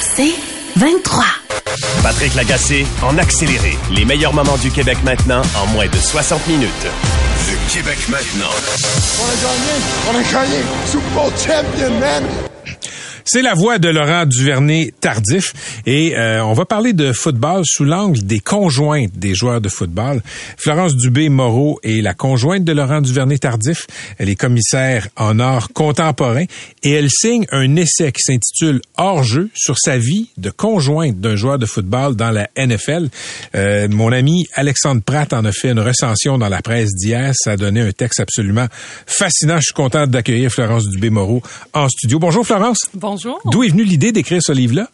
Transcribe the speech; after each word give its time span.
C'est 0.00 0.34
23. 0.76 1.24
Patrick 2.02 2.34
Lagacé 2.34 2.86
en 3.02 3.18
accéléré. 3.18 3.76
Les 3.90 4.04
meilleurs 4.04 4.32
moments 4.32 4.56
du 4.56 4.70
Québec 4.70 4.98
maintenant 5.04 5.42
en 5.56 5.66
moins 5.68 5.86
de 5.86 5.96
60 5.96 6.46
minutes. 6.46 6.70
Le 7.48 7.72
Québec 7.72 7.98
maintenant. 8.08 8.50
On 9.20 9.24
a 9.24 9.36
gagné! 9.42 9.72
On 10.08 10.18
a 10.18 10.22
gagné! 10.32 10.62
Super 10.86 11.10
Bowl 11.10 11.32
champion, 11.36 11.98
man! 11.98 12.24
C'est 13.28 13.42
la 13.42 13.54
voix 13.54 13.80
de 13.80 13.88
Laurent 13.88 14.24
Duvernay 14.24 14.94
tardif 15.00 15.52
et 15.84 16.16
euh, 16.16 16.44
on 16.44 16.52
va 16.52 16.64
parler 16.64 16.92
de 16.92 17.12
football 17.12 17.62
sous 17.66 17.82
l'angle 17.82 18.22
des 18.22 18.38
conjointes 18.38 19.10
des 19.16 19.34
joueurs 19.34 19.60
de 19.60 19.68
football. 19.68 20.22
Florence 20.56 20.94
Dubé 20.94 21.28
Moreau 21.28 21.80
est 21.82 22.02
la 22.02 22.14
conjointe 22.14 22.62
de 22.62 22.70
Laurent 22.70 23.00
Duvernay 23.00 23.38
tardif. 23.38 23.88
Elle 24.18 24.28
est 24.28 24.36
commissaire 24.36 25.08
en 25.16 25.40
art 25.40 25.70
contemporain 25.72 26.44
et 26.84 26.92
elle 26.92 27.10
signe 27.10 27.46
un 27.50 27.74
essai 27.74 28.12
qui 28.12 28.22
s'intitule 28.22 28.80
Hors 28.96 29.24
jeu 29.24 29.50
sur 29.54 29.76
sa 29.76 29.98
vie 29.98 30.30
de 30.36 30.50
conjointe 30.50 31.20
d'un 31.20 31.34
joueur 31.34 31.58
de 31.58 31.66
football 31.66 32.14
dans 32.14 32.30
la 32.30 32.48
NFL. 32.56 33.08
Euh, 33.56 33.88
mon 33.90 34.12
ami 34.12 34.46
Alexandre 34.54 35.02
Pratt 35.02 35.32
en 35.32 35.44
a 35.44 35.50
fait 35.50 35.72
une 35.72 35.80
recension 35.80 36.38
dans 36.38 36.48
la 36.48 36.62
presse 36.62 36.94
d'hier. 36.94 37.32
Ça 37.34 37.52
a 37.52 37.56
donné 37.56 37.80
un 37.80 37.90
texte 37.90 38.20
absolument 38.20 38.68
fascinant. 39.04 39.56
Je 39.56 39.64
suis 39.64 39.74
content 39.74 40.06
d'accueillir 40.06 40.52
Florence 40.52 40.84
Dubé 40.88 41.10
Moreau 41.10 41.42
en 41.74 41.88
studio. 41.88 42.20
Bonjour 42.20 42.46
Florence. 42.46 42.88
D'où 43.50 43.62
est 43.62 43.68
venue 43.68 43.84
l'idée 43.84 44.12
d'écrire 44.12 44.40
ce 44.42 44.52
livre-là? 44.52 44.88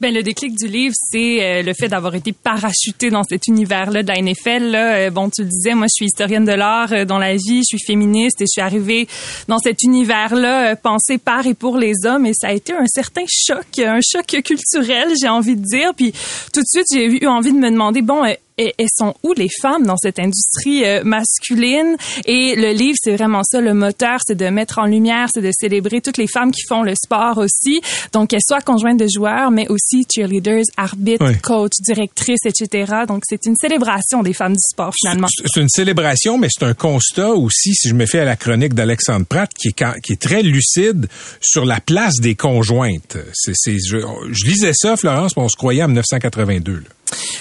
Ben, 0.00 0.14
le 0.14 0.22
déclic 0.22 0.54
du 0.54 0.66
livre, 0.66 0.94
c'est 0.94 1.42
euh, 1.42 1.62
le 1.62 1.72
fait 1.74 1.88
d'avoir 1.88 2.14
été 2.14 2.32
parachuté 2.32 3.10
dans 3.10 3.24
cet 3.24 3.46
univers-là 3.48 4.02
de 4.02 4.08
la 4.08 4.20
NFL. 4.20 4.70
Là. 4.70 4.94
Euh, 4.94 5.10
bon, 5.10 5.28
tu 5.28 5.42
le 5.42 5.48
disais, 5.48 5.74
moi, 5.74 5.86
je 5.86 5.94
suis 5.94 6.06
historienne 6.06 6.44
de 6.44 6.52
l'art 6.52 6.92
euh, 6.92 7.04
dans 7.04 7.18
la 7.18 7.34
vie, 7.34 7.58
je 7.58 7.76
suis 7.76 7.84
féministe 7.84 8.40
et 8.40 8.44
je 8.44 8.52
suis 8.52 8.60
arrivée 8.60 9.08
dans 9.48 9.58
cet 9.58 9.82
univers-là 9.82 10.76
pensé 10.76 11.18
par 11.18 11.46
et 11.46 11.54
pour 11.54 11.78
les 11.78 11.94
hommes 12.04 12.26
et 12.26 12.32
ça 12.34 12.48
a 12.48 12.52
été 12.52 12.72
un 12.72 12.86
certain 12.86 13.24
choc, 13.28 13.66
un 13.78 14.00
choc 14.00 14.26
culturel, 14.42 15.12
j'ai 15.20 15.28
envie 15.28 15.56
de 15.56 15.62
dire. 15.62 15.92
Puis 15.96 16.12
tout 16.52 16.60
de 16.60 16.66
suite, 16.66 16.86
j'ai 16.92 17.24
eu 17.24 17.26
envie 17.26 17.52
de 17.52 17.58
me 17.58 17.70
demander, 17.70 18.02
bon, 18.02 18.22
elles 18.58 18.86
sont 18.94 19.14
où 19.22 19.32
les 19.34 19.48
femmes 19.62 19.84
dans 19.86 19.96
cette 19.96 20.18
industrie 20.18 20.84
euh, 20.84 21.02
masculine? 21.04 21.96
Et 22.26 22.54
le 22.56 22.72
livre 22.72 22.96
c'est 23.02 23.14
vraiment 23.16 23.42
ça 23.44 23.60
le 23.60 23.74
moteur 23.74 24.18
c'est 24.26 24.34
de 24.36 24.48
mettre 24.48 24.78
en 24.78 24.86
lumière 24.86 25.28
c'est 25.32 25.42
de 25.42 25.50
célébrer 25.52 26.00
toutes 26.00 26.16
les 26.18 26.26
femmes 26.26 26.50
qui 26.50 26.62
font 26.68 26.82
le 26.82 26.94
sport 26.94 27.38
aussi 27.38 27.80
donc 28.12 28.30
qu'elles 28.30 28.40
soient 28.46 28.60
conjointes 28.60 28.98
de 28.98 29.06
joueurs 29.12 29.50
mais 29.50 29.68
aussi 29.68 30.04
cheerleaders 30.12 30.64
arbitres 30.76 31.24
Oui. 31.26 31.38
coachs 31.42 31.80
directrices 31.80 32.44
etc 32.44 32.92
donc 33.06 33.22
c'est 33.28 33.46
une 33.46 33.56
célébration 33.60 34.22
des 34.22 34.32
femmes 34.32 34.52
du 34.54 34.62
sport 34.70 34.92
finalement 35.00 35.28
C'est 35.28 35.60
une 35.60 35.68
célébration, 35.68 36.38
mais 36.38 36.48
c'est 36.50 36.64
un 36.64 36.74
constat 36.74 37.30
aussi, 37.32 37.74
si 37.74 37.88
je 37.88 37.94
me 37.94 38.06
fais 38.06 38.20
à 38.20 38.24
la 38.24 38.36
chronique 38.36 38.74
d'Alexandre 38.74 39.26
Pratt, 39.26 39.50
qui 39.54 39.68
est, 39.68 39.72
quand- 39.72 39.94
qui 40.02 40.12
est 40.12 40.20
très 40.20 40.42
lucide 40.42 41.06
sur 41.40 41.64
la 41.64 41.80
place 41.80 42.14
des 42.20 42.34
conjointes. 42.34 43.16
C'est, 43.34 43.52
c'est- 43.54 43.78
je, 43.78 43.98
je 44.30 44.44
lisais 44.46 44.72
ça, 44.74 44.96
Florence, 44.96 45.36
mais 45.36 45.42
on 45.42 45.48
se 45.48 45.56
croyait 45.56 45.82
en 45.82 45.88
1982. 45.88 46.72
là. 46.72 46.80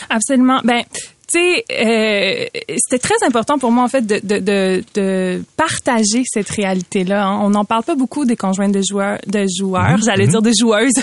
Absolument. 0.09 0.61
Ben, 0.63 0.83
tu 1.29 1.39
sais, 1.39 1.65
euh, 1.71 2.45
c'était 2.77 2.99
très 2.99 3.25
important 3.25 3.59
pour 3.59 3.69
moi 3.71 3.83
en 3.83 3.89
fait 3.89 4.05
de, 4.07 4.19
de, 4.23 4.39
de, 4.39 4.83
de 4.95 5.43
partager 5.57 6.23
cette 6.25 6.49
réalité-là. 6.49 7.25
hein. 7.25 7.39
On 7.43 7.49
n'en 7.49 7.65
parle 7.65 7.83
pas 7.83 7.95
beaucoup 7.95 8.23
des 8.23 8.37
conjointes 8.37 8.71
de 8.71 8.81
joueurs, 8.87 9.17
de 9.27 9.45
joueurs. 9.59 9.97
J'allais 10.05 10.27
dire 10.27 10.41
de 10.41 10.53
joueuses, 10.57 10.93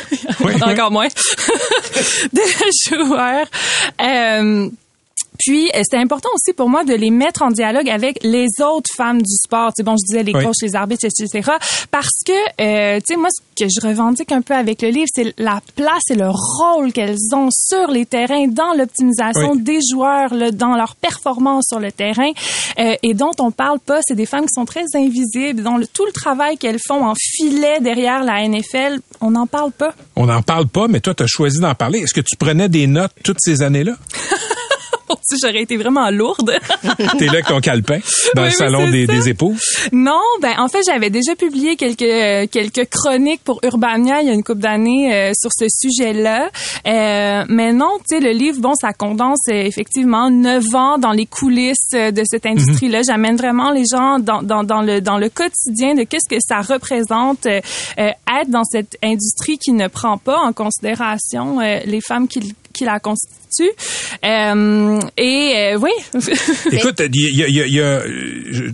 Oui, 0.42 0.52
encore 0.62 0.90
moins, 0.90 1.08
de 2.32 2.40
joueurs. 2.88 3.46
Euh, 4.02 4.68
puis, 5.38 5.66
euh, 5.74 5.80
c'était 5.82 5.98
important 6.02 6.28
aussi 6.34 6.52
pour 6.54 6.68
moi 6.68 6.84
de 6.84 6.94
les 6.94 7.10
mettre 7.10 7.42
en 7.42 7.50
dialogue 7.50 7.88
avec 7.88 8.18
les 8.22 8.46
autres 8.60 8.90
femmes 8.96 9.20
du 9.20 9.34
sport. 9.42 9.68
Tu 9.68 9.74
sais, 9.78 9.82
bon, 9.82 9.96
je 9.96 10.04
disais 10.06 10.22
les 10.22 10.32
Oui. 10.34 10.44
coachs, 10.44 10.54
les 10.62 10.74
arbitres, 10.74 11.04
etc. 11.06 11.50
Parce 11.90 12.08
que, 12.26 12.32
euh, 12.60 12.98
tu 13.00 13.14
sais, 13.14 13.16
moi, 13.16 13.28
ce 13.30 13.64
que 13.64 13.68
je 13.70 13.86
revendique 13.86 14.32
un 14.32 14.42
peu 14.42 14.54
avec 14.54 14.82
le 14.82 14.88
livre, 14.88 15.06
c'est 15.12 15.34
la 15.38 15.60
place 15.76 16.02
et 16.10 16.14
le 16.14 16.28
rôle 16.30 16.92
qu'elles 16.92 17.18
ont 17.32 17.48
sur 17.50 17.88
les 17.90 18.06
terrains, 18.06 18.46
dans 18.48 18.72
l'optimisation 18.76 19.52
Oui. 19.52 19.62
des 19.62 19.78
joueurs, 19.90 20.32
là, 20.34 20.50
dans 20.50 20.74
leur 20.76 20.94
performance 20.96 21.64
sur 21.68 21.80
le 21.80 21.90
terrain, 21.92 22.30
euh, 22.78 22.94
et 23.02 23.14
dont 23.14 23.32
on 23.40 23.50
parle 23.50 23.80
pas. 23.80 24.00
C'est 24.06 24.14
des 24.16 24.26
femmes 24.26 24.46
qui 24.46 24.54
sont 24.54 24.64
très 24.64 24.84
invisibles, 24.94 25.62
dont 25.62 25.76
le- 25.76 25.86
tout 25.86 26.06
le 26.06 26.12
travail 26.12 26.56
qu'elles 26.58 26.80
font 26.86 27.04
en 27.04 27.14
filet 27.16 27.80
derrière 27.80 28.22
la 28.24 28.42
NFL, 28.48 29.00
on 29.20 29.32
n'en 29.32 29.46
parle 29.46 29.72
pas. 29.72 29.94
On 30.16 30.26
n'en 30.26 30.42
parle 30.42 30.66
pas, 30.68 30.86
mais 30.88 31.00
toi, 31.00 31.14
tu 31.14 31.22
as 31.22 31.26
choisi 31.26 31.60
d'en 31.60 31.74
parler. 31.74 32.00
Est-ce 32.00 32.14
que 32.14 32.20
tu 32.20 32.36
prenais 32.36 32.68
des 32.68 32.86
notes 32.86 33.12
toutes 33.22 33.38
ces 33.40 33.62
années-là? 33.62 33.94
J'aurais 35.42 35.62
été 35.62 35.76
vraiment 35.76 36.10
lourde. 36.10 36.52
T'es 37.18 37.26
là 37.26 37.32
avec 37.32 37.46
ton 37.46 37.60
calepin 37.60 37.98
dans 38.34 38.42
Oui, 38.42 38.48
le 38.48 38.54
salon 38.54 38.90
des, 38.90 39.06
des 39.06 39.28
épouses? 39.28 39.60
Non, 39.92 40.20
ben 40.40 40.54
en 40.58 40.68
fait 40.68 40.80
j'avais 40.86 41.10
déjà 41.10 41.34
publié 41.34 41.76
quelques 41.76 42.02
euh, 42.02 42.46
quelques 42.50 42.88
chroniques 42.90 43.42
pour 43.44 43.60
Urbania 43.62 44.20
il 44.20 44.28
y 44.28 44.30
a 44.30 44.34
une 44.34 44.42
couple 44.44 44.60
d'années 44.60 45.14
euh, 45.14 45.32
sur 45.38 45.50
ce 45.52 45.66
sujet-là. 45.68 46.50
Euh, 46.86 47.44
mais 47.48 47.72
non, 47.72 47.98
tu 47.98 48.16
sais 48.16 48.20
le 48.20 48.32
livre 48.32 48.60
bon 48.60 48.74
ça 48.74 48.92
condense 48.92 49.40
euh, 49.50 49.54
effectivement 49.54 50.30
neuf 50.30 50.74
ans 50.74 50.98
dans 50.98 51.12
les 51.12 51.26
coulisses 51.26 51.76
euh, 51.94 52.10
de 52.10 52.22
cette 52.24 52.46
industrie-là. 52.46 53.02
J'amène 53.06 53.36
vraiment 53.36 53.70
les 53.70 53.84
gens 53.90 54.18
dans, 54.18 54.42
dans 54.42 54.64
dans 54.64 54.82
le 54.82 55.00
dans 55.00 55.18
le 55.18 55.28
quotidien 55.28 55.94
de 55.94 56.04
qu'est-ce 56.04 56.28
que 56.28 56.40
ça 56.40 56.60
représente 56.60 57.46
être 57.46 58.48
dans 58.48 58.64
cette 58.64 58.96
industrie 59.02 59.58
qui 59.58 59.72
ne 59.72 59.88
prend 59.88 60.18
pas 60.18 60.38
en 60.38 60.52
considération 60.52 61.60
euh, 61.60 61.80
les 61.86 62.00
femmes 62.00 62.28
qui 62.28 62.54
qui 62.74 62.84
la 62.84 62.98
constituent. 63.00 63.70
Euh, 64.24 65.00
et 65.16 65.72
euh, 65.74 65.78
oui. 65.80 65.90
Écoute, 66.72 67.00
il 67.14 67.36
y 67.36 67.42
a, 67.42 67.48
il 67.48 67.54
y 67.54 67.60
a- 67.62 67.66
il 67.66 67.74
y 67.74 67.80
a, 67.80 67.84
euh, 67.84 68.42
je- 68.50 68.64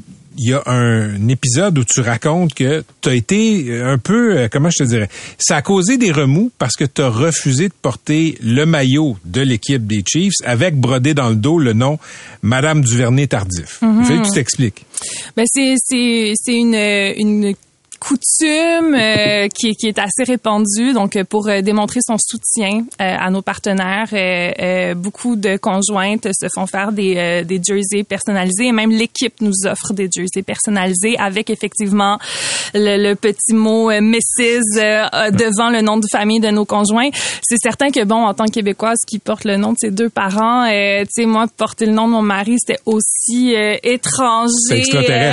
il 0.43 0.49
y 0.49 0.55
a 0.55 0.63
un 0.65 1.29
épisode 1.29 1.77
où 1.79 1.85
tu 1.85 2.01
racontes 2.01 2.55
que 2.55 2.83
tu 3.03 3.09
as 3.11 3.15
été 3.15 3.79
un 3.83 3.99
peu, 3.99 4.39
euh, 4.39 4.49
comment 4.51 4.71
je 4.71 4.85
te 4.85 4.89
dirais, 4.89 5.09
ça 5.39 5.57
a 5.57 5.63
causé 5.63 5.99
des 5.99 6.13
remous 6.13 6.51
parce 6.57 6.77
que 6.77 6.85
tu 6.85 7.03
as 7.03 7.11
refusé 7.11 7.69
de 7.69 7.75
porter 7.83 8.39
le 8.43 8.65
maillot 8.65 9.19
de 9.27 9.43
l'équipe 9.43 9.87
des 9.87 10.03
Chiefs 10.07 10.33
avec 10.47 10.77
brodé 10.77 11.13
dans 11.13 11.29
le 11.29 11.35
dos 11.37 11.59
le 11.59 11.75
nom 11.75 11.99
Madame 12.41 12.81
Duvernay 12.83 13.27
Tardif. 13.27 13.81
Il 13.83 14.05
fallait 14.07 14.21
que 14.23 14.27
tu 14.29 14.33
t'expliques. 14.33 14.87
Ben 15.37 15.45
c'est 15.47 15.75
c'est 15.77 16.33
c'est 16.37 16.55
une 16.57 16.75
une 16.75 17.55
coutume 18.01 18.95
euh, 18.95 19.49
qui, 19.49 19.69
est- 19.69 19.75
qui 19.75 19.87
est 19.89 19.99
assez 19.99 20.25
répandue. 20.27 20.93
Donc 20.93 21.17
euh, 21.17 21.25
pour 21.25 21.49
euh, 21.49 21.61
démontrer 21.61 22.01
son 22.05 22.17
soutien 22.19 22.81
euh, 23.01 23.17
à 23.19 23.31
nos 23.31 23.43
partenaires 23.43 24.09
euh, 24.13 24.51
euh, 24.59 24.95
beaucoup 24.95 25.37
de 25.37 25.57
conjointes 25.57 26.29
se 26.33 26.47
font 26.55 26.67
faire 26.67 26.93
des 26.93 27.15
euh, 27.17 27.45
des 27.45 27.61
jerseys 27.63 28.03
personnalisés. 28.05 28.67
Et 28.67 28.73
même 28.73 28.91
l'équipe 28.91 29.35
nous 29.41 29.53
offre 29.67 29.93
des 29.93 30.09
jerseys 30.13 30.43
personnalisés 30.43 31.17
avec 31.19 31.51
effectivement 31.51 32.19
le, 32.75 32.97
le 33.09 33.15
petit 33.15 33.53
mot 33.55 33.91
euh, 33.91 34.01
Mrs 34.01 35.31
devant 35.33 35.71
le 35.71 35.81
nom 35.83 35.97
de 35.99 36.07
famille 36.11 36.41
de 36.41 36.49
nos 36.51 36.65
conjoints. 36.65 37.11
C'est 37.43 37.59
certain 37.63 37.91
que 37.91 38.05
bon 38.05 38.25
en 38.27 38.35
tant 38.35 38.47
que 38.47 38.51
québécoise 38.53 38.99
qui 39.07 39.19
porte 39.19 39.45
le 39.45 39.57
nom 39.57 39.73
de 39.73 39.79
ses 39.79 39.91
deux 39.91 40.09
parents 40.09 40.65
euh, 40.65 41.03
tu 41.05 41.23
sais 41.23 41.27
moi 41.27 41.47
porter 41.57 41.87
le 41.87 41.93
nom 41.93 42.07
de 42.09 42.13
mon 42.13 42.23
mari 42.23 42.57
c'était 42.59 42.81
aussi 42.87 43.55
euh, 43.55 43.77
étranger 43.83 44.83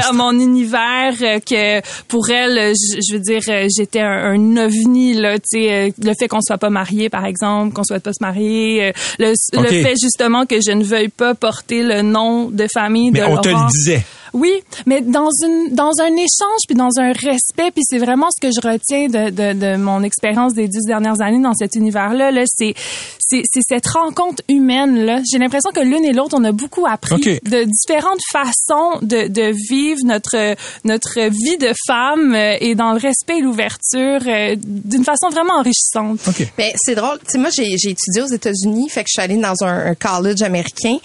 à 0.10 0.12
mon 0.14 0.32
univers 0.40 1.14
que 1.50 1.82
pour 2.08 2.30
elle 2.30 2.57
je, 2.58 3.00
je 3.08 3.14
veux 3.14 3.20
dire 3.20 3.42
euh, 3.50 3.68
j'étais 3.76 4.02
un, 4.02 4.34
un 4.34 4.58
ovni 4.58 5.14
là 5.14 5.38
tu 5.40 5.46
sais 5.46 5.72
euh, 5.72 5.90
le 6.04 6.14
fait 6.20 6.28
qu'on 6.28 6.42
soit 6.42 6.58
pas 6.58 6.70
marié 6.70 7.10
par 7.10 7.26
exemple 7.26 7.74
qu'on 7.74 7.84
souhaite 7.84 8.04
pas 8.04 8.14
se 8.14 8.22
marier 8.22 8.88
euh, 8.88 8.92
le, 9.20 9.34
fait 9.68 9.96
justement 10.02 10.46
que 10.46 10.56
je 10.66 10.72
ne 10.72 10.84
veuille 10.84 11.10
pas 11.10 11.36
porter 11.36 11.84
le 11.84 12.02
nom 12.02 12.50
de 12.50 12.68
famille 12.74 13.12
Mais 13.12 13.22
de 13.22 13.26
on 13.26 13.38
te 13.38 13.50
le 13.50 13.68
disait. 13.70 14.04
Oui, 14.34 14.52
mais 14.86 15.02
dans 15.02 15.30
une 15.44 15.74
dans 15.74 15.92
un 16.02 16.14
échange 16.16 16.62
puis 16.68 16.76
dans 16.76 17.00
un 17.00 17.12
respect 17.12 17.72
puis 17.72 17.84
c'est 17.84 17.98
vraiment 17.98 18.28
ce 18.32 18.48
que 18.48 18.52
je 18.54 18.66
retiens 18.66 19.08
de 19.08 19.30
de, 19.30 19.54
de 19.54 19.78
mon 19.78 20.04
expérience 20.04 20.54
des 20.54 20.68
dix 20.68 20.86
dernières 20.86 21.22
années 21.22 21.42
dans 21.42 21.54
cet 21.54 21.76
univers 21.76 22.14
là 22.14 22.32
là 22.32 22.44
c'est 22.46 22.74
c'est 23.20 23.42
c'est 23.46 23.62
cette 23.68 23.88
rencontre 23.88 24.42
humaine 24.50 25.06
là. 25.06 25.22
J'ai 25.30 25.38
l'impression 25.38 25.72
que 25.72 25.82
l'une 25.82 26.06
et 26.06 26.14
l'autre 26.14 26.36
on 26.38 26.44
a 26.44 26.52
beaucoup 26.52 26.86
appris 26.88 27.40
de 27.44 27.64
différentes 27.64 28.22
façons 28.32 29.00
de 29.02 29.28
de 29.28 29.54
vivre 29.70 30.00
notre 30.06 30.56
notre 30.84 31.30
vie 31.30 31.58
de 31.58 31.72
femme 31.86 32.34
euh, 32.34 32.58
et 32.60 32.76
dans 32.76 32.94
le 32.94 33.00
respect 33.00 33.38
et 33.40 33.42
l'ouverture 33.42 34.20
euh, 34.28 34.56
d'une 34.58 35.04
façon 35.04 35.30
vraiment 35.30 35.56
enrichissante. 35.60 36.20
OK. 36.28 36.48
Ben, 36.58 36.72
c'est 36.76 36.96
drôle. 36.96 37.20
Tu 37.20 37.32
sais, 37.32 37.38
moi, 37.38 37.50
j'ai, 37.56 37.78
j'ai 37.78 37.92
étudié 37.92 38.22
aux 38.22 38.34
États-Unis, 38.34 38.90
fait 38.90 39.04
que 39.04 39.10
je 39.10 39.20
suis 39.20 39.22
allée 39.22 39.38
dans 39.38 39.64
un, 39.64 39.88
un 39.88 39.96
college 39.96 40.42
américain. 40.42 40.98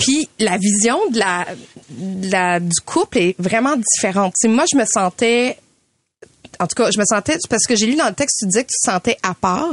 Puis 0.00 0.28
la 0.40 0.56
vision 0.58 0.98
de 1.10 1.18
la, 1.18 1.46
de 1.90 2.30
la- 2.32 2.58
du 2.60 2.80
couple 2.84 3.18
est 3.18 3.34
vraiment 3.38 3.76
différente. 3.76 4.32
Tu 4.40 4.48
sais, 4.48 4.52
moi, 4.52 4.64
je 4.72 4.76
me 4.76 4.84
sentais 4.84 5.56
en 6.58 6.66
tout 6.66 6.74
cas, 6.74 6.90
je 6.90 6.98
me 6.98 7.04
sentais 7.06 7.38
parce 7.48 7.64
que 7.66 7.74
j'ai 7.76 7.86
lu 7.86 7.94
dans 7.94 8.08
le 8.08 8.12
texte 8.14 8.38
tu 8.40 8.46
disais 8.46 8.64
que 8.64 8.68
tu 8.68 8.78
te 8.84 8.90
sentais 8.90 9.16
à 9.22 9.32
part. 9.34 9.72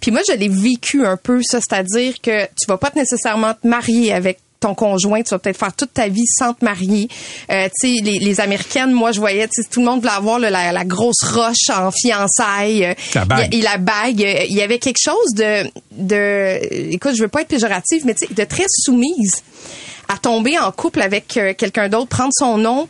Puis 0.00 0.10
moi, 0.12 0.20
je 0.28 0.34
l'ai 0.34 0.48
vécu 0.48 1.04
un 1.06 1.16
peu 1.16 1.40
ça, 1.42 1.58
c'est-à-dire 1.60 2.14
que 2.22 2.44
tu 2.44 2.66
vas 2.68 2.76
pas 2.76 2.92
nécessairement 2.94 3.54
te 3.54 3.66
marier 3.66 4.12
avec 4.12 4.38
ton 4.62 4.74
conjoint, 4.74 5.22
tu 5.22 5.30
vas 5.30 5.38
peut-être 5.38 5.58
faire 5.58 5.72
toute 5.74 5.92
ta 5.92 6.08
vie 6.08 6.26
sans 6.26 6.54
te 6.54 6.64
marier. 6.64 7.08
Euh, 7.50 7.68
tu 7.80 7.96
sais, 7.96 8.02
les, 8.02 8.18
les 8.18 8.40
Américaines, 8.40 8.92
moi, 8.92 9.12
je 9.12 9.20
voyais, 9.20 9.46
tu 9.48 9.62
sais, 9.62 9.68
tout 9.68 9.80
le 9.80 9.86
monde 9.86 10.00
voulait 10.00 10.12
avoir 10.12 10.38
là, 10.38 10.50
la, 10.50 10.72
la 10.72 10.84
grosse 10.84 11.22
roche 11.22 11.68
en 11.70 11.90
fiançailles. 11.90 12.84
euh, 12.86 12.94
La 13.14 13.24
bague. 13.24 13.54
Et 13.54 13.60
la 13.60 13.76
bague. 13.76 14.20
Il 14.48 14.54
y 14.56 14.62
avait 14.62 14.78
quelque 14.78 15.00
chose 15.02 15.34
de, 15.36 15.64
de, 15.92 16.92
écoute, 16.92 17.14
je 17.16 17.22
veux 17.22 17.28
pas 17.28 17.42
être 17.42 17.48
péjorative, 17.48 18.02
mais 18.06 18.14
tu 18.14 18.26
sais, 18.26 18.34
de 18.34 18.44
très 18.44 18.64
soumise 18.68 19.42
à 20.08 20.16
tomber 20.18 20.58
en 20.58 20.72
couple 20.72 21.02
avec 21.02 21.36
euh, 21.36 21.54
quelqu'un 21.54 21.88
d'autre, 21.88 22.08
prendre 22.08 22.32
son 22.32 22.56
nom. 22.58 22.88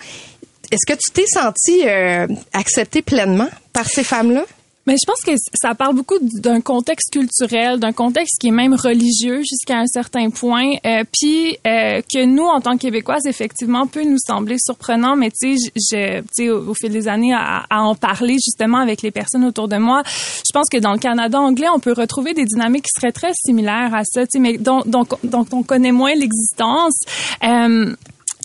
Est-ce 0.70 0.86
que 0.90 0.98
tu 0.98 1.10
t'es 1.12 1.26
senti 1.26 1.82
euh, 1.86 2.26
acceptée 2.52 3.02
pleinement 3.02 3.48
par 3.72 3.86
ces 3.86 4.04
femmes-là? 4.04 4.44
Mais 4.86 4.94
je 4.94 5.06
pense 5.06 5.20
que 5.20 5.30
ça 5.54 5.74
parle 5.74 5.94
beaucoup 5.94 6.18
d'un 6.20 6.60
contexte 6.60 7.12
culturel, 7.12 7.78
d'un 7.78 7.92
contexte 7.92 8.40
qui 8.40 8.48
est 8.48 8.52
même 8.52 8.74
religieux 8.74 9.42
jusqu'à 9.48 9.78
un 9.78 9.86
certain 9.86 10.30
point, 10.30 10.72
euh, 10.84 11.04
puis 11.12 11.56
euh, 11.66 12.02
que 12.12 12.24
nous, 12.24 12.44
en 12.44 12.60
tant 12.60 12.76
que 12.76 12.82
Québécoises, 12.82 13.26
effectivement, 13.26 13.86
peut 13.86 14.02
nous 14.02 14.18
sembler 14.18 14.56
surprenant, 14.58 15.14
mais 15.14 15.30
tu 15.30 15.56
sais, 15.56 15.70
je, 15.76 16.20
tu 16.20 16.26
sais, 16.32 16.50
au, 16.50 16.74
fil 16.74 16.90
des 16.90 17.06
années, 17.06 17.32
à, 17.32 17.64
en 17.70 17.94
parler 17.94 18.34
justement 18.44 18.78
avec 18.78 19.02
les 19.02 19.12
personnes 19.12 19.44
autour 19.44 19.68
de 19.68 19.76
moi, 19.76 20.02
je 20.06 20.52
pense 20.52 20.68
que 20.68 20.78
dans 20.78 20.92
le 20.92 20.98
Canada 20.98 21.38
anglais, 21.38 21.68
on 21.72 21.78
peut 21.78 21.92
retrouver 21.92 22.34
des 22.34 22.44
dynamiques 22.44 22.84
qui 22.84 23.00
seraient 23.00 23.12
très 23.12 23.32
similaires 23.34 23.94
à 23.94 24.02
ça, 24.04 24.22
tu 24.22 24.30
sais, 24.32 24.38
mais 24.40 24.58
dont, 24.58 24.82
dont, 24.84 25.06
dont 25.22 25.46
on 25.52 25.62
connaît 25.62 25.92
moins 25.92 26.14
l'existence. 26.14 26.98
Euh, 27.44 27.94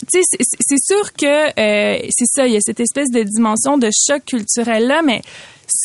c'est- 0.08 0.84
sûr 0.84 1.12
que 1.12 1.26
euh, 1.26 1.98
c'est 2.10 2.26
ça, 2.26 2.46
il 2.46 2.54
y 2.54 2.56
a 2.56 2.60
cette 2.60 2.78
espèce 2.78 3.10
de 3.10 3.24
dimension 3.24 3.78
de 3.78 3.90
choc 4.06 4.24
culturel 4.24 4.86
là, 4.86 5.02
mais 5.02 5.22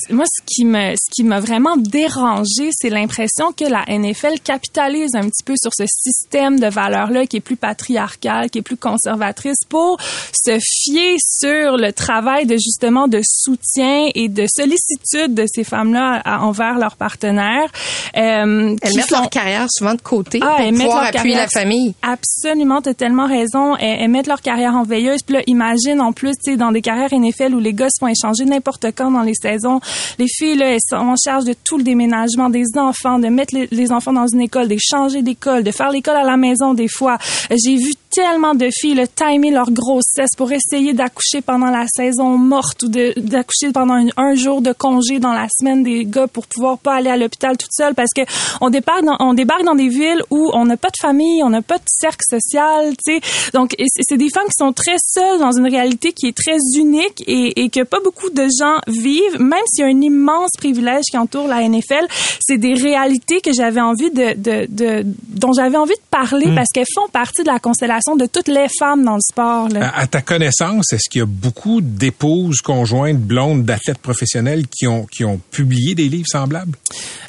moi, 0.10 0.26
ce 0.26 0.42
qui 0.46 0.66
me, 0.66 0.94
ce 0.96 1.10
qui 1.12 1.24
m'a 1.24 1.40
vraiment 1.40 1.78
dérangé, 1.78 2.70
c'est 2.72 2.90
l'impression 2.90 3.52
que 3.52 3.66
la 3.66 3.84
NFL 3.88 4.40
capitalise 4.44 5.16
un 5.16 5.22
petit 5.30 5.44
peu 5.44 5.54
sur 5.62 5.72
ce 5.76 5.86
système 5.88 6.60
de 6.60 6.68
valeurs-là 6.68 7.26
qui 7.26 7.38
est 7.38 7.42
plus 7.42 7.56
patriarcal, 7.56 8.50
qui 8.50 8.60
est 8.60 8.64
plus 8.64 8.78
conservatrice, 8.78 9.58
pour 9.70 9.98
se 10.34 10.58
fier 10.62 11.16
sur 11.20 11.78
le 11.78 11.92
travail 11.92 12.46
de 12.46 12.56
justement 12.56 13.08
de 13.08 13.22
soutien 13.24 14.10
et 14.16 14.30
de 14.30 14.46
sollicitude 14.48 15.34
de 15.34 15.46
ces 15.48 15.64
femmes-là 15.64 16.22
envers 16.42 16.78
leurs 16.78 16.96
partenaires. 16.96 17.72
Euh, 18.18 18.76
Elles 18.82 18.96
mettent 18.96 19.10
font- 19.10 19.18
leur 19.22 19.30
carrière 19.30 19.68
souvent 19.70 19.94
de 19.94 20.02
côté 20.02 20.40
ah, 20.42 20.58
pour 20.58 20.70
pouvoir 20.72 21.04
leur 21.04 21.16
appuyer 21.16 21.36
la 21.36 21.48
famille. 21.48 21.94
Absolument, 22.02 22.82
t'as 22.82 22.94
tellement 22.94 23.28
raison. 23.28 23.76
Elles, 23.78 23.98
elles 24.02 24.10
mettent 24.10 24.28
leur 24.28 24.42
carrière 24.42 24.76
en 24.76 24.84
veilleuse. 24.84 25.22
Puis 25.26 25.36
là, 25.36 25.42
imagine 25.48 26.02
en 26.02 26.12
plus, 26.14 26.32
tu 26.44 26.52
sais, 26.52 26.58
dans 26.58 26.72
des 26.72 26.82
carrières 26.82 27.10
NFL 27.14 27.54
où 27.56 27.60
les 27.60 27.74
gars 27.74 27.88
se 27.90 28.00
font 28.00 28.08
échanger 28.08 28.46
n'importe 28.46 28.86
quand 28.96 29.12
dans 29.12 29.22
les 29.22 29.34
saisons. 29.36 29.73
Les 30.20 30.28
filles, 30.28 30.62
elles 30.62 30.80
sont 30.80 30.96
en 30.96 31.16
charge 31.16 31.46
de 31.46 31.54
tout 31.64 31.78
le 31.78 31.84
déménagement 31.84 32.50
des 32.50 32.66
enfants, 32.78 33.20
de 33.20 33.28
mettre 33.28 33.56
les, 33.72 33.92
enfants 33.92 34.14
dans 34.14 34.28
une 34.28 34.42
école, 34.42 34.68
de 34.68 34.78
changer 34.80 35.22
d'école, 35.22 35.64
de 35.64 35.72
faire 35.72 35.92
l'école 35.92 36.16
à 36.16 36.24
la 36.24 36.38
maison 36.38 36.74
des 36.74 36.88
fois. 36.88 37.18
J'ai 37.50 37.76
vu 37.76 37.94
tellement 38.14 38.54
de 38.54 38.70
filles 38.72 38.96
là, 38.96 39.08
timer 39.08 39.52
leur 39.52 39.72
grossesse 39.72 40.32
pour 40.38 40.52
essayer 40.52 40.94
d'accoucher 40.94 41.42
pendant 41.42 41.72
la 41.72 41.86
saison 41.88 42.38
morte 42.38 42.84
ou 42.84 42.88
d'accoucher 42.88 43.72
pendant 43.74 43.96
un, 43.96 44.08
un 44.18 44.36
jour 44.36 44.62
de 44.62 44.72
congé 44.72 45.20
dans 45.20 45.34
la 45.34 45.48
semaine 45.50 45.84
des 45.84 46.06
gars 46.06 46.28
pour 46.28 46.46
pouvoir 46.48 46.78
pas 46.78 46.96
aller 46.96 47.10
à 47.10 47.18
l'hôpital 47.18 47.58
toute 47.58 47.74
seule 47.74 47.96
parce 47.96 48.12
que 48.16 48.22
on 48.62 48.70
débarque 48.70 49.04
dans, 49.04 49.18
on 49.20 49.34
débarque 49.34 49.64
dans 49.64 49.76
des 49.76 49.88
villes 49.88 50.22
où 50.30 50.52
on 50.54 50.66
n'a 50.66 50.78
pas 50.78 50.90
de 50.90 50.98
famille, 51.02 51.44
on 51.44 51.50
n'a 51.50 51.62
pas 51.62 51.78
de 51.78 51.84
cercle 51.88 52.24
social, 52.30 52.94
tu 53.04 53.20
sais. 53.20 53.52
Donc 53.54 53.76
c'est 53.78 54.18
des 54.18 54.30
femmes 54.30 54.48
qui 54.48 54.64
sont 54.64 54.74
très 54.74 54.98
seules 55.00 55.40
dans 55.40 55.52
une 55.52 55.68
réalité 55.68 56.14
qui 56.14 56.28
est 56.28 56.38
très 56.38 56.58
unique 56.78 57.24
et, 57.28 57.64
et 57.64 57.70
que 57.70 57.84
pas 57.84 58.00
beaucoup 58.04 58.30
de 58.30 58.44
gens 58.44 58.78
vivent, 58.88 59.40
même 59.40 59.64
s'il 59.66 59.86
y 59.86 59.88
a 59.88 59.92
un 59.92 60.02
immense 60.02 60.52
privilège 60.58 61.06
qui 61.10 61.18
entoure 61.18 61.48
la 61.48 61.68
NFL. 61.68 62.06
C'est 62.40 62.58
des 62.58 62.74
réalités 62.74 63.42
que 63.42 63.52
j'avais 63.54 63.82
envie 63.82 64.12
de, 64.12 64.34
de, 64.36 64.66
de 64.70 65.06
dont 65.30 65.54
j'avais 65.54 65.78
envie 65.78 65.96
de 65.96 66.10
parler 66.12 66.48
parce 66.56 66.70
qu'elles 66.70 66.86
font 66.94 67.08
partie 67.10 67.44
de 67.44 67.48
la 67.48 67.60
constellation 67.60 68.03
de 68.16 68.26
toutes 68.26 68.48
les 68.48 68.68
femmes 68.80 69.04
dans 69.04 69.16
le 69.16 69.22
sport. 69.22 69.70
Là. 69.70 69.90
À, 69.90 70.02
à 70.02 70.08
ta 70.08 70.22
connaissance, 70.22 70.92
est-ce 70.94 71.10
qu'il 71.10 71.20
y 71.20 71.22
a 71.24 71.26
beaucoup 71.26 71.82
d'épouses, 71.82 72.62
conjointes, 72.62 73.18
blondes, 73.20 73.64
d'athlètes 73.64 73.98
professionnels 74.00 74.68
qui 74.68 74.88
ont, 74.88 75.06
qui 75.06 75.24
ont 75.26 75.40
publié 75.52 75.96
des 75.96 76.10
livres 76.10 76.28
semblables? 76.28 76.74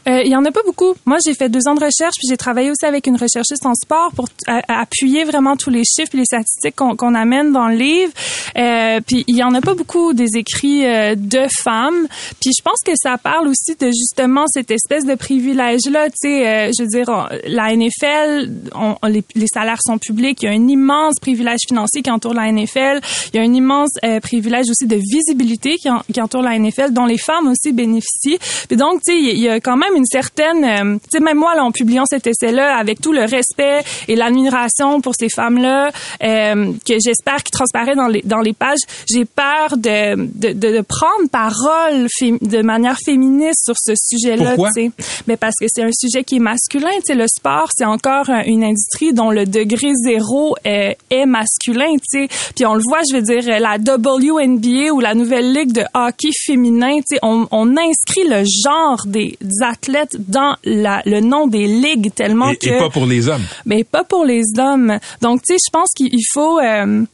Euh, 0.09 0.21
il 0.25 0.31
y 0.31 0.37
en 0.37 0.45
a 0.45 0.51
pas 0.53 0.61
beaucoup. 0.67 0.95
Moi, 1.07 1.19
j'ai 1.25 1.35
fait 1.35 1.49
deux 1.49 1.67
ans 1.67 1.75
de 1.75 1.81
recherche, 1.85 2.15
puis 2.19 2.29
j'ai 2.29 2.37
travaillé 2.37 2.71
aussi 2.71 2.85
avec 2.85 3.07
une 3.07 3.17
recherchiste 3.17 3.65
en 3.65 3.75
sport 3.75 4.13
pour 4.15 4.27
appuyer 4.69 5.25
vraiment 5.25 5.57
tous 5.57 5.71
les 5.71 5.83
chiffres 5.85 6.15
et 6.15 6.19
les 6.19 6.25
statistiques 6.25 6.77
qu'on 6.77 7.15
amène 7.15 7.53
dans 7.53 7.69
le 7.69 7.77
livre. 7.77 8.13
Euh, 8.57 9.01
puis 9.07 9.25
il 9.27 9.37
y 9.37 9.43
en 9.43 9.55
a 9.55 9.61
pas 9.61 9.75
beaucoup 9.75 10.13
des 10.13 10.37
écrits 10.37 10.85
euh, 10.87 11.15
de 11.17 11.47
femmes. 11.63 12.07
Puis 12.41 12.51
je 12.57 12.63
pense 12.63 12.81
que 12.85 12.93
ça 12.97 13.17
parle 13.19 13.49
aussi 13.49 13.75
de 13.81 13.87
justement 13.87 14.45
cette 14.49 14.71
espèce 14.71 15.05
de 15.07 15.15
privilège-là. 15.15 16.09
Tu 16.11 16.15
sais, 16.17 16.71
je 16.77 16.83
veux 16.83 16.89
dire, 16.89 17.07
on- 17.09 17.27
la 17.47 17.73
NFL, 17.75 18.51
on- 18.75 18.97
on- 19.03 19.07
les, 19.07 19.25
les 19.35 19.47
salaires 19.47 19.81
sont 19.85 19.99
publics. 19.99 20.43
Il 20.43 20.47
y 20.47 20.49
a 20.49 20.53
un 20.65 20.69
immense 20.69 21.15
privilège 21.21 21.61
financier 21.69 22.03
qui 22.03 22.11
entoure 22.11 22.35
la 22.35 22.51
NFL. 22.51 23.01
Il 23.33 23.37
y 23.37 23.39
a 23.39 23.43
un 23.43 23.53
immense 23.53 23.91
euh, 24.05 24.21
privilège 24.21 24.67
aussi 24.71 24.87
de 24.87 24.97
visibilité 24.97 25.77
qui, 25.77 25.91
en- 25.91 26.03
qui 26.13 26.21
entoure 26.21 26.43
la 26.43 26.59
NFL, 26.59 26.93
dont 26.93 27.07
les 27.07 27.19
femmes 27.19 27.49
aussi 27.49 27.73
bénéficient. 27.73 28.39
Puis 28.69 28.77
donc, 28.77 29.01
tu 29.07 29.13
sais, 29.13 29.19
il 29.19 29.39
y 29.39 29.49
a- 29.49 29.61
quand 29.61 29.77
même 29.77 29.95
une 29.97 30.07
certaine, 30.07 30.65
euh, 30.65 30.95
tu 31.11 31.19
sais, 31.19 31.21
même 31.21 31.39
moi, 31.39 31.55
là, 31.55 31.65
en 31.65 31.73
publiant 31.73 32.05
cet 32.07 32.27
essai-là, 32.27 32.77
avec 32.77 33.01
tout 33.01 33.13
le 33.13 33.23
respect 33.25 33.83
et 34.09 34.17
l'admiration 34.17 35.01
pour 35.01 35.15
ces 35.19 35.29
femmes-là, 35.29 35.91
euh, 36.23 36.73
que 36.87 36.95
j'espère 37.05 37.43
qui 37.43 37.51
transparaît 37.51 37.95
dans 37.95 38.09
les 38.09 38.23
dans 38.25 38.41
les 38.41 38.53
pages, 38.53 38.79
j'ai 39.09 39.25
peur 39.25 39.77
de, 39.77 40.17
de, 40.17 40.53
de, 40.53 40.77
de 40.77 40.81
prendre 40.81 41.29
parole 41.31 42.07
de 42.41 42.63
manière 42.63 42.97
féministe 43.05 43.65
sur 43.65 43.75
ce 43.79 43.93
sujet-là. 43.97 44.51
Pourquoi? 44.51 44.71
tu 44.75 44.87
sais. 44.87 44.91
Mais 45.27 45.37
parce 45.37 45.55
que 45.61 45.67
c'est 45.69 45.83
un 45.83 45.91
sujet 45.93 46.25
qui 46.25 46.37
est 46.37 46.41
masculin. 46.41 46.89
Tu 46.97 47.03
sais, 47.07 47.15
le 47.15 47.27
sport, 47.29 47.69
c'est 47.77 47.85
encore 47.85 48.29
une 48.47 48.65
industrie 48.65 49.13
dont 49.13 49.31
le 49.31 49.45
degré 49.47 49.93
zéro 50.05 50.54
euh, 50.67 50.93
est 51.11 51.27
masculin. 51.27 51.93
Tu 52.11 52.27
sais, 52.27 52.29
puis 52.55 52.67
on 52.67 52.75
le 52.75 52.83
voit, 52.85 53.01
je 53.11 53.17
veux 53.17 53.23
dire, 53.23 53.43
euh, 53.49 53.59
la 53.59 53.77
WNBA 53.79 54.93
ou 54.93 55.01
la 55.01 55.15
nouvelle 55.15 55.53
ligue 55.53 55.73
de 55.73 55.83
hockey 55.95 56.31
féminin. 56.47 56.97
Tu 56.99 57.15
sais, 57.17 57.19
on, 57.23 57.47
on 57.51 57.77
inscrit 57.77 58.27
le 58.29 58.45
genre 58.45 59.03
des 59.07 59.37
athlètes 59.63 60.17
dans 60.29 60.57
la, 60.65 61.03
le 61.07 61.21
nom 61.21 61.47
des 61.47 61.67
ligues 61.67 62.13
tellement 62.15 62.51
Et, 62.51 62.57
que 62.57 62.69
et 62.69 62.79
pas 62.79 62.91
pour 62.91 63.07
les 63.07 63.29
hommes. 63.29 63.45
mais 63.67 63.85
pas 63.85 64.05
pour 64.05 64.25
les 64.25 64.43
hommes. 64.59 64.99
Donc, 65.21 65.43
tu 65.43 65.55
sais, 65.55 65.59
je 65.67 65.71
pense 65.73 65.91
qu'il 65.97 66.25
faut... 66.33 66.59
euh, 66.61 67.05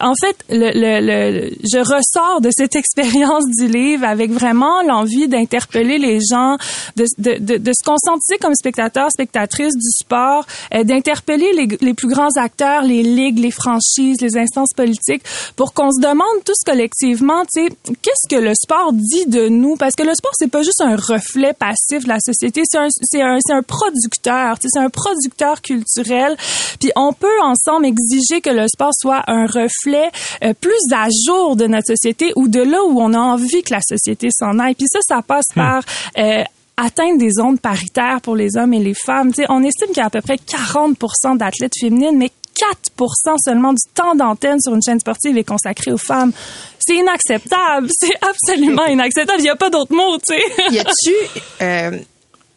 en 0.00 0.12
fait, 0.20 0.36
le, 0.50 0.70
le, 0.74 1.00
le- 1.06 1.50
je 1.64 1.78
ressors 1.78 2.40
de 2.40 2.50
cette 2.50 2.76
expérience 2.82 3.44
du 3.58 3.68
livre 3.68 4.04
avec 4.04 4.30
vraiment 4.30 4.82
l'envie 4.82 5.28
d'interpeller 5.28 5.98
les 5.98 6.20
gens, 6.20 6.56
de, 6.96 7.04
de, 7.18 7.38
de, 7.38 7.56
de 7.58 7.72
se 7.72 7.84
conscientiser 7.84 8.38
comme 8.38 8.54
spectateur, 8.54 9.10
spectatrice 9.10 9.74
du 9.74 9.90
sport, 9.90 10.46
euh, 10.74 10.84
d'interpeller 10.84 11.52
les, 11.54 11.68
les 11.80 11.94
plus 11.94 12.08
grands 12.08 12.36
acteurs, 12.36 12.82
les 12.82 13.02
ligues, 13.02 13.38
les 13.38 13.50
franchises, 13.50 14.20
les 14.20 14.36
instances 14.36 14.72
politiques, 14.76 15.22
pour 15.56 15.72
qu'on 15.72 15.90
se 15.90 16.00
demande 16.00 16.26
tous 16.44 16.58
collectivement, 16.64 17.42
tu 17.52 17.66
sais, 17.66 17.68
qu'est-ce 18.02 18.28
que 18.28 18.40
le 18.40 18.52
sport 18.54 18.92
dit 18.92 19.26
de 19.26 19.48
nous? 19.48 19.76
Parce 19.76 19.94
que 19.94 20.02
le 20.02 20.14
sport, 20.14 20.32
c'est 20.36 20.50
pas 20.50 20.62
juste 20.62 20.80
un 20.80 20.96
reflet 20.96 21.52
passif 21.54 22.04
de 22.04 22.08
la 22.08 22.18
société, 22.20 22.62
c'est 22.64 22.78
un, 22.78 22.88
un, 23.26 23.38
un 23.50 23.62
producteur, 23.62 24.58
tu 24.58 24.68
sais, 24.68 24.68
c'est 24.74 24.84
un 24.84 24.90
producteur 24.90 25.62
culturel. 25.62 26.36
Puis 26.80 26.90
on 26.96 27.12
peut 27.12 27.26
ensemble 27.42 27.86
exiger 27.86 28.40
que 28.40 28.50
le 28.50 28.66
sport 28.68 28.92
soit 28.92 29.22
un 29.28 29.46
reflet 29.46 29.68
euh, 29.86 30.52
plus 30.60 30.92
à 30.94 31.08
jour 31.26 31.56
de 31.56 31.66
notre 31.66 31.88
société 31.88 32.32
ou 32.36 32.48
de 32.48 32.60
là 32.60 32.82
où 32.84 33.00
on 33.00 33.12
a 33.14 33.18
envie 33.18 33.62
que 33.62 33.72
la 33.72 33.80
société 33.80 34.28
s'en 34.30 34.58
aille. 34.58 34.74
Puis 34.74 34.86
ça, 34.90 35.00
ça 35.02 35.22
passe 35.22 35.46
par 35.54 35.82
euh, 36.18 36.42
atteindre 36.76 37.18
des 37.18 37.40
ondes 37.40 37.60
paritaires 37.60 38.20
pour 38.22 38.36
les 38.36 38.56
hommes 38.56 38.74
et 38.74 38.78
les 38.78 38.94
femmes. 38.94 39.32
Tu 39.32 39.42
sais, 39.42 39.46
on 39.48 39.62
estime 39.62 39.88
qu'il 39.88 39.98
y 39.98 40.00
a 40.00 40.06
à 40.06 40.10
peu 40.10 40.20
près 40.20 40.36
40% 40.36 41.36
d'athlètes 41.36 41.74
féminines, 41.78 42.16
mais 42.16 42.30
4% 42.96 43.36
seulement 43.44 43.72
du 43.72 43.82
temps 43.94 44.14
d'antenne 44.14 44.60
sur 44.60 44.74
une 44.74 44.82
chaîne 44.82 45.00
sportive 45.00 45.36
est 45.36 45.44
consacré 45.44 45.92
aux 45.92 45.98
femmes. 45.98 46.32
C'est 46.78 46.96
inacceptable. 46.96 47.88
C'est 48.00 48.16
absolument 48.22 48.84
inacceptable. 48.88 49.40
Il 49.40 49.44
n'y 49.44 49.50
a 49.50 49.56
pas 49.56 49.70
d'autre 49.70 49.94
mot, 49.94 50.18
tu 50.18 50.34
sais. 50.34 50.74
Y 50.74 50.78
a-tu 50.78 51.14
euh, 51.62 51.98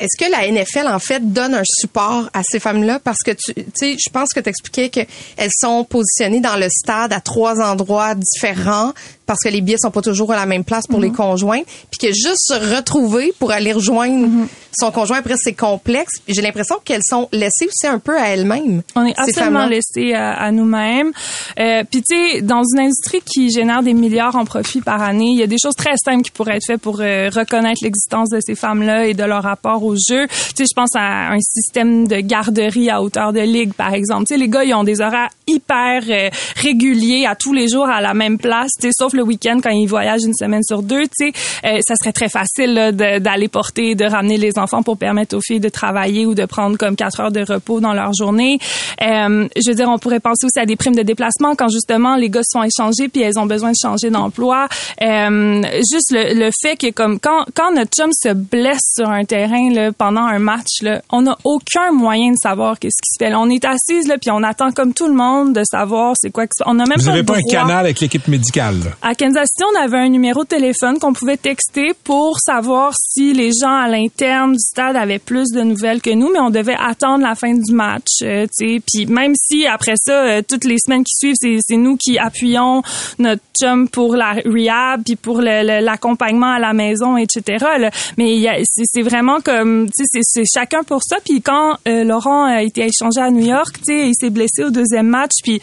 est-ce 0.01 0.17
que 0.17 0.31
la 0.31 0.51
NFL 0.51 0.87
en 0.87 0.99
fait 0.99 1.31
donne 1.31 1.53
un 1.53 1.63
support 1.63 2.27
à 2.33 2.41
ces 2.43 2.59
femmes-là? 2.59 2.99
Parce 2.99 3.19
que 3.23 3.31
tu 3.31 3.53
sais 3.75 3.95
je 4.03 4.09
pense 4.09 4.29
que 4.33 4.39
tu 4.39 4.49
expliquais 4.49 4.89
que 4.89 5.01
elles 5.37 5.51
sont 5.55 5.83
positionnées 5.83 6.41
dans 6.41 6.57
le 6.57 6.67
stade 6.69 7.13
à 7.13 7.21
trois 7.21 7.61
endroits 7.61 8.15
différents 8.15 8.93
parce 9.25 9.39
que 9.43 9.49
les 9.49 9.61
billets 9.61 9.77
sont 9.79 9.91
pas 9.91 10.01
toujours 10.01 10.31
à 10.31 10.35
la 10.35 10.45
même 10.45 10.63
place 10.63 10.87
pour 10.87 10.99
les 10.99 11.11
conjoints 11.11 11.61
puis 11.89 11.99
que 12.07 12.13
juste 12.13 12.39
se 12.39 12.75
retrouver 12.75 13.33
pour 13.39 13.51
aller 13.51 13.73
rejoindre 13.73 14.11
Mm-hmm. 14.11 14.47
son 14.73 14.91
conjoint 14.91 15.17
après 15.17 15.35
c'est 15.37 15.53
complexe 15.53 16.13
j'ai 16.27 16.41
l'impression 16.41 16.75
qu'elles 16.83 17.03
sont 17.03 17.27
laissées 17.31 17.65
aussi 17.67 17.87
un 17.87 17.99
peu 17.99 18.17
à 18.17 18.27
elles-mêmes. 18.29 18.81
On 18.95 19.05
est 19.05 19.17
absolument 19.17 19.59
femmes-là. 19.61 19.69
laissé 19.69 20.13
à, 20.13 20.33
à 20.33 20.51
nous-mêmes. 20.51 21.11
Euh, 21.59 21.83
Puis 21.89 22.01
tu 22.01 22.15
sais, 22.15 22.41
dans 22.41 22.61
une 22.63 22.79
industrie 22.81 23.21
qui 23.25 23.49
génère 23.51 23.83
des 23.83 23.93
milliards 23.93 24.35
en 24.35 24.45
profit 24.45 24.81
par 24.81 25.01
année, 25.01 25.29
il 25.31 25.37
y 25.39 25.43
a 25.43 25.47
des 25.47 25.57
choses 25.61 25.75
très 25.75 25.95
simples 26.03 26.23
qui 26.23 26.31
pourraient 26.31 26.57
être 26.57 26.65
faites 26.65 26.81
pour 26.81 26.99
euh, 27.01 27.29
reconnaître 27.33 27.81
l'existence 27.83 28.29
de 28.29 28.39
ces 28.41 28.55
femmes-là 28.55 29.07
et 29.07 29.13
de 29.13 29.23
leur 29.23 29.43
rapport 29.43 29.83
au 29.83 29.95
jeu. 29.95 30.27
Tu 30.27 30.35
sais, 30.55 30.65
je 30.69 30.75
pense 30.75 30.89
à 30.95 31.31
un 31.33 31.39
système 31.39 32.07
de 32.07 32.17
garderie 32.17 32.89
à 32.89 33.01
hauteur 33.01 33.33
de 33.33 33.41
ligue, 33.41 33.73
par 33.73 33.93
exemple. 33.93 34.25
Tu 34.27 34.35
sais, 34.35 34.39
les 34.39 34.47
gars, 34.49 34.63
ils 34.63 34.73
ont 34.73 34.83
des 34.83 35.01
horaires 35.01 35.29
hyper 35.47 36.03
euh, 36.09 36.29
réguliers 36.55 37.25
à 37.25 37.35
tous 37.35 37.53
les 37.53 37.67
jours 37.67 37.87
à 37.89 38.01
la 38.01 38.13
même 38.13 38.37
place. 38.37 38.71
Tu 38.79 38.87
sais, 38.87 38.93
sauf 38.97 39.10
sauf 39.11 39.17
le 39.17 39.23
week-end 39.23 39.59
quand 39.61 39.69
ils 39.69 39.87
voyagent 39.87 40.23
une 40.25 40.33
semaine 40.33 40.63
sur 40.63 40.81
deux, 40.83 41.03
tu 41.03 41.31
sais, 41.31 41.31
euh, 41.65 41.79
ça 41.85 41.95
serait 41.95 42.13
très 42.13 42.29
facile 42.29 42.91
d'aller 42.93 43.47
porter, 43.47 43.95
de 43.95 44.05
ramener 44.05 44.37
les 44.37 44.57
enfants 44.57 44.83
pour 44.83 44.97
permettre 44.97 45.35
aux 45.35 45.41
filles 45.41 45.59
de 45.59 45.69
travailler 45.69 46.25
ou 46.25 46.33
de 46.33 46.45
prendre 46.45 46.77
comme 46.77 46.95
quatre 46.95 47.19
heures 47.19 47.31
de 47.31 47.41
repos 47.41 47.79
dans 47.79 47.93
leur 47.93 48.13
journée. 48.13 48.59
Euh, 49.01 49.47
je 49.55 49.69
veux 49.69 49.75
dire, 49.75 49.89
on 49.89 49.97
pourrait 49.97 50.19
penser 50.19 50.45
aussi 50.45 50.59
à 50.59 50.65
des 50.65 50.75
primes 50.75 50.95
de 50.95 51.01
déplacement 51.01 51.55
quand 51.55 51.69
justement 51.69 52.15
les 52.15 52.29
gars 52.29 52.41
sont 52.43 52.63
échangés 52.63 53.09
puis 53.09 53.21
elles 53.21 53.39
ont 53.39 53.45
besoin 53.45 53.71
de 53.71 53.77
changer 53.81 54.09
d'emploi. 54.09 54.67
Euh, 55.01 55.61
juste 55.91 56.11
le, 56.11 56.33
le, 56.33 56.49
fait 56.61 56.75
que 56.75 56.91
comme 56.91 57.19
quand, 57.19 57.45
quand 57.55 57.73
notre 57.73 57.91
chum 57.91 58.11
se 58.13 58.33
blesse 58.33 58.93
sur 58.95 59.09
un 59.09 59.25
terrain 59.25 59.71
là, 59.71 59.91
pendant 59.91 60.23
un 60.23 60.39
match, 60.39 60.81
là, 60.81 61.01
on 61.11 61.23
n'a 61.23 61.37
aucun 61.43 61.91
moyen 61.91 62.31
de 62.31 62.37
savoir 62.37 62.79
qu'est-ce 62.79 63.01
qui 63.01 63.13
se 63.13 63.23
fait. 63.23 63.31
Là, 63.31 63.39
on 63.39 63.49
est 63.49 63.65
assise 63.65 64.07
là 64.07 64.17
puis 64.17 64.31
on 64.31 64.43
attend 64.43 64.71
comme 64.71 64.93
tout 64.93 65.07
le 65.07 65.13
monde 65.13 65.53
de 65.53 65.63
savoir 65.63 66.13
c'est 66.15 66.31
quoi 66.31 66.47
que 66.47 66.51
on 66.65 66.79
a 66.79 66.85
même 66.85 66.97
Vous 66.97 67.05
pas 67.05 67.11
n'avez 67.11 67.19
le 67.19 67.25
pas 67.25 67.37
un 67.37 67.49
canal 67.49 67.85
avec 67.85 67.99
l'équipe 67.99 68.27
médicale. 68.27 68.95
À 69.03 69.15
Kansas 69.15 69.47
City, 69.49 69.63
on 69.75 69.81
avait 69.81 69.97
un 69.97 70.09
numéro 70.09 70.43
de 70.43 70.49
téléphone 70.49 70.99
qu'on 70.99 71.13
pouvait 71.13 71.35
texter 71.35 71.93
pour 72.03 72.37
savoir 72.39 72.93
si 72.95 73.33
les 73.33 73.49
gens 73.49 73.75
à 73.75 73.87
l'interne 73.87 74.51
du 74.51 74.59
stade 74.59 74.95
avaient 74.95 75.17
plus 75.17 75.49
de 75.49 75.61
nouvelles 75.61 76.03
que 76.03 76.11
nous, 76.11 76.31
mais 76.31 76.39
on 76.39 76.51
devait 76.51 76.75
attendre 76.79 77.23
la 77.23 77.33
fin 77.33 77.51
du 77.51 77.73
match. 77.73 78.21
euh. 78.21 78.45
Puis 78.59 79.07
même 79.07 79.33
si 79.33 79.65
après 79.65 79.95
ça, 79.95 80.13
euh, 80.25 80.41
toutes 80.47 80.65
les 80.65 80.75
semaines 80.77 81.03
qui 81.03 81.15
suivent, 81.15 81.33
c'est, 81.35 81.77
nous 81.77 81.97
qui 81.97 82.19
appuyons 82.19 82.83
notre 83.17 83.41
chum 83.59 83.89
pour 83.89 84.15
la 84.15 84.33
rehab, 84.45 85.01
puis 85.03 85.15
pour 85.15 85.41
l'accompagnement 85.41 86.51
à 86.53 86.59
la 86.59 86.73
maison, 86.73 87.17
etc. 87.17 87.65
là. 87.79 87.89
Mais 88.19 88.63
c'est, 88.65 89.01
vraiment 89.01 89.39
comme, 89.41 89.87
c'est, 89.95 90.43
chacun 90.45 90.83
pour 90.83 91.01
ça. 91.01 91.17
Puis 91.25 91.41
quand 91.41 91.75
euh, 91.87 92.03
Laurent 92.03 92.43
a 92.43 92.61
été 92.61 92.81
échangé 92.85 93.19
à 93.19 93.31
New 93.31 93.47
York, 93.47 93.79
il 93.87 94.13
s'est 94.13 94.29
blessé 94.29 94.63
au 94.63 94.69
deuxième 94.69 95.07
match, 95.07 95.31
puis 95.41 95.59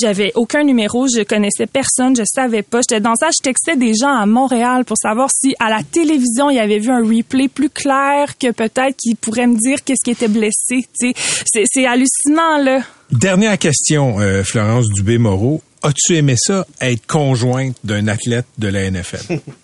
j'avais 0.00 0.32
aucun 0.34 0.64
numéro, 0.64 1.06
je 1.06 1.22
connaissais 1.22 1.66
personne, 1.66 1.91
je 2.16 2.24
savais 2.24 2.62
pas. 2.62 2.80
J'étais 2.80 3.00
dans 3.00 3.14
ça, 3.14 3.28
je 3.32 3.42
textais 3.42 3.76
des 3.76 3.94
gens 3.94 4.14
à 4.14 4.26
Montréal 4.26 4.84
pour 4.84 4.96
savoir 4.96 5.28
si 5.30 5.54
à 5.58 5.70
la 5.70 5.82
télévision 5.82 6.50
il 6.50 6.56
y 6.56 6.60
avait 6.60 6.78
vu 6.78 6.90
un 6.90 7.02
replay 7.02 7.48
plus 7.48 7.70
clair 7.70 8.36
que 8.38 8.50
peut-être 8.50 8.96
qu'ils 8.96 9.16
pourraient 9.16 9.46
me 9.46 9.56
dire 9.56 9.82
qu'est-ce 9.84 10.04
qui 10.04 10.10
était 10.10 10.28
blessé. 10.28 10.86
Tu 10.98 11.12
sais, 11.12 11.14
c'est, 11.46 11.64
c'est 11.66 11.86
hallucinant 11.86 12.58
là. 12.62 12.80
Dernière 13.10 13.58
question, 13.58 14.20
euh, 14.20 14.42
Florence 14.42 14.88
Dubé-Moreau. 14.88 15.62
As-tu 15.82 16.16
aimé 16.16 16.34
ça, 16.36 16.66
être 16.80 17.06
conjointe 17.06 17.76
d'un 17.82 18.06
athlète 18.08 18.46
de 18.58 18.68
la 18.68 18.90
NFL? 18.90 19.40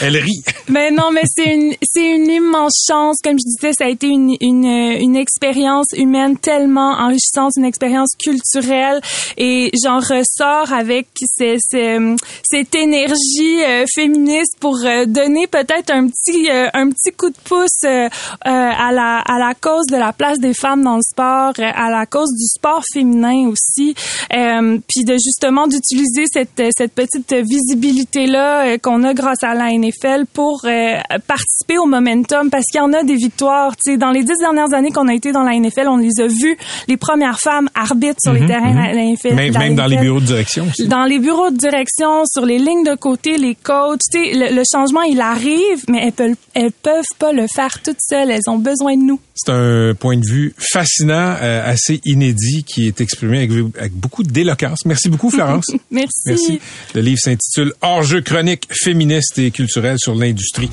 Elle 0.00 0.16
rit. 0.16 0.42
Mais 0.68 0.90
non, 0.90 1.10
mais 1.12 1.22
c'est 1.26 1.54
une 1.54 1.74
c'est 1.82 2.10
une 2.16 2.30
immense 2.30 2.84
chance. 2.88 3.16
Comme 3.22 3.38
je 3.38 3.44
disais, 3.44 3.72
ça 3.76 3.84
a 3.86 3.88
été 3.88 4.06
une 4.08 4.36
une 4.40 4.64
une 4.64 5.16
expérience 5.16 5.86
humaine 5.96 6.36
tellement 6.38 6.92
enrichissante, 6.98 7.52
une 7.56 7.64
expérience 7.64 8.10
culturelle, 8.22 9.00
et 9.36 9.70
j'en 9.82 9.98
ressors 9.98 10.72
avec 10.72 11.08
ces- 11.36 11.56
ces- 11.58 11.98
cette 12.42 12.74
énergie 12.74 13.62
euh, 13.64 13.84
féministe 13.92 14.56
pour 14.60 14.76
euh, 14.84 15.06
donner 15.06 15.46
peut-être 15.46 15.90
un 15.90 16.06
petit 16.08 16.48
euh, 16.50 16.68
un 16.74 16.88
petit 16.90 17.12
coup 17.16 17.30
de 17.30 17.36
pouce 17.44 17.84
à 17.84 18.92
la 18.92 19.18
à 19.18 19.38
la 19.38 19.54
cause 19.54 19.86
de 19.86 19.96
la 19.96 20.12
place 20.12 20.38
des 20.38 20.54
femmes 20.54 20.82
dans 20.82 20.96
le 20.96 21.02
sport, 21.02 21.52
à 21.58 21.90
la 21.90 22.06
cause 22.06 22.30
du 22.32 22.46
sport 22.46 22.82
féminin 22.92 23.48
aussi, 23.48 23.94
puis 24.30 25.04
de 25.04 25.14
justement 25.14 25.66
d'utiliser 25.66 26.24
cette 26.32 26.62
cette 26.76 26.92
petite 26.94 27.32
visibilité 27.34 28.26
là 28.26 28.78
qu'on 28.78 29.04
a 29.04 29.14
grâce 29.14 29.42
à 29.42 29.54
la 29.64 29.78
NFL 29.78 30.26
pour 30.32 30.62
euh, 30.64 30.96
participer 31.26 31.78
au 31.78 31.86
momentum 31.86 32.50
parce 32.50 32.64
qu'il 32.70 32.78
y 32.78 32.82
en 32.82 32.92
a 32.92 33.02
des 33.02 33.16
victoires. 33.16 33.74
Tu 33.76 33.92
sais, 33.92 33.96
dans 33.96 34.10
les 34.10 34.22
dix 34.22 34.38
dernières 34.40 34.72
années 34.72 34.90
qu'on 34.90 35.08
a 35.08 35.14
été 35.14 35.32
dans 35.32 35.42
la 35.42 35.54
NFL, 35.54 35.88
on 35.88 35.96
les 35.96 36.20
a 36.20 36.26
vues 36.26 36.56
les 36.88 36.96
premières 36.96 37.38
femmes 37.38 37.68
arbitres 37.74 38.20
sur 38.22 38.32
les 38.32 38.46
terrains 38.46 38.72
de 38.72 38.96
la 38.96 39.04
NFL. 39.04 39.34
Même, 39.34 39.74
dans 39.74 39.86
les 39.86 39.96
bureaux 39.96 40.20
de 40.20 40.26
direction 40.26 40.66
aussi. 40.68 40.88
Dans 40.88 41.04
les 41.04 41.18
bureaux 41.18 41.50
de 41.50 41.56
direction, 41.56 42.24
sur 42.26 42.44
les 42.46 42.58
lignes 42.58 42.84
de 42.84 42.94
côté, 42.94 43.38
les 43.38 43.54
coachs, 43.54 44.00
le, 44.14 44.54
le 44.54 44.62
changement, 44.70 45.02
il 45.02 45.20
arrive, 45.20 45.84
mais 45.88 46.06
elles 46.06 46.12
peuvent, 46.12 46.36
elles 46.54 46.72
peuvent 46.72 47.04
pas 47.18 47.32
le 47.32 47.46
faire 47.46 47.82
toutes 47.82 48.00
seules. 48.00 48.30
Elles 48.30 48.48
ont 48.48 48.58
besoin 48.58 48.96
de 48.96 49.02
nous. 49.02 49.20
C'est 49.34 49.50
un 49.50 49.94
point 49.94 50.16
de 50.16 50.26
vue 50.26 50.54
fascinant, 50.58 51.36
euh, 51.40 51.70
assez 51.70 52.00
inédit, 52.04 52.64
qui 52.64 52.86
est 52.86 53.00
exprimé 53.00 53.38
avec, 53.38 53.50
avec 53.78 53.92
beaucoup 53.92 54.22
d'éloquence. 54.22 54.84
Merci 54.84 55.08
beaucoup, 55.08 55.30
Florence. 55.30 55.70
Merci. 55.90 56.20
Merci. 56.26 56.60
Le 56.94 57.00
livre 57.00 57.20
s'intitule 57.20 57.72
Hors-jeu 57.80 58.20
chronique 58.20 58.68
féministe 58.70 59.38
et 59.38 59.50
culturel 59.50 59.96
sur 59.98 60.14
l'industrie 60.14 60.70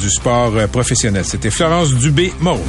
du 0.00 0.10
sport 0.10 0.56
euh, 0.56 0.66
professionnel. 0.66 1.24
C'était 1.24 1.50
Florence 1.50 1.94
Dubé-Moreau. 1.94 2.64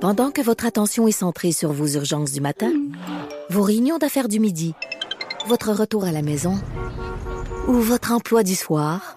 Pendant 0.00 0.30
que 0.30 0.42
votre 0.42 0.66
attention 0.66 1.08
est 1.08 1.12
centrée 1.12 1.52
sur 1.52 1.72
vos 1.72 1.86
urgences 1.86 2.32
du 2.32 2.40
matin, 2.40 2.70
vos 3.48 3.62
réunions 3.62 3.96
d'affaires 3.98 4.28
du 4.28 4.40
midi, 4.40 4.74
votre 5.48 5.72
retour 5.72 6.04
à 6.04 6.12
la 6.12 6.22
maison 6.22 6.54
ou 7.66 7.72
votre 7.74 8.12
emploi 8.12 8.42
du 8.42 8.54
soir, 8.54 9.16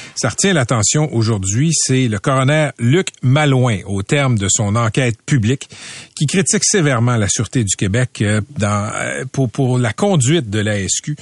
Ça 0.15 0.29
retient 0.29 0.53
l'attention 0.53 1.13
aujourd'hui, 1.13 1.71
c'est 1.73 2.07
le 2.07 2.19
coroner 2.19 2.69
Luc 2.79 3.09
Malouin, 3.21 3.79
au 3.85 4.03
terme 4.03 4.37
de 4.37 4.47
son 4.49 4.75
enquête 4.75 5.15
publique, 5.25 5.69
qui 6.15 6.25
critique 6.25 6.63
sévèrement 6.63 7.15
la 7.15 7.27
Sûreté 7.27 7.63
du 7.63 7.75
Québec 7.75 8.21
euh, 8.21 8.41
dans, 8.57 8.91
euh, 8.93 9.25
pour, 9.31 9.49
pour 9.49 9.77
la 9.77 9.93
conduite 9.93 10.49
de 10.49 10.59
la 10.59 10.77
SQ. 10.87 11.15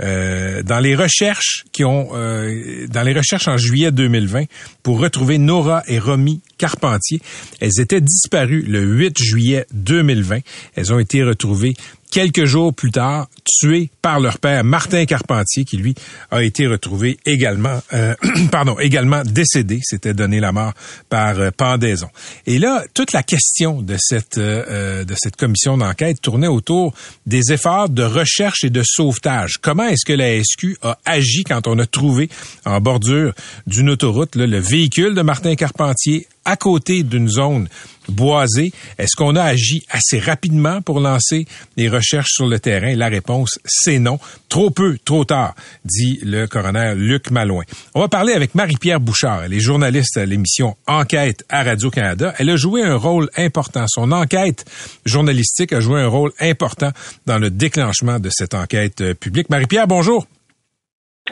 Euh, 0.00 0.62
dans 0.62 0.80
les 0.80 0.94
recherches 0.94 1.64
qui 1.72 1.84
ont, 1.84 2.10
euh, 2.14 2.86
dans 2.88 3.02
les 3.02 3.12
recherches 3.12 3.48
en 3.48 3.56
juillet 3.56 3.90
2020, 3.90 4.44
pour 4.82 5.00
retrouver 5.00 5.38
Nora 5.38 5.82
et 5.86 5.98
Romy 5.98 6.40
Carpentier, 6.58 7.20
elles 7.60 7.80
étaient 7.80 8.00
disparues 8.00 8.62
le 8.62 8.80
8 8.82 9.16
juillet 9.18 9.66
2020. 9.72 10.40
Elles 10.74 10.92
ont 10.92 10.98
été 10.98 11.22
retrouvées 11.22 11.74
quelques 12.16 12.46
jours 12.46 12.72
plus 12.72 12.92
tard, 12.92 13.28
tuées 13.44 13.90
par 14.00 14.20
leur 14.20 14.38
père 14.38 14.64
Martin 14.64 15.04
Carpentier, 15.04 15.66
qui 15.66 15.76
lui 15.76 15.94
a 16.30 16.42
été 16.42 16.66
retrouvé 16.66 17.18
également, 17.26 17.82
euh, 17.92 18.14
pardon, 18.50 18.78
également 18.78 19.22
décédé. 19.22 19.80
S'était 19.82 20.14
donné 20.14 20.40
la 20.40 20.50
mort 20.50 20.72
par 21.10 21.38
euh, 21.38 21.50
pendaison. 21.54 22.08
Et 22.46 22.58
là, 22.58 22.84
toute 22.94 23.12
la 23.12 23.22
question 23.22 23.82
de 23.82 23.96
cette 23.98 24.38
euh, 24.38 25.04
de 25.04 25.14
cette 25.14 25.36
commission 25.36 25.76
d'enquête 25.76 26.22
tournait 26.22 26.46
autour 26.46 26.94
des 27.26 27.52
efforts 27.52 27.90
de 27.90 28.04
recherche 28.04 28.64
et 28.64 28.70
de 28.70 28.82
sauvetage. 28.82 29.58
Comment 29.60 29.86
est-ce 29.86 30.06
que 30.06 30.14
la 30.14 30.42
SQ 30.42 30.78
a 30.80 30.96
agi 31.04 31.44
quand 31.44 31.66
on 31.66 31.78
a 31.78 31.84
trouvé 31.84 32.30
en 32.64 32.80
bordure 32.80 33.34
d'une 33.66 33.90
autoroute 33.90 34.36
le 34.36 34.58
véhicule 34.58 35.14
de 35.14 35.20
Martin 35.20 35.54
Carpentier 35.54 36.26
à 36.46 36.56
côté 36.56 37.02
d'une 37.02 37.28
zone 37.28 37.68
boisée. 38.08 38.72
Est-ce 38.98 39.16
qu'on 39.16 39.36
a 39.36 39.42
agi 39.42 39.84
assez 39.90 40.18
rapidement 40.18 40.82
pour 40.82 41.00
lancer 41.00 41.46
les 41.76 41.88
recherches 41.88 42.32
sur 42.32 42.46
le 42.46 42.58
terrain? 42.58 42.94
La 42.94 43.08
réponse, 43.08 43.58
c'est 43.64 43.98
non. 43.98 44.18
Trop 44.48 44.70
peu, 44.70 44.98
trop 45.04 45.24
tard, 45.24 45.54
dit 45.84 46.20
le 46.22 46.46
coroner 46.46 46.94
Luc 46.96 47.30
Malouin. 47.30 47.64
On 47.94 48.00
va 48.00 48.08
parler 48.08 48.32
avec 48.32 48.54
Marie-Pierre 48.54 49.00
Bouchard. 49.00 49.44
Elle 49.44 49.54
est 49.54 49.60
journaliste 49.60 50.16
à 50.16 50.26
l'émission 50.26 50.76
Enquête 50.86 51.44
à 51.48 51.62
Radio-Canada. 51.62 52.34
Elle 52.38 52.50
a 52.50 52.56
joué 52.56 52.82
un 52.82 52.96
rôle 52.96 53.28
important. 53.36 53.84
Son 53.88 54.12
enquête 54.12 54.64
journalistique 55.04 55.72
a 55.72 55.80
joué 55.80 56.00
un 56.00 56.08
rôle 56.08 56.32
important 56.40 56.90
dans 57.26 57.38
le 57.38 57.50
déclenchement 57.50 58.18
de 58.18 58.30
cette 58.30 58.54
enquête 58.54 59.00
euh, 59.00 59.14
publique. 59.14 59.50
Marie-Pierre, 59.50 59.86
bonjour. 59.86 60.26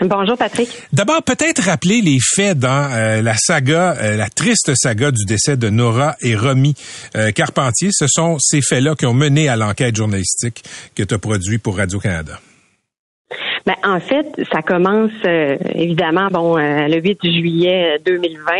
Bonjour 0.00 0.36
Patrick. 0.36 0.68
D'abord, 0.92 1.22
peut-être 1.22 1.62
rappeler 1.62 2.00
les 2.00 2.18
faits 2.20 2.58
dans 2.58 2.90
euh, 2.92 3.22
la 3.22 3.36
saga, 3.36 3.96
euh, 4.00 4.16
la 4.16 4.28
triste 4.28 4.72
saga 4.74 5.12
du 5.12 5.24
décès 5.24 5.56
de 5.56 5.68
Nora 5.70 6.16
et 6.20 6.34
Romy 6.34 6.74
euh, 7.16 7.30
Carpentier. 7.30 7.90
Ce 7.92 8.06
sont 8.08 8.36
ces 8.40 8.60
faits-là 8.60 8.96
qui 8.96 9.06
ont 9.06 9.14
mené 9.14 9.48
à 9.48 9.56
l'enquête 9.56 9.94
journalistique 9.94 10.64
que 10.96 11.04
tu 11.04 11.14
as 11.14 11.18
produit 11.18 11.58
pour 11.58 11.76
Radio-Canada. 11.76 12.40
Ben, 13.66 13.76
en 13.82 13.98
fait, 13.98 14.26
ça 14.52 14.60
commence 14.60 15.10
euh, 15.24 15.56
évidemment, 15.74 16.28
bon, 16.30 16.58
euh, 16.58 16.86
le 16.86 17.00
8 17.00 17.18
juillet 17.22 17.98
2020. 18.04 18.52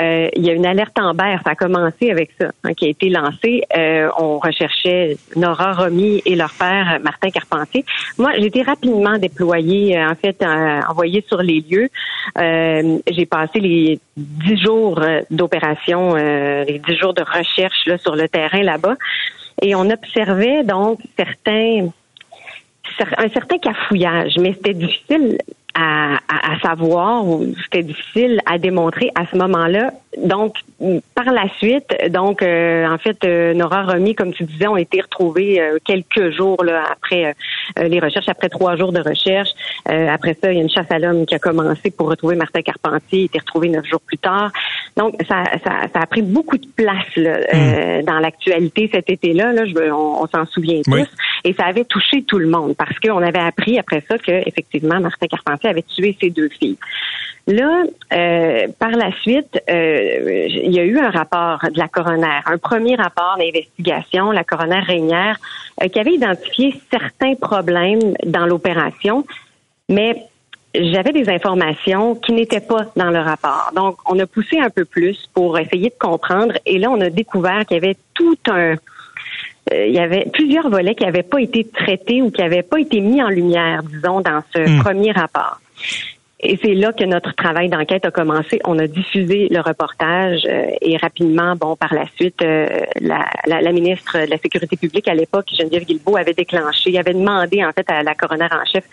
Euh, 0.00 0.28
il 0.34 0.44
y 0.44 0.50
a 0.50 0.52
une 0.52 0.66
alerte 0.66 0.98
Amber. 0.98 1.36
Ça 1.44 1.52
a 1.52 1.54
commencé 1.54 2.10
avec 2.10 2.30
ça, 2.40 2.50
hein, 2.64 2.74
qui 2.74 2.86
a 2.86 2.88
été 2.88 3.08
lancée. 3.08 3.62
Euh, 3.76 4.08
on 4.18 4.38
recherchait 4.38 5.16
Nora 5.36 5.74
Romy 5.74 6.22
et 6.26 6.34
leur 6.34 6.52
père 6.52 6.98
Martin 7.04 7.30
Carpentier. 7.30 7.84
Moi, 8.18 8.32
j'ai 8.38 8.46
été 8.46 8.62
rapidement 8.62 9.16
déployée, 9.16 9.96
euh, 9.96 10.10
en 10.10 10.14
fait, 10.16 10.42
euh, 10.42 10.80
envoyée 10.88 11.24
sur 11.28 11.40
les 11.40 11.60
lieux. 11.60 11.88
Euh, 12.36 12.98
j'ai 13.08 13.26
passé 13.26 13.60
les 13.60 14.00
dix 14.16 14.60
jours 14.60 15.00
euh, 15.00 15.20
d'opération, 15.30 16.16
euh, 16.16 16.64
les 16.64 16.80
dix 16.80 16.96
jours 16.96 17.14
de 17.14 17.22
recherche 17.22 17.86
là, 17.86 17.96
sur 17.98 18.16
le 18.16 18.28
terrain 18.28 18.62
là-bas, 18.62 18.96
et 19.62 19.74
on 19.74 19.88
observait 19.90 20.64
donc 20.64 21.00
certains 21.16 21.88
un 23.18 23.28
certain 23.30 23.58
cafouillage, 23.58 24.36
mais 24.38 24.52
c'était 24.52 24.74
difficile 24.74 25.38
à, 25.78 26.14
à, 26.28 26.54
à 26.54 26.60
savoir 26.60 27.24
ou 27.24 27.46
c'était 27.64 27.84
difficile 27.84 28.40
à 28.46 28.58
démontrer 28.58 29.10
à 29.14 29.26
ce 29.26 29.36
moment-là. 29.36 29.92
Donc, 30.16 30.56
par 31.14 31.32
la 31.32 31.48
suite, 31.58 31.94
donc 32.10 32.42
euh, 32.42 32.86
en 32.86 32.98
fait, 32.98 33.18
euh, 33.24 33.54
Nora 33.54 33.82
Romy, 33.82 34.14
comme 34.14 34.32
tu 34.32 34.44
disais, 34.44 34.66
ont 34.66 34.76
été 34.76 35.00
retrouvés 35.00 35.60
euh, 35.60 35.78
quelques 35.84 36.30
jours 36.30 36.64
là, 36.64 36.82
après 36.90 37.34
les 37.76 38.00
recherches, 38.00 38.28
après 38.28 38.48
trois 38.48 38.76
jours 38.76 38.92
de 38.92 39.00
recherche. 39.00 39.50
après 39.86 40.36
ça, 40.40 40.50
il 40.50 40.56
y 40.56 40.60
a 40.60 40.62
une 40.62 40.70
chasse 40.70 40.90
à 40.90 40.98
l'homme 40.98 41.26
qui 41.26 41.34
a 41.34 41.38
commencé 41.38 41.90
pour 41.90 42.08
retrouver 42.08 42.34
Martin 42.34 42.62
Carpentier, 42.62 43.20
il 43.20 43.22
a 43.22 43.24
été 43.26 43.38
retrouvé 43.38 43.68
neuf 43.68 43.84
jours 43.84 44.00
plus 44.00 44.18
tard. 44.18 44.50
Donc, 44.96 45.14
ça, 45.28 45.44
ça, 45.64 45.82
ça 45.92 46.00
a 46.00 46.06
pris 46.06 46.22
beaucoup 46.22 46.56
de 46.56 46.66
place 46.74 47.14
là, 47.16 47.38
hmm. 47.52 48.04
dans 48.04 48.18
l'actualité 48.18 48.88
cet 48.92 49.10
été-là. 49.10 49.52
Là, 49.52 49.66
je, 49.66 49.90
on, 49.92 50.26
s'en 50.26 50.46
souvient 50.46 50.80
tous. 50.82 51.08
Et 51.44 51.52
ça 51.52 51.66
avait 51.66 51.84
touché 51.84 52.22
tout 52.22 52.38
le 52.38 52.48
monde 52.48 52.74
parce 52.76 52.98
qu'on 52.98 53.22
avait 53.22 53.38
appris 53.38 53.78
après 53.78 54.02
ça 54.08 54.18
que 54.18 54.32
effectivement 54.48 54.98
Martin 55.00 55.26
Carpentier 55.26 55.67
avait 55.68 55.82
tué 55.82 56.16
ses 56.20 56.30
deux 56.30 56.48
filles. 56.48 56.78
Là, 57.48 57.84
euh, 58.12 58.68
par 58.78 58.90
la 58.90 59.10
suite, 59.22 59.58
euh, 59.70 60.46
il 60.48 60.70
y 60.70 60.78
a 60.78 60.84
eu 60.84 60.98
un 60.98 61.08
rapport 61.08 61.60
de 61.72 61.78
la 61.78 61.88
coroner, 61.88 62.40
un 62.44 62.58
premier 62.58 62.94
rapport 62.94 63.36
d'investigation, 63.38 64.30
la 64.32 64.44
coroner 64.44 64.80
Régnière, 64.80 65.38
euh, 65.82 65.88
qui 65.88 65.98
avait 65.98 66.12
identifié 66.12 66.78
certains 66.90 67.36
problèmes 67.36 68.14
dans 68.26 68.44
l'opération, 68.44 69.24
mais 69.88 70.26
j'avais 70.74 71.12
des 71.12 71.30
informations 71.30 72.16
qui 72.16 72.32
n'étaient 72.32 72.60
pas 72.60 72.84
dans 72.96 73.10
le 73.10 73.20
rapport. 73.20 73.70
Donc, 73.74 73.96
on 74.04 74.18
a 74.18 74.26
poussé 74.26 74.58
un 74.60 74.68
peu 74.68 74.84
plus 74.84 75.26
pour 75.32 75.58
essayer 75.58 75.88
de 75.88 75.98
comprendre, 75.98 76.52
et 76.66 76.78
là, 76.78 76.90
on 76.90 77.00
a 77.00 77.08
découvert 77.08 77.64
qu'il 77.64 77.76
y 77.76 77.78
avait 77.78 77.96
tout 78.12 78.36
un 78.50 78.74
il 79.72 79.92
y 79.92 79.98
avait 79.98 80.26
plusieurs 80.32 80.68
volets 80.68 80.94
qui 80.94 81.04
n'avaient 81.04 81.22
pas 81.22 81.40
été 81.40 81.64
traités 81.64 82.22
ou 82.22 82.30
qui 82.30 82.40
n'avaient 82.40 82.62
pas 82.62 82.80
été 82.80 83.00
mis 83.00 83.22
en 83.22 83.28
lumière, 83.28 83.82
disons, 83.82 84.20
dans 84.20 84.42
ce 84.54 84.60
hmm. 84.60 84.82
premier 84.82 85.12
rapport. 85.12 85.60
Et 86.40 86.56
c'est 86.62 86.74
là 86.74 86.92
que 86.92 87.02
notre 87.02 87.34
travail 87.34 87.68
d'enquête 87.68 88.04
a 88.04 88.12
commencé. 88.12 88.60
On 88.64 88.78
a 88.78 88.86
diffusé 88.86 89.48
le 89.50 89.60
reportage 89.60 90.42
euh, 90.46 90.70
et 90.80 90.96
rapidement, 90.96 91.56
bon, 91.56 91.74
par 91.74 91.92
la 91.92 92.04
suite, 92.14 92.40
euh, 92.42 92.66
la, 93.00 93.26
la, 93.46 93.60
la, 93.60 93.72
ministre 93.72 94.24
de 94.24 94.30
la 94.30 94.38
Sécurité 94.38 94.76
publique 94.76 95.08
à 95.08 95.14
l'époque, 95.14 95.46
Geneviève 95.58 95.84
Guilbeault, 95.84 96.16
avait 96.16 96.34
déclenché, 96.34 96.96
avait 96.96 97.14
demandé 97.14 97.64
en 97.64 97.72
fait 97.72 97.90
à 97.90 98.04
la 98.04 98.14
coroner 98.14 98.46
en 98.52 98.64
chef 98.72 98.84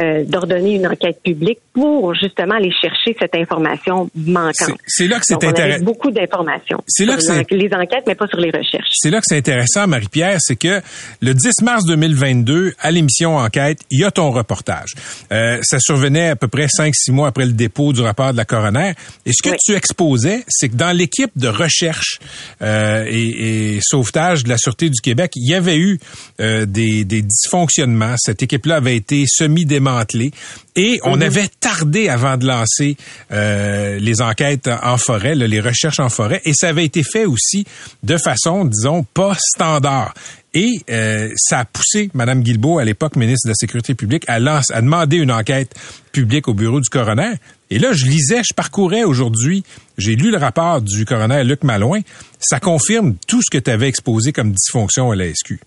euh, 0.00 0.24
d'ordonner 0.24 0.74
une 0.74 0.88
enquête 0.88 1.22
publique 1.22 1.60
pour 1.72 2.14
justement 2.16 2.56
aller 2.56 2.72
chercher 2.72 3.16
cette 3.16 3.36
information 3.36 4.10
manquante. 4.16 4.78
C'est 4.86 5.06
là 5.06 5.20
que 5.20 5.24
c'est 5.24 5.44
intéressant. 5.44 5.84
Beaucoup 5.84 6.10
d'informations. 6.10 6.82
C'est 6.88 7.04
là 7.04 7.14
que 7.14 7.22
c'est 7.22 7.48
les 7.52 7.72
enquêtes, 7.74 8.04
mais 8.08 8.16
pas 8.16 8.26
sur 8.26 8.40
les 8.40 8.50
recherches. 8.50 8.88
C'est 8.90 9.10
là 9.10 9.18
que 9.18 9.26
c'est 9.26 9.38
intéressant, 9.38 9.86
Marie-Pierre, 9.86 10.38
c'est 10.40 10.56
que 10.56 10.80
le 11.22 11.32
10 11.32 11.62
mars 11.62 11.84
2022, 11.84 12.72
à 12.80 12.90
l'émission 12.90 13.36
Enquête, 13.36 13.78
il 13.92 14.00
y 14.00 14.04
a 14.04 14.10
ton 14.10 14.30
reportage. 14.30 14.94
ça 15.30 15.78
survenait 15.78 16.30
à 16.30 16.36
peu 16.36 16.48
près 16.48 16.66
cinq 16.66 16.87
six 16.94 17.12
mois 17.12 17.28
après 17.28 17.46
le 17.46 17.52
dépôt 17.52 17.92
du 17.92 18.00
rapport 18.00 18.32
de 18.32 18.36
la 18.36 18.44
coroner. 18.44 18.92
Et 19.26 19.32
ce 19.32 19.42
que 19.42 19.54
tu 19.58 19.74
exposais, 19.74 20.44
c'est 20.48 20.68
que 20.68 20.76
dans 20.76 20.96
l'équipe 20.96 21.30
de 21.36 21.48
recherche 21.48 22.18
euh, 22.62 23.04
et, 23.08 23.78
sauvetage 23.82 24.44
de 24.44 24.48
la 24.48 24.58
Sûreté 24.58 24.90
du 24.90 25.00
Québec, 25.00 25.32
il 25.36 25.48
y 25.48 25.54
avait 25.54 25.76
eu 25.76 25.98
euh, 26.40 26.66
des, 26.66 27.04
dysfonctionnements. 27.04 28.14
Cette 28.18 28.42
équipe-là 28.42 28.76
avait 28.76 28.96
été 28.96 29.24
semi-démantelée. 29.26 30.32
Et 30.76 31.00
on 31.02 31.16
mhm. 31.16 31.22
avait 31.22 31.48
tardé 31.60 32.08
avant 32.08 32.36
de 32.36 32.46
lancer 32.46 32.96
euh, 33.32 33.98
les 33.98 34.20
enquêtes 34.20 34.68
en 34.82 34.96
forêt, 34.96 35.34
les 35.34 35.60
recherches 35.60 35.98
en 35.98 36.08
forêt, 36.08 36.40
et 36.44 36.52
ça 36.54 36.68
avait 36.68 36.84
été 36.84 37.02
fait 37.02 37.24
aussi 37.24 37.64
de 38.02 38.16
façon, 38.16 38.64
disons, 38.64 39.04
pas 39.14 39.36
standard. 39.38 40.14
Et 40.54 40.80
euh, 40.90 41.30
ça 41.36 41.60
a 41.60 41.64
poussé 41.64 42.10
Mme 42.14 42.42
Guilbeault, 42.42 42.78
à 42.78 42.84
l'époque 42.84 43.16
ministre 43.16 43.46
de 43.46 43.50
la 43.50 43.54
Sécurité 43.54 43.94
publique, 43.94 44.24
à, 44.28 44.34
à 44.36 44.80
demander 44.80 45.18
une 45.18 45.30
enquête 45.30 45.74
publique 46.12 46.48
au 46.48 46.54
bureau 46.54 46.80
du 46.80 46.88
coroner. 46.88 47.34
Et 47.70 47.78
là, 47.78 47.92
je 47.92 48.06
lisais, 48.06 48.42
je 48.42 48.54
parcourais 48.54 49.04
aujourd'hui, 49.04 49.62
j'ai 49.98 50.16
lu 50.16 50.30
le 50.30 50.38
rapport 50.38 50.80
du 50.80 51.04
coroner 51.04 51.44
Luc 51.44 51.64
Malouin. 51.64 52.00
Ça 52.40 52.60
confirme 52.60 53.16
tout 53.26 53.42
ce 53.42 53.50
que 53.50 53.62
tu 53.62 53.70
avais 53.70 53.88
exposé 53.88 54.32
comme 54.32 54.52
dysfonction 54.52 55.10
à 55.10 55.16
la 55.16 55.32
SQ. 55.32 55.60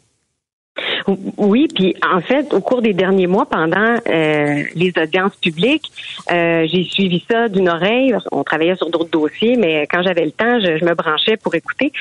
Oui, 1.37 1.67
puis 1.73 1.95
en 2.01 2.21
fait, 2.21 2.53
au 2.53 2.61
cours 2.61 2.81
des 2.81 2.93
derniers 2.93 3.27
mois, 3.27 3.45
pendant 3.45 3.97
euh, 4.07 4.63
les 4.75 4.93
audiences 5.01 5.35
publiques, 5.35 5.91
euh, 6.31 6.67
j'ai 6.71 6.83
suivi 6.83 7.23
ça 7.29 7.49
d'une 7.49 7.69
oreille. 7.69 8.15
On 8.31 8.43
travaillait 8.43 8.75
sur 8.75 8.89
d'autres 8.89 9.09
dossiers, 9.09 9.55
mais 9.57 9.87
quand 9.87 10.03
j'avais 10.03 10.25
le 10.25 10.31
temps, 10.31 10.59
je, 10.59 10.83
me 10.83 10.93
branchais 10.93 11.37
pour 11.37 11.53
écouter. 11.55 11.91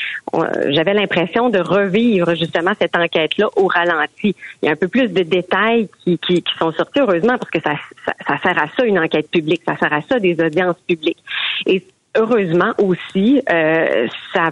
J'avais 0.68 0.94
l'impression 0.94 1.50
de 1.50 1.58
revivre 1.58 2.34
justement 2.34 2.72
cette 2.78 2.96
enquête-là 2.96 3.48
au 3.56 3.66
ralenti. 3.66 4.34
Il 4.62 4.66
y 4.66 4.68
a 4.68 4.72
un 4.72 4.76
peu 4.76 4.88
plus 4.88 5.08
de 5.08 5.22
détails 5.22 5.88
qui, 6.04 6.18
qui, 6.18 6.42
sont 6.58 6.72
sortis, 6.72 7.00
heureusement, 7.00 7.36
parce 7.38 7.50
que 7.50 7.60
ça, 7.60 7.74
ça, 8.06 8.12
ça 8.26 8.38
sert 8.42 8.58
à 8.58 8.66
ça 8.76 8.84
une 8.84 8.98
enquête 8.98 9.30
publique, 9.30 9.62
ça 9.66 9.76
sert 9.76 9.92
à 9.92 10.00
ça 10.02 10.18
des 10.18 10.36
audiences 10.40 10.76
publiques. 10.86 11.22
Et 11.66 11.82
heureusement 12.16 12.72
aussi, 12.78 13.42
euh, 13.50 14.06
ça 14.32 14.50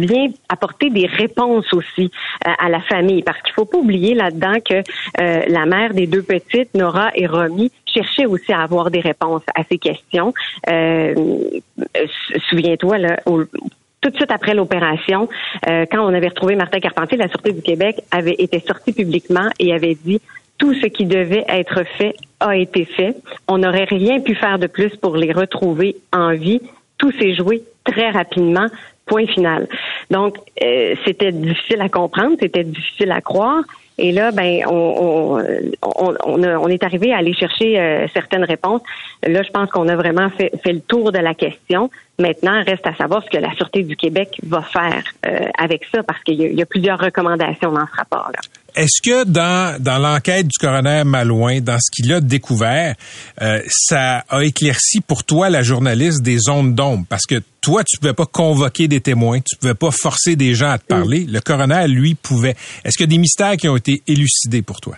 vient 0.00 0.28
apporter 0.48 0.90
des 0.90 1.06
réponses 1.06 1.72
aussi 1.72 2.10
euh, 2.46 2.50
à 2.58 2.68
la 2.68 2.80
famille. 2.80 3.22
Parce 3.22 3.40
qu'il 3.42 3.54
faut 3.54 3.64
pas 3.64 3.78
oublier 3.78 4.14
là-dedans 4.14 4.54
que 4.64 4.74
euh, 4.74 5.42
la 5.46 5.66
mère 5.66 5.94
des 5.94 6.06
deux 6.06 6.22
petites, 6.22 6.74
Nora 6.74 7.10
et 7.14 7.26
Romy, 7.26 7.70
cherchait 7.86 8.26
aussi 8.26 8.52
à 8.52 8.62
avoir 8.62 8.90
des 8.90 9.00
réponses 9.00 9.42
à 9.54 9.62
ces 9.64 9.78
questions. 9.78 10.34
Euh, 10.68 11.14
souviens-toi, 12.50 12.98
tout 14.00 14.10
de 14.10 14.16
suite 14.16 14.30
après 14.30 14.54
l'opération, 14.54 15.28
quand 15.64 16.00
on 16.00 16.12
avait 16.12 16.28
retrouvé 16.28 16.54
Martin 16.54 16.78
Carpentier, 16.78 17.16
la 17.16 17.28
Sûreté 17.28 17.52
du 17.52 17.62
Québec 17.62 18.02
avait 18.10 18.36
été 18.38 18.60
sortie 18.60 18.92
publiquement 18.92 19.48
et 19.58 19.72
avait 19.72 19.94
dit 19.94 20.20
tout 20.58 20.74
ce 20.74 20.86
qui 20.86 21.04
devait 21.04 21.44
être 21.48 21.84
fait 21.98 22.14
a 22.40 22.56
été 22.56 22.84
fait. 22.84 23.16
On 23.48 23.58
n'aurait 23.58 23.84
rien 23.84 24.20
pu 24.20 24.34
faire 24.34 24.58
de 24.58 24.66
plus 24.66 24.94
pour 24.96 25.16
les 25.16 25.32
retrouver 25.32 25.96
en 26.12 26.34
vie. 26.34 26.60
Tout 26.98 27.12
s'est 27.12 27.34
joué 27.34 27.62
très 27.84 28.10
rapidement 28.10 28.66
Point 29.06 29.26
final. 29.26 29.68
Donc, 30.10 30.36
euh, 30.62 30.94
c'était 31.04 31.32
difficile 31.32 31.80
à 31.80 31.88
comprendre, 31.88 32.36
c'était 32.40 32.64
difficile 32.64 33.12
à 33.12 33.20
croire. 33.20 33.62
Et 33.98 34.12
là, 34.12 34.30
ben, 34.30 34.62
on, 34.68 35.40
on, 35.82 36.14
on, 36.26 36.68
est 36.68 36.82
arrivé 36.84 37.14
à 37.14 37.18
aller 37.18 37.32
chercher 37.32 37.80
euh, 37.80 38.06
certaines 38.12 38.44
réponses. 38.44 38.82
Là, 39.26 39.42
je 39.42 39.50
pense 39.50 39.70
qu'on 39.70 39.88
a 39.88 39.96
vraiment 39.96 40.28
fait, 40.30 40.52
fait, 40.62 40.72
le 40.72 40.80
tour 40.80 41.12
de 41.12 41.18
la 41.18 41.34
question. 41.34 41.90
Maintenant, 42.18 42.62
reste 42.64 42.86
à 42.86 42.94
savoir 42.94 43.24
ce 43.24 43.30
que 43.30 43.38
la 43.38 43.54
Sûreté 43.54 43.82
du 43.84 43.96
Québec 43.96 44.38
va 44.42 44.60
faire 44.60 45.02
euh, 45.24 45.48
avec 45.56 45.84
ça, 45.92 46.02
parce 46.02 46.22
qu'il 46.24 46.40
y, 46.40 46.62
a 46.62 46.66
plusieurs 46.66 46.98
recommandations 46.98 47.72
dans 47.72 47.86
ce 47.86 47.96
rapport-là. 47.96 48.38
Est-ce 48.76 49.00
que 49.02 49.24
dans, 49.24 49.82
dans 49.82 49.98
l'enquête 49.98 50.46
du 50.46 50.58
coroner 50.58 51.02
Malouin, 51.04 51.60
dans 51.60 51.78
ce 51.78 51.90
qu'il 51.90 52.12
a 52.12 52.20
découvert, 52.20 52.94
euh, 53.40 53.60
ça 53.68 54.22
a 54.28 54.44
éclairci 54.44 55.00
pour 55.00 55.24
toi, 55.24 55.48
la 55.48 55.62
journaliste, 55.62 56.22
des 56.22 56.36
zones 56.36 56.74
d'ombre? 56.74 57.06
Parce 57.08 57.24
que 57.24 57.36
toi, 57.62 57.82
tu 57.84 57.98
pouvais 57.98 58.12
pas 58.12 58.26
convoquer 58.26 58.86
des 58.86 59.00
témoins, 59.00 59.40
tu 59.40 59.56
pouvais 59.56 59.74
pas 59.74 59.90
forcer 59.90 60.36
des 60.36 60.54
gens 60.54 60.70
à 60.70 60.78
te 60.78 60.84
parler. 60.84 61.24
Le 61.26 61.40
coroner, 61.40 61.88
lui, 61.88 62.14
pouvait. 62.14 62.54
Est-ce 62.84 62.98
qu'il 62.98 63.04
y 63.06 63.08
a 63.08 63.14
des 63.14 63.18
mystères 63.18 63.56
qui 63.56 63.66
ont 63.68 63.76
été 63.76 64.02
élucidés 64.06 64.62
pour 64.62 64.80
toi? 64.80 64.96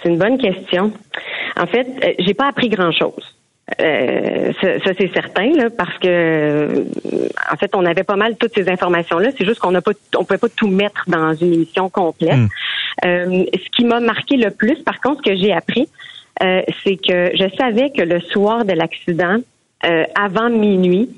C'est 0.00 0.08
une 0.08 0.18
bonne 0.18 0.38
question. 0.38 0.92
En 1.56 1.66
fait, 1.66 1.86
euh, 2.04 2.12
j'ai 2.20 2.34
pas 2.34 2.48
appris 2.48 2.68
grand-chose. 2.68 3.37
Euh, 3.80 4.52
ça, 4.60 4.92
c'est 4.98 5.12
certain, 5.12 5.50
là, 5.54 5.68
parce 5.70 5.96
que 5.98 6.84
en 7.52 7.56
fait, 7.56 7.74
on 7.74 7.84
avait 7.84 8.02
pas 8.02 8.16
mal 8.16 8.36
toutes 8.36 8.54
ces 8.54 8.68
informations-là. 8.68 9.30
C'est 9.36 9.44
juste 9.44 9.60
qu'on 9.60 9.70
n'a 9.70 9.82
pas, 9.82 9.92
on 10.16 10.24
pouvait 10.24 10.38
pas 10.38 10.48
tout 10.48 10.68
mettre 10.68 11.04
dans 11.06 11.34
une 11.34 11.52
émission 11.52 11.88
complète. 11.88 12.36
Hmm. 12.36 12.48
Euh, 13.04 13.44
ce 13.52 13.70
qui 13.76 13.84
m'a 13.84 14.00
marqué 14.00 14.36
le 14.36 14.50
plus, 14.50 14.76
par 14.76 15.00
contre, 15.00 15.22
ce 15.24 15.30
que 15.30 15.36
j'ai 15.36 15.52
appris, 15.52 15.88
euh, 16.42 16.62
c'est 16.82 16.96
que 16.96 17.30
je 17.36 17.56
savais 17.56 17.90
que 17.90 18.02
le 18.02 18.20
soir 18.20 18.64
de 18.64 18.72
l'accident, 18.72 19.38
avant 20.16 20.50
minuit, 20.50 21.08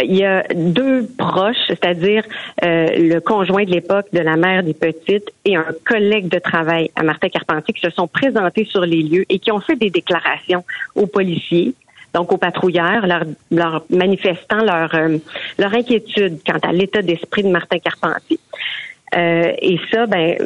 il 0.00 0.16
y 0.16 0.24
a 0.24 0.42
deux 0.54 1.06
proches, 1.18 1.56
c'est-à-dire 1.68 2.24
le 2.62 3.18
conjoint 3.18 3.64
de 3.64 3.70
l'époque 3.70 4.06
de 4.12 4.20
la 4.20 4.36
mère 4.36 4.62
des 4.62 4.74
petites 4.74 5.30
et 5.44 5.56
un 5.56 5.66
collègue 5.84 6.28
de 6.28 6.38
travail 6.38 6.90
à 6.96 7.02
Martin 7.02 7.28
Carpentier 7.28 7.74
qui 7.74 7.80
se 7.80 7.90
sont 7.90 8.08
présentés 8.08 8.64
sur 8.64 8.82
les 8.82 9.02
lieux 9.02 9.24
et 9.28 9.38
qui 9.38 9.52
ont 9.52 9.60
fait 9.60 9.76
des 9.76 9.90
déclarations 9.90 10.64
aux 10.94 11.06
policiers 11.06 11.74
donc 12.14 12.32
aux 12.32 12.36
patrouilleurs, 12.36 13.06
leur, 13.06 13.24
leur 13.50 13.84
manifestant 13.90 14.62
leur, 14.62 14.94
euh, 14.94 15.18
leur 15.58 15.74
inquiétude 15.74 16.40
quant 16.46 16.58
à 16.62 16.72
l'état 16.72 17.02
d'esprit 17.02 17.42
de 17.42 17.48
Martin 17.48 17.78
Carpentier. 17.78 18.38
Euh, 19.14 19.52
et 19.60 19.78
ça, 19.90 20.06
ben, 20.06 20.36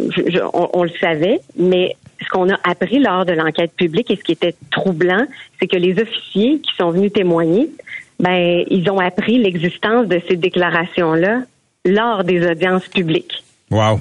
on, 0.52 0.82
le 0.82 0.90
savait, 1.00 1.40
mais 1.56 1.96
ce 2.20 2.28
qu'on 2.30 2.50
a 2.50 2.58
appris 2.64 2.98
lors 2.98 3.24
de 3.24 3.32
l'enquête 3.32 3.72
publique 3.72 4.10
et 4.10 4.16
ce 4.16 4.24
qui 4.24 4.32
était 4.32 4.54
troublant, 4.70 5.24
c'est 5.60 5.68
que 5.68 5.76
les 5.76 6.00
officiers 6.00 6.60
qui 6.60 6.74
sont 6.76 6.90
venus 6.90 7.12
témoigner, 7.12 7.70
ben, 8.18 8.64
ils 8.68 8.88
ont 8.90 8.98
appris 8.98 9.38
l'existence 9.38 10.06
de 10.06 10.20
ces 10.28 10.36
déclarations-là 10.36 11.42
lors 11.84 12.24
des 12.24 12.46
audiences 12.46 12.86
publiques. 12.88 13.42
Wow. 13.70 14.00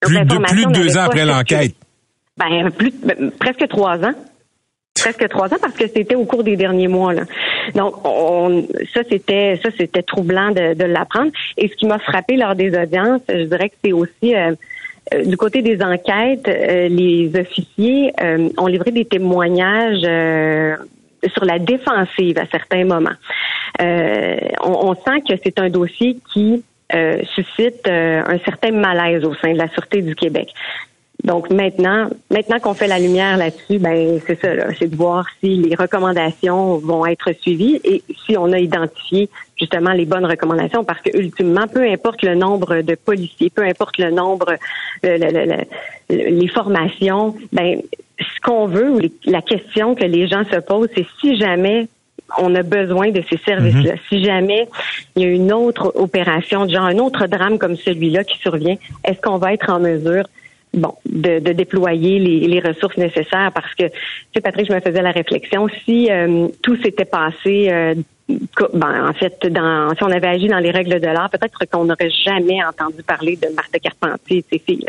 Plus, 0.00 0.24
de, 0.24 0.36
plus 0.52 0.66
de 0.66 0.72
deux 0.72 0.96
ans 0.96 1.02
après 1.02 1.24
l'enquête. 1.24 1.74
Ben, 2.36 2.70
plus, 2.70 2.92
ben, 3.02 3.30
presque 3.38 3.66
trois 3.68 3.98
ans 4.04 4.14
presque 4.94 5.28
trois 5.28 5.46
ans 5.46 5.56
parce 5.60 5.74
que 5.74 5.86
c'était 5.86 6.14
au 6.14 6.26
cours 6.26 6.44
des 6.44 6.56
derniers 6.56 6.88
mois. 6.88 7.14
Là. 7.14 7.22
Donc, 7.74 7.94
on, 8.04 8.66
ça 8.92 9.00
c'était 9.08 9.58
ça 9.62 9.70
c'était 9.78 10.02
troublant 10.02 10.50
de, 10.50 10.74
de 10.74 10.84
l'apprendre. 10.84 11.32
Et 11.56 11.68
ce 11.68 11.74
qui 11.74 11.86
m'a 11.86 11.98
frappé 11.98 12.36
lors 12.36 12.54
des 12.54 12.76
audiences, 12.76 13.22
je 13.28 13.44
dirais 13.44 13.70
que 13.70 13.76
c'est 13.82 13.92
aussi 13.92 14.34
euh, 14.34 14.54
Euh, 15.14 15.24
du 15.24 15.36
côté 15.36 15.62
des 15.62 15.82
enquêtes, 15.82 16.46
euh, 16.46 16.88
les 16.88 17.30
officiers 17.34 18.12
euh, 18.22 18.48
ont 18.58 18.66
livré 18.66 18.90
des 18.90 19.04
témoignages 19.04 20.02
sur 21.32 21.44
la 21.44 21.58
défensive 21.58 22.38
à 22.38 22.46
certains 22.46 22.84
moments. 22.84 23.16
On, 23.78 24.88
on, 24.88 24.94
sent 24.94 25.22
que 25.28 25.34
c'est 25.42 25.58
un 25.58 25.70
dossier 25.70 26.18
qui 26.32 26.62
suscite 27.34 27.86
un 27.88 28.38
certain 28.44 28.72
malaise 28.72 29.24
au 29.24 29.34
sein 29.34 29.52
de 29.52 29.58
la 29.58 29.68
Sûreté 29.68 30.02
du 30.02 30.14
Québec. 30.14 30.52
Donc 31.24 31.50
maintenant, 31.50 32.08
maintenant 32.30 32.58
qu'on 32.60 32.74
fait 32.74 32.86
la 32.86 32.98
lumière 32.98 33.36
là-dessus, 33.36 33.78
ben 33.78 34.20
c'est 34.26 34.40
ça, 34.40 34.48
c'est 34.78 34.88
de 34.88 34.96
voir 34.96 35.26
si 35.40 35.56
les 35.56 35.74
recommandations 35.74 36.78
vont 36.78 37.04
être 37.04 37.32
suivies 37.40 37.80
et 37.84 38.02
si 38.24 38.38
on 38.38 38.52
a 38.52 38.58
identifié 38.58 39.28
justement 39.58 39.92
les 39.92 40.06
bonnes 40.06 40.24
recommandations, 40.24 40.82
parce 40.84 41.00
que 41.02 41.14
ultimement, 41.16 41.66
peu 41.66 41.82
importe 41.82 42.22
le 42.22 42.34
nombre 42.34 42.80
de 42.80 42.94
policiers, 42.94 43.50
peu 43.50 43.62
importe 43.62 43.98
le 43.98 44.10
nombre, 44.10 44.54
les 46.10 46.48
formations, 46.48 47.34
ben 47.52 47.80
ce 48.20 48.40
qu'on 48.42 48.66
veut 48.66 48.90
ou 48.90 49.00
la 49.24 49.42
question 49.42 49.94
que 49.94 50.04
les 50.04 50.28
gens 50.28 50.44
se 50.44 50.56
posent, 50.56 50.88
c'est 50.94 51.06
si 51.20 51.38
jamais 51.38 51.88
on 52.38 52.54
a 52.54 52.62
besoin 52.62 53.10
de 53.10 53.22
ces 53.28 53.38
services-là. 53.38 53.94
Mm-hmm. 53.94 54.08
Si 54.08 54.24
jamais 54.24 54.68
il 55.16 55.22
y 55.22 55.24
a 55.24 55.28
une 55.28 55.52
autre 55.52 55.92
opération, 55.96 56.68
genre 56.68 56.84
un 56.84 56.98
autre 56.98 57.26
drame 57.26 57.58
comme 57.58 57.76
celui-là 57.76 58.24
qui 58.24 58.38
survient, 58.38 58.76
est-ce 59.04 59.20
qu'on 59.20 59.38
va 59.38 59.52
être 59.52 59.70
en 59.70 59.80
mesure 59.80 60.24
bon, 60.74 60.94
de, 61.06 61.38
de 61.38 61.52
déployer 61.52 62.18
les, 62.18 62.46
les, 62.46 62.60
ressources 62.60 62.96
nécessaires? 62.96 63.50
Parce 63.52 63.74
que, 63.74 63.88
tu 63.88 63.92
sais, 64.34 64.40
Patrick, 64.40 64.68
je 64.68 64.74
me 64.74 64.80
faisais 64.80 65.02
la 65.02 65.10
réflexion, 65.10 65.66
si 65.84 66.10
euh, 66.10 66.48
tout 66.62 66.76
s'était 66.76 67.04
passé, 67.04 67.68
euh, 67.70 67.94
ben, 68.74 69.08
en 69.08 69.12
fait, 69.12 69.44
dans, 69.46 69.92
si 69.96 70.04
on 70.04 70.10
avait 70.10 70.28
agi 70.28 70.46
dans 70.46 70.58
les 70.58 70.70
règles 70.70 71.00
de 71.00 71.06
l'art, 71.06 71.30
peut-être 71.30 71.58
qu'on 71.70 71.84
n'aurait 71.84 72.10
jamais 72.10 72.62
entendu 72.64 73.02
parler 73.02 73.36
de 73.36 73.48
Marthe 73.54 73.76
Carpentier 73.82 74.38
et 74.38 74.44
ses 74.48 74.58
filles. 74.58 74.86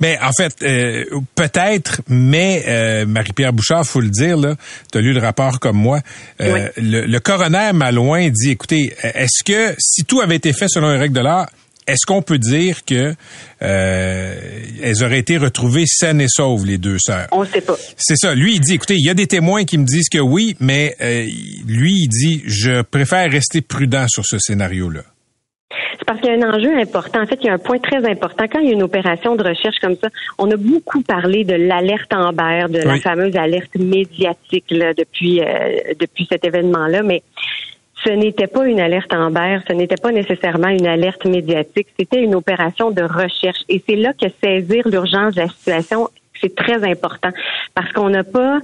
Mais 0.00 0.18
en 0.22 0.32
fait, 0.32 0.56
euh, 0.62 1.04
peut-être, 1.34 2.02
mais 2.08 3.04
Marie-Pierre 3.06 3.52
Bouchard, 3.52 3.86
faut 3.86 4.00
le 4.00 4.10
dire, 4.10 4.36
là, 4.36 4.54
tu 4.92 4.98
as 4.98 5.00
lu 5.00 5.12
le 5.12 5.20
rapport 5.20 5.60
comme 5.60 5.76
moi. 5.76 6.00
le, 6.38 6.70
le, 6.76 7.20
coroner 7.20 7.72
Malouin 7.72 8.28
dit, 8.30 8.50
écoutez, 8.50 8.94
est-ce 9.02 9.42
que 9.44 9.74
si 9.78 10.04
tout 10.04 10.20
avait 10.20 10.36
été 10.36 10.52
fait 10.52 10.68
selon 10.68 10.92
les 10.92 10.98
règles 10.98 11.14
de 11.14 11.20
l'art, 11.20 11.48
est-ce 11.86 12.06
qu'on 12.06 12.22
peut 12.22 12.38
dire 12.38 12.84
que 12.84 13.14
euh, 13.62 14.62
elles 14.82 15.04
auraient 15.04 15.18
été 15.18 15.36
retrouvées 15.36 15.84
saines 15.86 16.20
et 16.20 16.28
sauves, 16.28 16.64
les 16.64 16.78
deux 16.78 16.96
sœurs? 16.98 17.28
On 17.32 17.42
ne 17.42 17.48
sait 17.48 17.60
pas. 17.60 17.76
C'est 17.96 18.16
ça. 18.16 18.34
Lui, 18.34 18.54
il 18.54 18.60
dit, 18.60 18.74
écoutez, 18.74 18.94
il 18.94 19.04
y 19.04 19.10
a 19.10 19.14
des 19.14 19.26
témoins 19.26 19.64
qui 19.64 19.76
me 19.76 19.84
disent 19.84 20.08
que 20.08 20.18
oui, 20.18 20.56
mais 20.60 20.96
euh, 21.00 21.26
lui, 21.66 21.92
il 22.04 22.08
dit, 22.08 22.42
je 22.46 22.82
préfère 22.82 23.30
rester 23.30 23.60
prudent 23.60 24.06
sur 24.08 24.24
ce 24.24 24.38
scénario-là. 24.38 25.02
C'est 25.98 26.04
parce 26.04 26.20
qu'il 26.20 26.30
y 26.30 26.42
a 26.42 26.46
un 26.46 26.54
enjeu 26.54 26.76
important. 26.76 27.22
En 27.22 27.26
fait, 27.26 27.38
il 27.40 27.46
y 27.46 27.48
a 27.48 27.54
un 27.54 27.58
point 27.58 27.78
très 27.78 28.04
important. 28.08 28.46
Quand 28.50 28.58
il 28.60 28.66
y 28.66 28.70
a 28.70 28.72
une 28.72 28.82
opération 28.82 29.36
de 29.36 29.42
recherche 29.42 29.78
comme 29.80 29.96
ça, 29.96 30.08
on 30.38 30.50
a 30.50 30.56
beaucoup 30.56 31.02
parlé 31.02 31.44
de 31.44 31.54
l'alerte 31.54 32.12
Amber, 32.12 32.66
de 32.68 32.78
la 32.78 32.98
fameuse 32.98 33.36
alerte 33.36 33.76
médiatique 33.76 34.66
là, 34.70 34.92
depuis 34.94 35.40
euh, 35.40 35.94
depuis 35.98 36.26
cet 36.28 36.44
événement-là, 36.44 37.02
mais 37.02 37.22
ce 38.04 38.10
n'était 38.10 38.46
pas 38.46 38.66
une 38.66 38.80
alerte 38.80 39.12
Amber, 39.14 39.60
ce 39.66 39.72
n'était 39.72 39.96
pas 39.96 40.12
nécessairement 40.12 40.68
une 40.68 40.86
alerte 40.86 41.24
médiatique, 41.24 41.88
c'était 41.98 42.22
une 42.22 42.34
opération 42.34 42.90
de 42.90 43.02
recherche. 43.02 43.60
Et 43.68 43.82
c'est 43.88 43.96
là 43.96 44.12
que 44.12 44.26
saisir 44.42 44.86
l'urgence 44.88 45.34
de 45.34 45.40
la 45.40 45.48
situation, 45.48 46.08
c'est 46.40 46.54
très 46.54 46.82
important 46.84 47.30
parce 47.74 47.90
qu'on 47.92 48.10
n'a 48.10 48.24
pas 48.24 48.60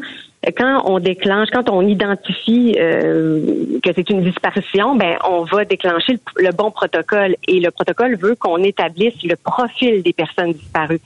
quand 0.57 0.83
on 0.87 0.99
déclenche, 0.99 1.49
quand 1.53 1.69
on 1.69 1.87
identifie 1.87 2.75
euh, 2.79 3.79
que 3.83 3.91
c'est 3.95 4.09
une 4.09 4.23
disparition, 4.23 4.97
ben 4.97 5.19
on 5.29 5.43
va 5.45 5.65
déclencher 5.65 6.19
le, 6.37 6.51
bon 6.53 6.71
protocole 6.71 7.37
et 7.47 7.61
le 7.61 7.71
protocole 7.71 8.17
veut 8.17 8.37
qu'on 8.37 8.63
établisse 8.63 9.23
le 9.23 9.37
profil 9.37 10.03
des 10.03 10.15
personnes 10.15 10.53
disparues. 10.53 11.01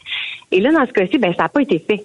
Et 0.52 0.60
là, 0.60 0.70
dans 0.72 0.86
ce 0.86 0.92
cas-ci, 0.92 1.18
ben 1.18 1.34
ça 1.34 1.44
n'a 1.44 1.48
pas 1.48 1.62
été 1.62 1.80
fait. 1.80 2.04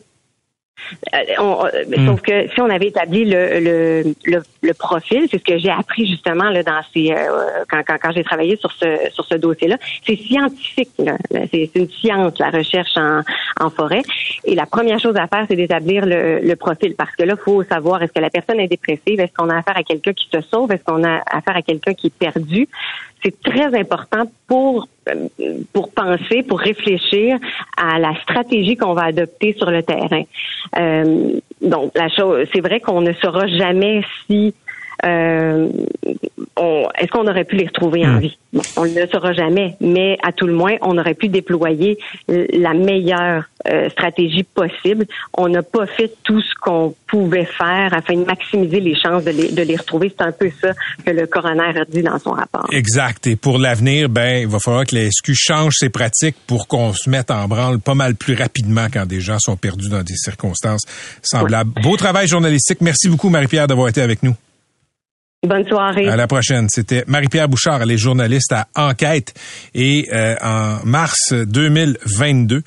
Euh, 1.13 1.17
euh, 1.39 1.97
hmm. 1.97 2.05
Sauf 2.07 2.21
que 2.21 2.47
si 2.49 2.61
on 2.61 2.69
avait 2.69 2.87
établi 2.87 3.25
le, 3.25 4.13
le, 4.25 4.41
le, 4.61 4.73
profil, 4.73 5.27
c'est 5.29 5.37
ce 5.37 5.43
que 5.43 5.57
j'ai 5.57 5.69
appris 5.69 6.05
justement 6.05 6.49
là, 6.49 6.63
dans 6.63 6.81
ces, 6.93 7.11
euh, 7.11 7.63
quand, 7.69 7.81
quand, 7.85 7.97
quand 8.01 8.11
j'ai 8.11 8.23
travaillé 8.23 8.55
sur 8.57 8.71
ce, 8.71 9.09
sur 9.11 9.25
ce 9.25 9.35
dossier-là, 9.35 9.77
c'est 10.05 10.15
scientifique. 10.15 10.89
C'est 11.51 11.71
une 11.75 11.89
science, 11.89 12.37
la 12.39 12.49
recherche 12.49 12.95
en, 12.97 13.21
en 13.59 13.69
forêt. 13.69 14.01
Et 14.45 14.55
la 14.55 14.65
première 14.65 14.99
chose 14.99 15.15
à 15.15 15.27
faire, 15.27 15.45
c'est 15.47 15.55
d'établir 15.55 16.05
le, 16.05 16.39
le 16.39 16.55
profil. 16.55 16.95
Parce 16.95 17.15
que 17.15 17.23
là, 17.23 17.35
il 17.37 17.43
faut 17.43 17.63
savoir 17.63 18.01
est-ce 18.03 18.13
que 18.13 18.19
la 18.19 18.29
personne 18.29 18.59
est 18.59 18.67
dépressive, 18.67 19.19
est-ce 19.19 19.33
qu'on 19.33 19.49
a 19.49 19.57
affaire 19.57 19.77
à 19.77 19.83
quelqu'un 19.83 20.13
qui 20.13 20.27
se 20.31 20.41
sauve, 20.41 20.71
est-ce 20.71 20.83
qu'on 20.83 21.03
a 21.03 21.21
affaire 21.31 21.55
à 21.55 21.61
quelqu'un 21.61 21.93
qui 21.93 22.07
est 22.07 22.17
perdu? 22.17 22.67
C'est 23.23 23.39
très 23.41 23.77
important 23.77 24.31
pour 24.47 24.87
pour 25.73 25.91
penser, 25.91 26.43
pour 26.43 26.59
réfléchir 26.59 27.37
à 27.77 27.99
la 27.99 28.13
stratégie 28.21 28.75
qu'on 28.75 28.93
va 28.93 29.05
adopter 29.05 29.53
sur 29.53 29.69
le 29.71 29.83
terrain. 29.83 30.23
Euh, 30.77 31.39
donc, 31.61 31.91
la 31.95 32.09
chose, 32.09 32.47
c'est 32.53 32.61
vrai 32.61 32.79
qu'on 32.79 33.01
ne 33.01 33.13
saura 33.13 33.47
jamais 33.47 34.01
si 34.27 34.53
euh, 35.05 35.69
est-ce 36.97 37.07
qu'on 37.11 37.27
aurait 37.27 37.45
pu 37.45 37.55
les 37.55 37.67
retrouver 37.67 38.05
en 38.05 38.13
hmm. 38.13 38.19
vie? 38.19 38.37
on 38.77 38.85
ne 38.85 38.99
le 38.99 39.07
saura 39.07 39.33
jamais, 39.33 39.75
mais 39.79 40.17
à 40.23 40.31
tout 40.31 40.47
le 40.47 40.53
moins, 40.53 40.75
on 40.81 40.97
aurait 40.97 41.13
pu 41.13 41.27
déployer 41.27 41.99
la 42.27 42.73
meilleure 42.73 43.43
euh, 43.67 43.89
stratégie 43.89 44.43
possible. 44.43 45.05
On 45.37 45.49
n'a 45.49 45.61
pas 45.61 45.85
fait 45.85 46.11
tout 46.23 46.41
ce 46.41 46.53
qu'on 46.59 46.95
pouvait 47.07 47.45
faire 47.45 47.93
afin 47.93 48.15
de 48.15 48.25
maximiser 48.25 48.79
les 48.79 48.95
chances 48.95 49.23
de 49.23 49.31
les, 49.31 49.51
de 49.51 49.61
les 49.61 49.75
retrouver. 49.75 50.11
C'est 50.17 50.25
un 50.25 50.31
peu 50.31 50.49
ça 50.61 50.73
que 51.05 51.11
le 51.11 51.27
coroner 51.27 51.79
a 51.79 51.85
dit 51.85 52.01
dans 52.01 52.17
son 52.17 52.31
rapport. 52.31 52.65
Exact. 52.71 53.27
Et 53.27 53.35
pour 53.35 53.59
l'avenir, 53.59 54.09
ben, 54.09 54.41
il 54.41 54.47
va 54.47 54.59
falloir 54.59 54.85
que 54.85 54.95
la 54.95 55.09
SQ 55.09 55.33
change 55.33 55.73
ses 55.77 55.89
pratiques 55.89 56.37
pour 56.47 56.67
qu'on 56.67 56.93
se 56.93 57.09
mette 57.09 57.31
en 57.31 57.47
branle 57.47 57.79
pas 57.79 57.95
mal 57.95 58.15
plus 58.15 58.33
rapidement 58.33 58.87
quand 58.91 59.05
des 59.05 59.19
gens 59.19 59.37
sont 59.39 59.57
perdus 59.57 59.89
dans 59.89 60.03
des 60.03 60.15
circonstances 60.15 60.83
semblables. 61.21 61.71
Beau 61.83 61.97
travail 61.97 62.27
journalistique. 62.27 62.79
Merci 62.81 63.09
beaucoup, 63.09 63.29
Marie-Pierre, 63.29 63.67
d'avoir 63.67 63.89
été 63.89 64.01
avec 64.01 64.23
nous. 64.23 64.35
Bonne 65.47 65.65
soirée. 65.65 66.05
À 66.09 66.17
la 66.17 66.27
prochaine. 66.27 66.67
C'était 66.69 67.05
Marie-Pierre 67.07 67.47
Bouchard, 67.47 67.81
elle 67.81 67.91
est 67.91 67.97
journaliste 67.97 68.51
à 68.51 68.67
Enquête. 68.75 69.33
Et 69.73 70.09
euh, 70.11 70.35
en 70.41 70.79
mars 70.83 71.31
2022, 71.31 72.61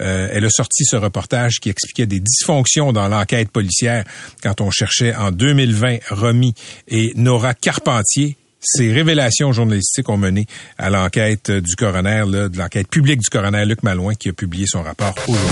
euh, 0.00 0.28
elle 0.32 0.44
a 0.44 0.48
sorti 0.48 0.84
ce 0.84 0.94
reportage 0.94 1.58
qui 1.60 1.68
expliquait 1.68 2.06
des 2.06 2.20
dysfonctions 2.20 2.92
dans 2.92 3.08
l'enquête 3.08 3.50
policière 3.50 4.04
quand 4.40 4.60
on 4.60 4.70
cherchait 4.70 5.16
en 5.16 5.32
2020 5.32 5.98
Romy 6.10 6.54
et 6.86 7.12
Nora 7.16 7.54
Carpentier. 7.54 8.36
Ces 8.60 8.92
révélations 8.92 9.50
journalistiques 9.50 10.08
ont 10.08 10.16
mené 10.16 10.46
à 10.78 10.90
l'enquête 10.90 11.50
du 11.50 11.74
coroner, 11.74 12.22
là, 12.28 12.48
de 12.48 12.56
l'enquête 12.56 12.86
publique 12.86 13.18
du 13.18 13.28
coroner 13.30 13.66
Luc 13.66 13.82
Malouin 13.82 14.14
qui 14.14 14.28
a 14.28 14.32
publié 14.32 14.66
son 14.68 14.84
rapport 14.84 15.14
aujourd'hui. 15.26 15.50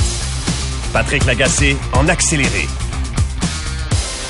Patrick 0.92 1.24
Lagacé 1.24 1.76
en 1.94 2.06
accéléré. 2.06 2.68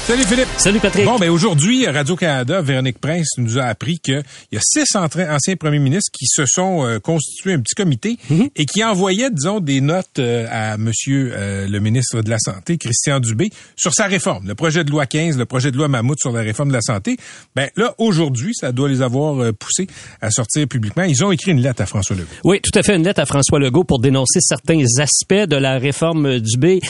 Salut 0.06 0.24
Philippe. 0.24 0.48
Salut 0.56 0.80
Patrick. 0.80 1.04
Bon, 1.04 1.18
ben 1.18 1.30
aujourd'hui, 1.30 1.86
Radio-Canada, 1.86 2.62
Véronique 2.62 2.98
Prince 2.98 3.28
nous 3.38 3.58
a 3.58 3.64
appris 3.64 4.00
qu'il 4.00 4.22
y 4.50 4.56
a 4.56 4.60
six 4.60 4.96
anciens 4.96 5.56
premiers 5.56 5.78
ministres 5.78 6.10
qui 6.12 6.26
se 6.26 6.46
sont 6.46 6.84
euh, 6.84 6.98
constitués 6.98 7.52
un 7.52 7.60
petit 7.60 7.76
comité 7.76 8.16
mhm. 8.28 8.48
et 8.56 8.66
qui 8.66 8.82
envoyaient, 8.82 9.30
disons, 9.30 9.60
des 9.60 9.80
notes 9.80 10.18
euh, 10.18 10.46
à 10.50 10.78
monsieur 10.78 11.32
euh, 11.36 11.68
le 11.68 11.78
ministre 11.78 12.22
de 12.22 12.30
la 12.30 12.38
Santé, 12.38 12.76
Christian 12.76 13.20
Dubé, 13.20 13.50
sur 13.76 13.94
sa 13.94 14.06
réforme. 14.06 14.48
Le 14.48 14.54
projet 14.56 14.82
de 14.82 14.90
loi 14.90 15.06
15, 15.06 15.38
le 15.38 15.44
projet 15.44 15.70
de 15.70 15.76
loi 15.76 15.86
Mammouth 15.86 16.18
sur 16.18 16.32
la 16.32 16.40
réforme 16.40 16.70
de 16.70 16.74
la 16.74 16.82
santé. 16.82 17.16
Ben 17.54 17.68
là, 17.76 17.94
aujourd'hui, 17.98 18.52
ça 18.54 18.72
doit 18.72 18.88
les 18.88 19.02
avoir 19.02 19.52
poussés 19.54 19.86
à 20.20 20.30
sortir 20.30 20.66
publiquement. 20.66 21.04
Ils 21.04 21.24
ont 21.24 21.30
écrit 21.30 21.52
une 21.52 21.60
lettre 21.60 21.82
à 21.82 21.86
François 21.86 22.16
Legault. 22.16 22.28
Oui, 22.42 22.60
tout 22.60 22.76
à 22.76 22.82
fait, 22.82 22.96
une 22.96 23.04
lettre 23.04 23.20
à 23.20 23.26
François 23.26 23.60
Legault 23.60 23.84
pour 23.84 24.00
dénoncer 24.00 24.40
certains 24.40 24.82
aspects 24.98 25.48
de 25.48 25.56
la 25.56 25.78
réforme 25.78 26.40
Dubé. 26.40 26.80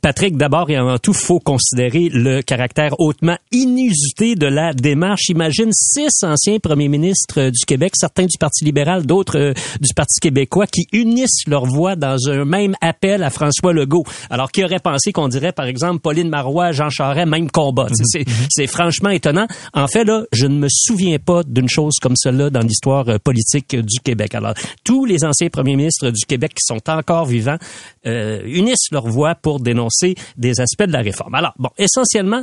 Patrick, 0.00 0.36
d'abord 0.36 0.70
et 0.70 0.76
avant 0.76 0.98
tout, 0.98 1.12
faut 1.12 1.40
considérer 1.40 2.08
le 2.12 2.42
caractère 2.42 2.57
hautement 2.98 3.36
inusité 3.52 4.34
de 4.34 4.46
la 4.46 4.72
démarche. 4.72 5.28
Imagine 5.28 5.70
six 5.72 6.22
anciens 6.22 6.58
premiers 6.58 6.88
ministres 6.88 7.50
du 7.50 7.64
Québec, 7.66 7.92
certains 7.96 8.26
du 8.26 8.38
Parti 8.38 8.64
libéral, 8.64 9.06
d'autres 9.06 9.38
euh, 9.38 9.52
du 9.80 9.94
Parti 9.94 10.20
québécois, 10.20 10.66
qui 10.66 10.86
unissent 10.92 11.46
leur 11.46 11.64
voix 11.64 11.96
dans 11.96 12.16
un 12.28 12.44
même 12.44 12.74
appel 12.80 13.22
à 13.22 13.30
François 13.30 13.72
Legault. 13.72 14.04
Alors, 14.30 14.50
qui 14.50 14.64
aurait 14.64 14.78
pensé 14.78 15.12
qu'on 15.12 15.28
dirait, 15.28 15.52
par 15.52 15.66
exemple, 15.66 16.00
Pauline 16.00 16.28
Marois, 16.28 16.72
Jean 16.72 16.90
Charest, 16.90 17.28
même 17.28 17.50
combat? 17.50 17.86
Mhm. 17.86 18.22
Mhm. 18.22 18.34
C'est 18.50 18.66
franchement 18.66 19.10
étonnant. 19.10 19.46
En 19.74 19.86
fait, 19.86 20.04
là, 20.04 20.24
je 20.32 20.46
ne 20.46 20.58
me 20.58 20.68
souviens 20.70 21.18
pas 21.18 21.42
d'une 21.42 21.68
chose 21.68 21.94
comme 22.00 22.16
cela 22.16 22.50
dans 22.50 22.60
l'histoire 22.60 23.08
euh, 23.08 23.18
politique 23.18 23.76
du 23.76 24.00
Québec. 24.00 24.34
Alors, 24.34 24.54
tous 24.84 25.04
les 25.04 25.24
anciens 25.24 25.48
premiers 25.48 25.76
ministres 25.76 26.10
du 26.10 26.24
Québec 26.26 26.52
qui 26.54 26.64
sont 26.64 26.88
encore 26.90 27.26
vivants 27.26 27.58
euh, 28.06 28.40
unissent 28.44 28.90
leur 28.90 29.06
voix 29.06 29.34
pour 29.34 29.60
dénoncer 29.60 30.14
des 30.36 30.60
aspects 30.60 30.84
de 30.84 30.92
la 30.92 31.00
réforme. 31.00 31.34
Alors, 31.34 31.52
bon, 31.58 31.70
essentiellement, 31.78 32.42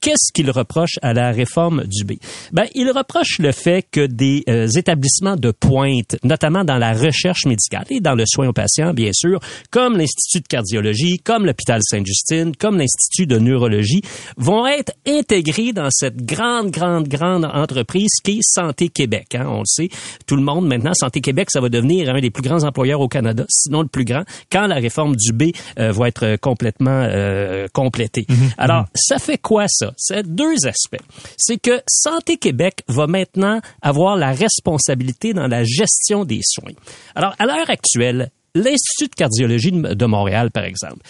Qu'est-ce 0.00 0.32
qu'il 0.32 0.50
reproche 0.50 0.98
à 1.02 1.12
la 1.12 1.32
réforme 1.32 1.84
du 1.84 2.04
B? 2.04 2.12
Ben, 2.52 2.66
il 2.74 2.88
reproche 2.90 3.38
le 3.40 3.50
fait 3.50 3.84
que 3.90 4.06
des 4.06 4.44
euh, 4.48 4.68
établissements 4.76 5.34
de 5.34 5.50
pointe, 5.50 6.16
notamment 6.22 6.64
dans 6.64 6.78
la 6.78 6.92
recherche 6.92 7.46
médicale 7.46 7.84
et 7.90 7.98
dans 8.00 8.14
le 8.14 8.24
soin 8.24 8.46
aux 8.48 8.52
patients, 8.52 8.94
bien 8.94 9.10
sûr, 9.12 9.40
comme 9.70 9.96
l'Institut 9.96 10.40
de 10.40 10.46
cardiologie, 10.46 11.18
comme 11.18 11.46
l'hôpital 11.46 11.80
Sainte-Justine, 11.82 12.54
comme 12.56 12.78
l'Institut 12.78 13.26
de 13.26 13.38
neurologie, 13.38 14.02
vont 14.36 14.68
être 14.68 14.92
intégrés 15.04 15.72
dans 15.72 15.90
cette 15.90 16.24
grande, 16.24 16.70
grande, 16.70 17.08
grande 17.08 17.44
entreprise 17.44 18.12
qui 18.22 18.38
est 18.38 18.42
Santé 18.42 18.90
Québec. 18.90 19.34
Hein, 19.34 19.46
on 19.48 19.60
le 19.60 19.66
sait, 19.66 19.88
tout 20.26 20.36
le 20.36 20.42
monde 20.42 20.66
maintenant, 20.68 20.94
Santé 20.94 21.20
Québec, 21.20 21.48
ça 21.50 21.60
va 21.60 21.68
devenir 21.68 22.14
un 22.14 22.20
des 22.20 22.30
plus 22.30 22.42
grands 22.42 22.62
employeurs 22.62 23.00
au 23.00 23.08
Canada, 23.08 23.44
sinon 23.48 23.82
le 23.82 23.88
plus 23.88 24.04
grand, 24.04 24.22
quand 24.52 24.68
la 24.68 24.76
réforme 24.76 25.16
du 25.16 25.32
B 25.32 25.54
euh, 25.78 25.90
va 25.90 26.06
être 26.06 26.36
complètement 26.36 27.02
euh, 27.04 27.66
complétée. 27.72 28.26
Mhm. 28.28 28.52
Alors, 28.58 28.86
ça 28.94 29.18
fait 29.18 29.38
quoi 29.38 29.66
ça? 29.68 29.87
C'est 29.96 30.26
deux 30.26 30.66
aspects. 30.66 31.02
C'est 31.36 31.58
que 31.58 31.80
Santé 31.88 32.36
Québec 32.36 32.82
va 32.88 33.06
maintenant 33.06 33.60
avoir 33.82 34.16
la 34.16 34.32
responsabilité 34.32 35.32
dans 35.32 35.46
la 35.46 35.64
gestion 35.64 36.24
des 36.24 36.40
soins. 36.42 36.72
Alors, 37.14 37.34
à 37.38 37.46
l'heure 37.46 37.70
actuelle, 37.70 38.30
l'Institut 38.54 39.08
de 39.08 39.14
cardiologie 39.14 39.72
de 39.72 39.94
de 39.94 40.06
Montréal, 40.06 40.50
par 40.50 40.64
exemple, 40.64 41.00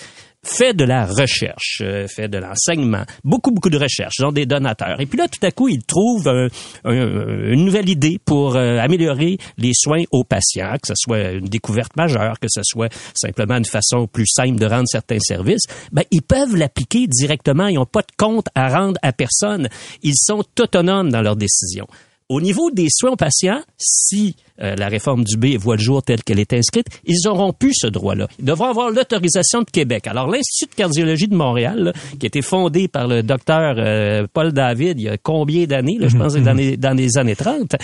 fait 0.47 0.73
de 0.73 0.85
la 0.85 1.05
recherche, 1.05 1.81
euh, 1.83 2.07
fait 2.07 2.29
de 2.29 2.39
l'enseignement, 2.39 3.05
beaucoup, 3.25 3.51
beaucoup 3.51 3.71
de 3.71 3.79
recherche, 3.79 4.15
ont 4.23 4.33
des 4.33 4.47
donateurs. 4.47 5.01
Et 5.01 5.07
puis 5.07 5.19
là, 5.19 5.27
tout 5.29 5.45
à 5.45 5.51
coup, 5.51 5.69
ils 5.69 5.83
trouvent 5.83 6.29
un- 6.29 6.49
un- 6.85 7.53
une 7.53 7.65
nouvelle 7.65 7.89
idée 7.89 8.19
pour 8.25 8.57
euh, 8.57 8.79
améliorer 8.79 9.39
les 9.59 9.73
soins 9.75 10.05
aux 10.13 10.25
patients, 10.25 10.75
que 10.81 10.87
ce 10.89 10.95
soit 10.97 11.33
une 11.33 11.47
découverte 11.49 11.97
majeure, 11.97 12.39
que 12.41 12.49
ce 12.49 12.61
soit 12.63 12.93
simplement 13.15 13.57
une 13.57 13.65
façon 13.65 14.07
plus 14.07 14.27
simple 14.27 14.57
de 14.59 14.67
rendre 14.67 14.87
certains 14.89 15.19
services. 15.21 15.65
Ben, 15.93 16.05
ils 16.13 16.23
peuvent 16.23 16.57
l'appliquer 16.57 17.07
directement, 17.09 17.67
ils 17.67 17.75
n'ont 17.75 17.85
pas 17.87 18.03
de 18.03 18.13
compte 18.17 18.47
à 18.55 18.69
rendre 18.69 18.99
à 19.03 19.13
personne. 19.13 19.69
Ils 20.03 20.15
sont 20.17 20.45
autonomes 20.61 21.11
dans 21.11 21.21
leurs 21.23 21.37
décisions. 21.37 21.87
Au 22.29 22.41
niveau 22.43 22.71
des 22.71 22.89
soins 22.91 23.13
aux 23.13 23.17
patients, 23.17 23.61
si 23.79 24.37
euh, 24.61 24.75
la 24.77 24.89
réforme 24.89 25.25
du 25.25 25.37
B 25.39 25.57
voit 25.59 25.77
le 25.77 25.83
jour 25.83 26.03
telle 26.03 26.23
qu'elle 26.23 26.41
est 26.41 26.53
inscrite, 26.53 26.87
ils 27.07 27.27
auront 27.27 27.53
plus 27.55 27.73
ce 27.75 27.87
droit-là. 27.87 28.29
Ils 28.39 28.45
devront 28.45 28.67
avoir 28.67 28.91
l'autorisation 28.91 29.61
de 29.61 29.71
Québec. 29.71 30.07
Alors, 30.07 30.29
l'Institut 30.31 30.67
de 30.71 30.75
cardiologie 30.75 31.29
de 31.29 31.35
Montréal, 31.35 31.85
là, 31.85 31.93
qui 32.19 32.27
a 32.27 32.29
été 32.29 32.43
fondé 32.43 32.87
par 32.89 33.07
le 33.09 33.23
docteur 33.23 33.77
euh, 33.79 34.27
Paul 34.33 34.53
David 34.53 35.01
il 35.01 35.05
y 35.05 35.09
a 35.09 35.17
combien 35.17 35.65
d'années, 35.65 35.97
je 36.03 36.17
pense 36.19 36.35
que 36.35 36.41
dans 36.41 36.53
les, 36.53 36.77
dans 36.77 36.93
les 36.97 37.17
années 37.17 37.37
30, 37.37 37.77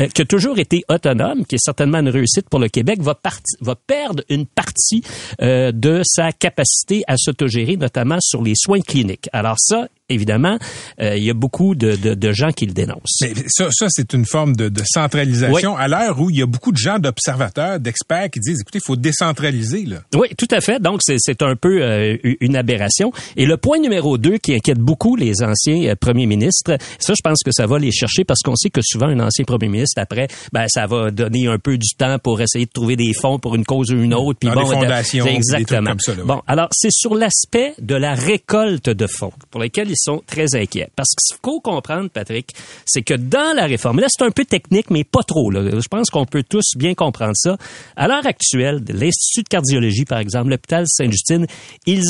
euh, 0.00 0.08
qui 0.08 0.22
a 0.22 0.24
toujours 0.24 0.58
été 0.58 0.82
autonome, 0.88 1.44
qui 1.46 1.54
est 1.54 1.62
certainement 1.64 1.98
une 1.98 2.08
réussite 2.08 2.48
pour 2.48 2.58
le 2.60 2.68
Québec, 2.68 3.00
va, 3.00 3.14
parti- 3.14 3.56
va 3.60 3.76
perdre 3.76 4.24
une 4.28 4.46
partie 4.46 5.02
euh, 5.42 5.70
de 5.70 6.00
sa 6.04 6.32
capacité 6.32 7.02
à 7.06 7.16
s'autogérer, 7.16 7.76
notamment 7.76 8.18
sur 8.20 8.42
les 8.42 8.54
soins 8.56 8.80
cliniques. 8.80 9.28
Alors 9.32 9.56
ça, 9.60 9.86
évidemment, 10.12 10.58
euh, 11.00 11.16
il 11.16 11.24
y 11.24 11.30
a 11.30 11.34
beaucoup 11.34 11.74
de, 11.74 11.96
de, 11.96 12.14
de 12.14 12.32
gens 12.32 12.50
qui 12.52 12.66
le 12.66 12.72
dénoncent. 12.72 13.20
Mais 13.22 13.32
ça, 13.48 13.68
ça 13.70 13.86
c'est 13.90 14.12
une 14.12 14.24
forme 14.26 14.54
de, 14.56 14.68
de 14.68 14.82
centralisation 14.84 15.76
à 15.76 15.88
l'heure 15.88 16.20
où 16.20 16.30
il 16.30 16.36
y 16.36 16.42
a 16.42 16.46
beaucoup 16.46 16.72
de 16.72 16.76
gens, 16.76 16.98
d'observateurs, 16.98 17.80
d'experts 17.80 18.30
qui 18.30 18.40
disent, 18.40 18.60
écoutez, 18.60 18.78
il 18.82 18.86
faut 18.86 18.96
décentraliser. 18.96 19.84
Là. 19.86 19.96
Oui, 20.14 20.28
tout 20.36 20.48
à 20.50 20.60
fait. 20.60 20.80
Donc, 20.80 21.00
c'est- 21.02 21.16
c'est 21.18 21.42
un 21.42 21.56
peu 21.56 21.82
euh, 21.82 22.16
une 22.40 22.56
aberration. 22.56 23.12
Et 23.36 23.46
le 23.46 23.56
point 23.56 23.78
numéro 23.78 24.18
deux 24.18 24.38
qui 24.38 24.54
inquiète 24.54 24.78
beaucoup 24.78 25.16
les 25.16 25.42
anciens 25.42 25.90
euh, 25.90 25.94
premiers 25.94 26.26
ministres, 26.26 26.76
ça, 26.98 27.14
je 27.14 27.20
pense 27.22 27.42
que 27.44 27.50
ça 27.52 27.66
va 27.66 27.78
les 27.78 27.92
chercher 27.92 28.24
parce 28.24 28.40
qu'on 28.40 28.56
sait 28.56 28.70
que 28.70 28.80
souvent, 28.82 29.06
un 29.06 29.20
ancien 29.20 29.44
premier 29.44 29.68
ministre, 29.68 30.00
après, 30.00 30.28
ben, 30.52 30.66
ça 30.68 30.86
va 30.86 31.10
donner 31.10 31.46
un 31.46 31.58
peu 31.58 31.78
du 31.78 31.90
temps 31.96 32.18
pour 32.18 32.40
essayer 32.40 32.66
de 32.66 32.70
trouver 32.70 32.96
des 32.96 33.12
fonds 33.14 33.38
pour 33.38 33.54
une 33.54 33.64
cause 33.64 33.90
ou 33.92 33.96
une 34.02 34.14
autre. 34.14 34.38
Puis 34.40 34.50
bon, 34.50 34.60
des 34.62 34.66
fondations, 34.74 35.24
de- 35.24 35.30
des 35.30 35.36
trucs 35.36 35.50
exactement. 35.52 35.90
comme 35.90 36.00
ça, 36.00 36.12
là, 36.12 36.18
oui. 36.22 36.26
bon, 36.28 36.42
alors, 36.46 36.68
c'est 36.72 36.90
sur 36.92 37.14
l'aspect 37.14 37.74
de 37.80 37.94
la 37.94 38.14
récolte 38.14 38.88
de 38.90 39.06
fonds 39.06 39.32
pour 39.50 39.60
lesquels 39.60 39.90
ils 39.90 39.96
sont 40.02 40.22
très 40.26 40.54
inquiets. 40.54 40.88
Parce 40.96 41.10
que 41.10 41.22
ce 41.22 41.34
qu'il 41.34 41.40
faut 41.44 41.60
comprendre, 41.60 42.10
Patrick, 42.10 42.54
c'est 42.86 43.02
que 43.02 43.14
dans 43.14 43.54
la 43.54 43.66
réforme, 43.66 44.00
là, 44.00 44.06
c'est 44.08 44.24
un 44.24 44.30
peu 44.30 44.44
technique, 44.44 44.90
mais 44.90 45.04
pas 45.04 45.22
trop. 45.22 45.50
Là. 45.50 45.62
Je 45.62 45.88
pense 45.88 46.10
qu'on 46.10 46.26
peut 46.26 46.44
tous 46.48 46.76
bien 46.76 46.94
comprendre 46.94 47.34
ça. 47.34 47.56
À 47.96 48.08
l'heure 48.08 48.26
actuelle, 48.26 48.82
l'Institut 48.88 49.42
de 49.42 49.48
cardiologie, 49.48 50.04
par 50.04 50.18
exemple, 50.18 50.50
l'hôpital 50.50 50.84
Sainte-Justine, 50.86 51.46
ils 51.86 52.02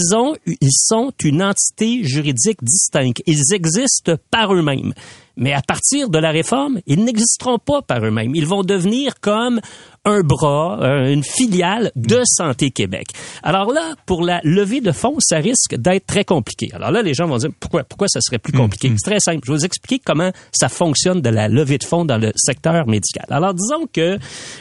ils 0.60 0.72
sont 0.72 1.12
une 1.22 1.42
entité 1.42 2.04
juridique 2.04 2.62
distincte. 2.62 3.22
Ils 3.26 3.52
existent 3.52 4.14
par 4.30 4.54
eux-mêmes. 4.54 4.92
Mais 5.36 5.52
à 5.52 5.62
partir 5.62 6.10
de 6.10 6.18
la 6.18 6.30
réforme, 6.30 6.80
ils 6.86 7.04
n'existeront 7.04 7.58
pas 7.58 7.80
par 7.80 8.04
eux-mêmes. 8.04 8.34
Ils 8.34 8.46
vont 8.46 8.62
devenir 8.62 9.18
comme 9.20 9.60
un 10.04 10.20
bras, 10.22 10.78
euh, 10.82 11.12
une 11.12 11.22
filiale 11.22 11.92
de 11.94 12.20
Santé 12.24 12.70
Québec. 12.70 13.06
Alors 13.44 13.72
là, 13.72 13.94
pour 14.04 14.22
la 14.22 14.40
levée 14.42 14.80
de 14.80 14.90
fonds, 14.90 15.16
ça 15.20 15.36
risque 15.36 15.76
d'être 15.76 16.06
très 16.06 16.24
compliqué. 16.24 16.68
Alors 16.74 16.90
là, 16.90 17.02
les 17.02 17.14
gens 17.14 17.26
vont 17.26 17.36
dire 17.36 17.50
pourquoi 17.60 17.84
pourquoi 17.84 18.08
ça 18.08 18.20
serait 18.20 18.38
plus 18.40 18.52
compliqué? 18.52 18.92
C'est 18.96 19.10
très 19.10 19.20
simple. 19.20 19.40
Je 19.46 19.52
vais 19.52 19.58
vous 19.58 19.64
expliquer 19.64 20.02
comment 20.04 20.32
ça 20.52 20.68
fonctionne 20.68 21.20
de 21.20 21.28
la 21.28 21.48
levée 21.48 21.78
de 21.78 21.84
fonds 21.84 22.04
dans 22.04 22.18
le 22.18 22.32
secteur 22.34 22.86
médical. 22.88 23.26
Alors 23.30 23.54
disons 23.54 23.86
que 23.92 24.18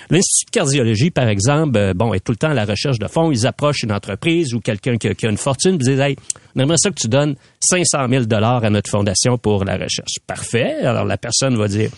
l'Institut 0.10 0.45
de 0.45 0.51
cardiologie, 0.51 1.10
par 1.10 1.27
exemple, 1.27 1.77
euh, 1.77 1.93
bon, 1.95 2.13
est 2.13 2.19
tout 2.19 2.34
le 2.34 2.38
temps 2.38 2.51
à 2.51 2.54
la 2.54 2.65
recherche 2.65 2.99
de 2.99 3.08
fonds. 3.08 3.32
Ils 3.32 3.47
approchent 3.47 3.82
une 3.84 3.91
entreprise 3.93 4.54
ou 4.54 4.60
quelqu'un 4.60 4.97
qui, 4.97 5.08
a- 5.08 5.15
qui 5.15 5.25
a 5.25 5.30
une 5.30 5.38
fortune, 5.38 5.77
ils 5.80 5.86
disent 5.86 5.99
hey, 5.99 6.15
on 6.56 6.60
aimerait 6.60 6.77
ça 6.77 6.89
que 6.91 6.99
tu 6.99 7.08
donnes 7.08 7.36
500 7.62 8.08
000 8.10 8.25
dollars 8.25 8.63
à 8.63 8.69
notre 8.69 8.89
fondation 8.91 9.38
pour 9.38 9.63
la 9.65 9.73
recherche. 9.75 10.19
Parfait. 10.27 10.75
Alors 10.84 11.06
la 11.06 11.17
personne 11.17 11.58
va 11.58 11.67
dire 11.67 11.89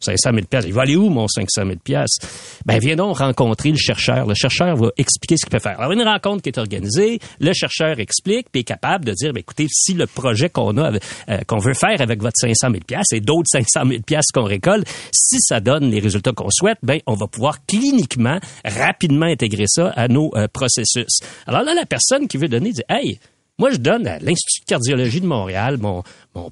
500 0.00 0.30
000 0.32 0.46
pièces. 0.46 0.64
Il 0.66 0.74
va 0.74 0.82
aller 0.82 0.96
où 0.96 1.08
mon 1.08 1.28
500 1.28 1.62
000 1.66 1.76
pièces 1.82 2.16
Ben 2.64 2.78
viens 2.78 2.96
donc 2.96 3.18
rencontrer 3.18 3.70
le 3.70 3.76
chercheur. 3.76 4.26
Le 4.26 4.34
chercheur 4.34 4.76
va 4.76 4.90
expliquer 4.96 5.36
ce 5.36 5.44
qu'il 5.44 5.50
peut 5.50 5.58
faire. 5.58 5.78
Alors 5.78 5.92
une 5.92 6.02
rencontre 6.02 6.42
qui 6.42 6.48
est 6.48 6.58
organisée, 6.58 7.20
le 7.40 7.52
chercheur 7.52 8.00
explique 8.00 8.48
puis 8.50 8.60
est 8.60 8.64
capable 8.64 9.04
de 9.04 9.12
dire 9.12 9.32
ben, 9.32 9.40
écoutez 9.40 9.66
si 9.70 9.94
le 9.94 10.06
projet 10.06 10.48
qu'on 10.48 10.76
a 10.78 10.92
euh, 10.92 11.38
qu'on 11.46 11.58
veut 11.58 11.74
faire 11.74 12.00
avec 12.00 12.22
votre 12.22 12.36
500 12.36 12.68
000 12.70 12.80
pièces 12.86 13.12
et 13.12 13.20
d'autres 13.20 13.48
500 13.50 13.88
000 13.88 14.02
pièces 14.02 14.30
qu'on 14.32 14.44
récolte, 14.44 14.88
si 15.12 15.38
ça 15.40 15.60
donne 15.60 15.90
les 15.90 16.00
résultats 16.00 16.32
qu'on 16.32 16.50
souhaite, 16.50 16.78
ben 16.82 17.00
on 17.06 17.14
va 17.14 17.26
pouvoir 17.26 17.64
cliniquement 17.66 18.38
rapidement 18.64 19.26
intégrer 19.26 19.66
ça 19.66 19.88
à 19.96 20.08
nos 20.08 20.30
euh, 20.36 20.48
processus. 20.48 21.20
Alors 21.46 21.62
là 21.62 21.74
la 21.74 21.86
personne 21.86 22.28
qui 22.28 22.36
veut 22.36 22.48
donner 22.48 22.72
dit 22.72 22.82
hey 22.88 23.18
moi, 23.60 23.70
je 23.70 23.76
donne 23.76 24.06
à 24.06 24.18
l'Institut 24.20 24.62
de 24.62 24.66
cardiologie 24.66 25.20
de 25.20 25.26
Montréal. 25.26 25.76
Mon, 25.78 26.02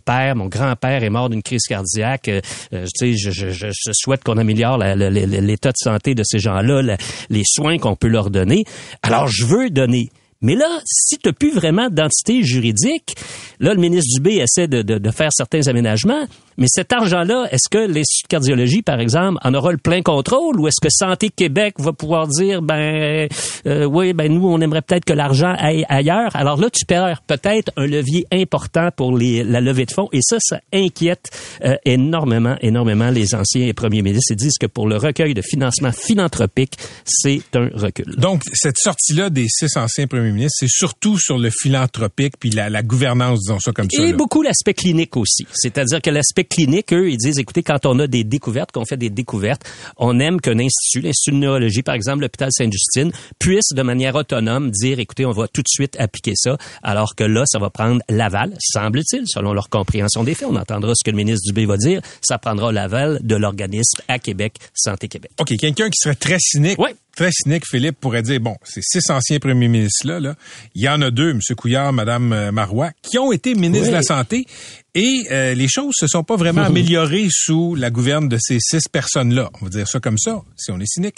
père, 0.04 0.36
mon 0.36 0.44
grand-père 0.44 1.02
est 1.02 1.08
mort 1.08 1.30
d'une 1.30 1.42
crise 1.42 1.62
cardiaque. 1.66 2.28
Euh, 2.28 2.42
euh, 2.74 2.84
je, 3.00 3.30
je, 3.30 3.90
souhaite 3.92 4.22
qu'on 4.22 4.36
améliore 4.36 4.76
l'état 4.76 5.70
de 5.70 5.76
santé 5.78 6.14
de 6.14 6.22
ces 6.22 6.38
gens-là, 6.38 6.98
les 7.30 7.42
soins 7.46 7.78
qu'on 7.78 7.96
peut 7.96 8.08
leur 8.08 8.28
donner. 8.28 8.66
Alors, 9.02 9.26
je 9.26 9.46
veux 9.46 9.70
donner. 9.70 10.10
Mais 10.40 10.54
là, 10.54 10.80
si 10.84 11.18
tu 11.18 11.28
n'as 11.28 11.32
plus 11.32 11.52
vraiment 11.52 11.88
d'entité 11.90 12.42
juridique, 12.42 13.16
là, 13.58 13.74
le 13.74 13.80
ministre 13.80 14.08
Dubé 14.14 14.36
essaie 14.36 14.68
de, 14.68 14.82
de, 14.82 14.98
de 14.98 15.10
faire 15.10 15.32
certains 15.32 15.66
aménagements, 15.66 16.26
mais 16.58 16.66
cet 16.68 16.92
argent-là, 16.92 17.46
est-ce 17.52 17.68
que 17.70 17.78
l'Institut 17.78 18.24
de 18.24 18.28
cardiologie, 18.28 18.82
par 18.82 18.98
exemple, 18.98 19.38
en 19.44 19.54
aura 19.54 19.70
le 19.70 19.78
plein 19.78 20.02
contrôle 20.02 20.58
ou 20.60 20.66
est-ce 20.66 20.80
que 20.82 20.90
Santé 20.90 21.30
Québec 21.30 21.74
va 21.78 21.92
pouvoir 21.92 22.26
dire, 22.26 22.62
ben, 22.62 23.28
euh, 23.66 23.84
oui, 23.84 24.12
ben, 24.12 24.32
nous, 24.32 24.46
on 24.48 24.60
aimerait 24.60 24.82
peut-être 24.82 25.04
que 25.04 25.12
l'argent 25.12 25.54
aille 25.56 25.84
ailleurs? 25.88 26.34
Alors 26.34 26.60
là, 26.60 26.68
tu 26.68 26.84
perds 26.84 27.22
peut-être 27.26 27.70
un 27.76 27.86
levier 27.86 28.26
important 28.32 28.90
pour 28.96 29.16
les, 29.16 29.44
la 29.44 29.60
levée 29.60 29.86
de 29.86 29.92
fonds 29.92 30.08
et 30.12 30.20
ça, 30.20 30.38
ça 30.40 30.60
inquiète 30.72 31.30
euh, 31.64 31.76
énormément, 31.84 32.56
énormément 32.60 33.10
les 33.10 33.36
anciens 33.36 33.72
premiers 33.72 34.02
ministres. 34.02 34.32
Ils 34.32 34.36
disent 34.36 34.58
que 34.58 34.66
pour 34.66 34.88
le 34.88 34.96
recueil 34.96 35.34
de 35.34 35.42
financement 35.42 35.92
philanthropique, 35.92 36.74
c'est 37.04 37.42
un 37.54 37.70
recul. 37.72 38.16
Donc, 38.16 38.42
cette 38.52 38.78
sortie-là 38.78 39.30
des 39.30 39.46
six 39.48 39.76
anciens 39.76 40.08
premiers 40.08 40.27
ministres, 40.32 40.56
c'est 40.60 40.68
surtout 40.68 41.18
sur 41.18 41.38
le 41.38 41.50
philanthropique 41.50 42.34
puis 42.38 42.50
la, 42.50 42.70
la 42.70 42.82
gouvernance, 42.82 43.40
disons 43.40 43.60
ça 43.60 43.72
comme 43.72 43.88
ça. 43.90 44.02
Et 44.02 44.10
là. 44.10 44.16
beaucoup 44.16 44.42
l'aspect 44.42 44.74
clinique 44.74 45.16
aussi. 45.16 45.46
C'est-à-dire 45.52 46.00
que 46.00 46.10
l'aspect 46.10 46.44
clinique, 46.44 46.92
eux, 46.92 47.10
ils 47.10 47.16
disent, 47.16 47.38
écoutez, 47.38 47.62
quand 47.62 47.86
on 47.86 47.98
a 47.98 48.06
des 48.06 48.24
découvertes, 48.24 48.72
qu'on 48.72 48.84
fait 48.84 48.96
des 48.96 49.10
découvertes, 49.10 49.62
on 49.96 50.18
aime 50.20 50.40
qu'un 50.40 50.58
institut, 50.58 51.00
l'Institut 51.00 51.32
de 51.32 51.40
neurologie, 51.40 51.82
par 51.82 51.94
exemple, 51.94 52.22
l'hôpital 52.22 52.50
Sainte-Justine, 52.52 53.12
puisse 53.38 53.68
de 53.74 53.82
manière 53.82 54.14
autonome 54.14 54.70
dire, 54.70 54.98
écoutez, 54.98 55.26
on 55.26 55.32
va 55.32 55.48
tout 55.48 55.62
de 55.62 55.68
suite 55.68 55.96
appliquer 55.98 56.32
ça, 56.36 56.56
alors 56.82 57.14
que 57.14 57.24
là, 57.24 57.44
ça 57.46 57.58
va 57.58 57.70
prendre 57.70 58.00
l'aval, 58.08 58.54
semble-t-il, 58.60 59.24
selon 59.26 59.52
leur 59.52 59.68
compréhension 59.68 60.24
des 60.24 60.34
faits. 60.34 60.48
On 60.50 60.56
entendra 60.56 60.92
ce 60.94 61.04
que 61.04 61.10
le 61.10 61.16
ministre 61.16 61.42
Dubé 61.46 61.66
va 61.66 61.76
dire. 61.76 62.00
Ça 62.22 62.38
prendra 62.38 62.72
l'aval 62.72 63.20
de 63.22 63.36
l'organisme 63.36 64.00
à 64.08 64.18
Québec, 64.18 64.56
Santé 64.74 65.08
Québec. 65.08 65.30
OK, 65.40 65.56
quelqu'un 65.56 65.88
qui 65.88 65.98
serait 65.98 66.14
très 66.14 66.38
cynique, 66.38 66.78
Ouais. 66.78 66.94
Très 67.18 67.32
cynique, 67.32 67.66
Philippe, 67.66 67.98
pourrait 68.00 68.22
dire, 68.22 68.38
bon, 68.38 68.54
ces 68.62 68.80
six 68.80 69.10
anciens 69.10 69.40
premiers 69.40 69.66
ministres-là, 69.66 70.20
là, 70.20 70.34
il 70.76 70.82
y 70.82 70.88
en 70.88 71.02
a 71.02 71.10
deux, 71.10 71.30
M. 71.30 71.40
Couillard, 71.56 71.92
Mme 71.92 72.32
euh, 72.32 72.52
Marois, 72.52 72.92
qui 73.02 73.18
ont 73.18 73.32
été 73.32 73.56
ministres 73.56 73.86
Oui. 73.86 73.90
de 73.90 73.96
la 73.96 74.02
Santé 74.02 74.46
et 74.94 75.24
euh, 75.30 75.54
les 75.54 75.68
choses 75.68 75.94
se 75.96 76.06
sont 76.06 76.24
pas 76.24 76.36
vraiment 76.36 76.62
améliorées 76.64 77.28
sous 77.30 77.74
la 77.74 77.90
gouverne 77.90 78.28
de 78.28 78.38
ces 78.40 78.58
six 78.58 78.88
personnes-là. 78.90 79.50
On 79.60 79.66
va 79.66 79.70
dire 79.70 79.86
ça 79.86 80.00
comme 80.00 80.18
ça, 80.18 80.40
si 80.56 80.70
on 80.70 80.80
est 80.80 80.86
cynique. 80.86 81.16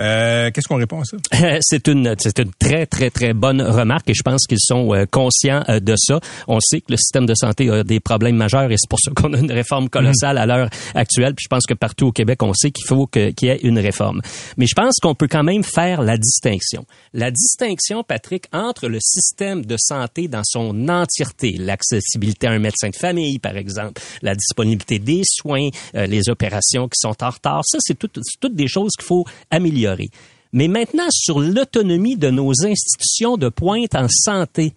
Euh, 0.00 0.50
Qu'est-ce 0.50 0.66
qu'on 0.66 0.76
répond 0.76 1.00
à 1.00 1.04
ça? 1.04 1.16
c'est 1.60 1.86
une 1.88 2.14
c'est 2.18 2.38
une 2.40 2.50
très 2.58 2.86
très 2.86 3.10
très 3.10 3.32
bonne 3.32 3.62
remarque 3.62 4.10
et 4.10 4.14
je 4.14 4.22
pense 4.22 4.46
qu'ils 4.46 4.60
sont 4.60 4.92
euh, 4.92 5.04
conscients 5.10 5.64
euh, 5.68 5.78
de 5.78 5.94
ça. 5.96 6.20
On 6.48 6.58
sait 6.60 6.80
que 6.80 6.90
le 6.90 6.96
système 6.96 7.26
de 7.26 7.34
santé 7.34 7.70
a 7.70 7.84
des 7.84 8.00
problèmes 8.00 8.36
majeurs 8.36 8.70
et 8.70 8.76
c'est 8.76 8.88
pour 8.88 8.98
ça 8.98 9.12
qu'on 9.16 9.32
a 9.34 9.38
une 9.38 9.52
réforme 9.52 9.88
colossale 9.88 10.36
à 10.38 10.46
l'heure 10.46 10.68
actuelle. 10.94 11.34
Puis 11.34 11.44
je 11.44 11.48
pense 11.48 11.64
que 11.66 11.74
partout 11.74 12.08
au 12.08 12.12
Québec, 12.12 12.42
on 12.42 12.52
sait 12.54 12.72
qu'il 12.72 12.86
faut 12.86 13.06
qu'il 13.06 13.32
y 13.42 13.46
ait 13.46 13.60
une 13.62 13.78
réforme. 13.78 14.20
Mais 14.56 14.66
je 14.66 14.74
pense 14.74 14.96
qu'on 15.00 15.14
peut 15.14 15.28
quand 15.28 15.44
même 15.44 15.62
faire 15.62 16.02
la 16.02 16.16
distinction. 16.16 16.84
La 17.14 17.30
distinction, 17.30 18.02
Patrick, 18.02 18.46
entre 18.52 18.88
le 18.88 18.98
système 19.00 19.64
de 19.64 19.76
santé 19.78 20.26
dans 20.28 20.42
son 20.44 20.88
entièreté, 20.88 21.56
l'accessibilité 21.58 22.48
à 22.48 22.50
un 22.50 22.58
médecin 22.58 22.90
de 22.90 22.96
famille 22.96 23.11
par 23.40 23.56
exemple, 23.56 24.00
la 24.22 24.34
disponibilité 24.34 24.98
des 24.98 25.22
soins, 25.24 25.68
euh, 25.94 26.06
les 26.06 26.28
opérations 26.28 26.88
qui 26.88 26.98
sont 26.98 27.22
en 27.22 27.30
retard. 27.30 27.62
Ça, 27.64 27.78
c'est 27.80 27.98
toutes 27.98 28.54
des 28.54 28.68
choses 28.68 28.92
qu'il 28.96 29.06
faut 29.06 29.24
améliorer. 29.50 30.10
Mais 30.52 30.68
maintenant, 30.68 31.08
sur 31.10 31.40
l'autonomie 31.40 32.16
de 32.16 32.30
nos 32.30 32.52
institutions 32.64 33.36
de 33.36 33.48
pointe 33.48 33.94
en 33.94 34.06
santé, 34.08 34.74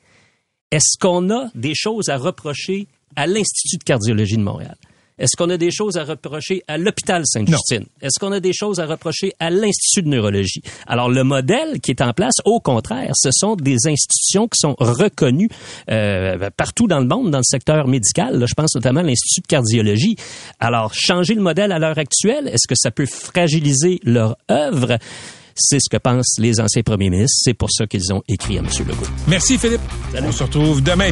est-ce 0.72 0.98
qu'on 1.00 1.30
a 1.30 1.50
des 1.54 1.74
choses 1.76 2.10
à 2.10 2.18
reprocher 2.18 2.88
à 3.16 3.28
l'Institut 3.28 3.78
de 3.78 3.84
cardiologie 3.84 4.38
de 4.38 4.42
Montréal? 4.42 4.78
Est-ce 5.18 5.38
qu'on 5.38 5.50
a 5.50 5.58
des 5.58 5.72
choses 5.72 5.98
à 5.98 6.04
reprocher 6.04 6.64
à 6.68 6.78
l'hôpital 6.78 7.24
Sainte-Justine? 7.26 7.86
Est-ce 8.02 8.20
qu'on 8.20 8.34
a 8.34 8.40
des 8.42 8.52
choses 8.54 8.80
à 8.80 8.86
reprocher 8.86 9.34
à 9.40 9.50
l'Institut 9.50 10.04
de 10.04 10.10
neurologie? 10.10 10.62
Alors, 10.88 11.10
le 11.10 11.24
modèle 11.24 11.80
qui 11.80 11.92
est 11.92 12.02
en 12.02 12.12
place, 12.12 12.36
au 12.44 12.60
contraire, 12.60 13.12
ce 13.16 13.30
sont 13.32 13.56
des 13.56 13.88
institutions 13.88 14.48
qui 14.48 14.60
sont 14.60 14.76
reconnues 14.78 15.50
euh, 15.90 16.50
partout 16.58 16.88
dans 16.88 17.00
le 17.00 17.08
monde, 17.08 17.32
dans 17.32 17.38
le 17.40 17.44
secteur 17.44 17.88
médical. 17.88 18.38
Là, 18.38 18.46
je 18.46 18.54
pense 18.54 18.76
notamment 18.76 19.00
à 19.00 19.04
l'Institut 19.04 19.42
de 19.42 19.48
cardiologie. 19.48 20.18
Alors, 20.60 20.94
changer 20.94 21.34
le 21.34 21.42
modèle 21.42 21.72
à 21.72 21.80
l'heure 21.80 21.98
actuelle, 21.98 22.50
est-ce 22.50 22.68
que 22.68 22.76
ça 22.76 22.92
peut 22.92 23.06
fragiliser 23.06 24.00
leur 24.04 24.36
œuvre? 24.52 24.98
C'est 25.56 25.80
ce 25.80 25.90
que 25.90 25.98
pensent 25.98 26.36
les 26.38 26.60
anciens 26.60 26.84
premiers 26.84 27.10
ministres. 27.10 27.40
C'est 27.42 27.54
pour 27.54 27.72
ça 27.72 27.88
qu'ils 27.88 28.14
ont 28.14 28.22
écrit 28.28 28.58
à 28.58 28.60
M. 28.60 28.68
Legault. 28.80 29.08
Merci, 29.28 29.58
Philippe. 29.58 29.80
On 30.22 30.32
se 30.32 30.44
retrouve 30.44 30.84
demain. 30.84 31.12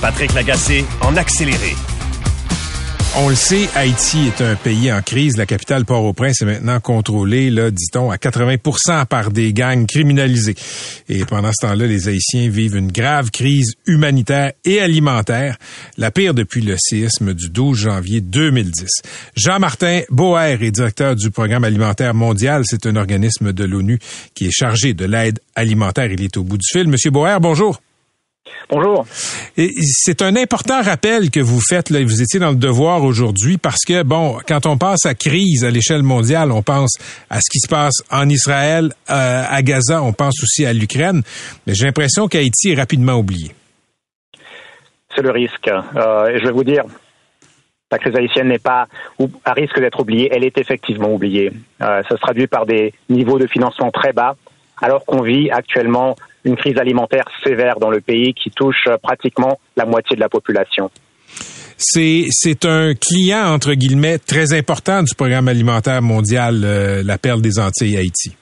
Patrick 0.00 0.32
Lagacé 0.34 0.84
en 1.00 1.16
accéléré. 1.16 1.74
On 3.16 3.28
le 3.30 3.34
sait, 3.34 3.68
Haïti 3.74 4.28
est 4.28 4.42
un 4.42 4.54
pays 4.54 4.92
en 4.92 5.02
crise. 5.02 5.36
La 5.36 5.46
capitale 5.46 5.84
Port-au-Prince 5.84 6.40
est 6.42 6.44
maintenant 6.44 6.78
contrôlée, 6.78 7.50
là, 7.50 7.72
dit-on, 7.72 8.12
à 8.12 8.16
80% 8.16 9.06
par 9.06 9.32
des 9.32 9.52
gangs 9.52 9.86
criminalisés. 9.86 10.54
Et 11.08 11.24
pendant 11.24 11.50
ce 11.50 11.66
temps-là, 11.66 11.86
les 11.86 12.08
Haïtiens 12.08 12.48
vivent 12.48 12.76
une 12.76 12.92
grave 12.92 13.32
crise 13.32 13.74
humanitaire 13.86 14.52
et 14.64 14.78
alimentaire, 14.80 15.56
la 15.96 16.12
pire 16.12 16.32
depuis 16.32 16.60
le 16.60 16.76
séisme 16.78 17.34
du 17.34 17.48
12 17.48 17.76
janvier 17.76 18.20
2010. 18.20 18.88
Jean-Martin 19.34 20.02
Boer 20.10 20.62
est 20.62 20.70
directeur 20.70 21.16
du 21.16 21.32
Programme 21.32 21.64
alimentaire 21.64 22.14
mondial. 22.14 22.62
C'est 22.66 22.86
un 22.86 22.94
organisme 22.94 23.52
de 23.52 23.64
l'ONU 23.64 23.98
qui 24.34 24.46
est 24.46 24.52
chargé 24.52 24.94
de 24.94 25.06
l'aide 25.06 25.40
alimentaire. 25.56 26.12
Il 26.12 26.22
est 26.22 26.36
au 26.36 26.44
bout 26.44 26.58
du 26.58 26.66
fil. 26.70 26.86
Monsieur 26.86 27.10
Boer, 27.10 27.40
bonjour. 27.40 27.80
Bonjour. 28.70 29.06
C'est 29.56 30.20
un 30.22 30.36
important 30.36 30.82
rappel 30.82 31.30
que 31.30 31.40
vous 31.40 31.60
faites. 31.66 31.90
Là. 31.90 32.02
Vous 32.02 32.22
étiez 32.22 32.38
dans 32.38 32.50
le 32.50 32.56
devoir 32.56 33.02
aujourd'hui 33.04 33.56
parce 33.56 33.84
que, 33.86 34.02
bon, 34.02 34.38
quand 34.46 34.66
on 34.66 34.76
passe 34.76 35.06
à 35.06 35.14
crise 35.14 35.64
à 35.64 35.70
l'échelle 35.70 36.02
mondiale, 36.02 36.52
on 36.52 36.62
pense 36.62 36.96
à 37.30 37.40
ce 37.40 37.50
qui 37.50 37.60
se 37.60 37.68
passe 37.68 38.02
en 38.10 38.28
Israël, 38.28 38.92
euh, 39.10 39.44
à 39.48 39.62
Gaza, 39.62 40.02
on 40.02 40.12
pense 40.12 40.42
aussi 40.42 40.66
à 40.66 40.72
l'Ukraine. 40.72 41.22
Mais 41.66 41.74
j'ai 41.74 41.86
l'impression 41.86 42.28
qu'Haïti 42.28 42.72
est 42.72 42.76
rapidement 42.76 43.14
oublié. 43.14 43.52
C'est 45.14 45.22
le 45.22 45.30
risque. 45.30 45.68
Euh, 45.68 46.28
et 46.28 46.38
je 46.38 46.44
vais 46.44 46.52
vous 46.52 46.64
dire, 46.64 46.84
la 47.90 47.98
crise 47.98 48.14
haïtienne 48.14 48.48
n'est 48.48 48.58
pas 48.58 48.86
à 49.44 49.52
risque 49.52 49.80
d'être 49.80 50.00
oubliée. 50.00 50.28
Elle 50.30 50.44
est 50.44 50.58
effectivement 50.58 51.12
oubliée. 51.12 51.50
Euh, 51.80 52.02
ça 52.02 52.16
se 52.16 52.20
traduit 52.20 52.46
par 52.46 52.66
des 52.66 52.92
niveaux 53.08 53.38
de 53.38 53.46
financement 53.46 53.90
très 53.90 54.12
bas, 54.12 54.36
alors 54.82 55.04
qu'on 55.06 55.22
vit 55.22 55.50
actuellement 55.50 56.14
une 56.44 56.56
crise 56.56 56.78
alimentaire 56.78 57.24
sévère 57.44 57.78
dans 57.78 57.90
le 57.90 58.00
pays 58.00 58.34
qui 58.34 58.50
touche 58.50 58.86
euh, 58.88 58.96
pratiquement 59.02 59.58
la 59.76 59.84
moitié 59.84 60.16
de 60.16 60.20
la 60.20 60.28
population. 60.28 60.90
C'est, 61.76 62.64
un 62.64 62.94
client, 62.94 63.52
entre 63.54 63.74
guillemets, 63.74 64.18
très 64.18 64.52
important 64.52 65.02
du 65.02 65.14
programme 65.14 65.46
alimentaire 65.46 66.02
mondial, 66.02 66.62
euh, 66.64 67.02
la 67.04 67.18
perle 67.18 67.40
des 67.40 67.60
Antilles 67.60 67.96
Haïti. 67.96 68.36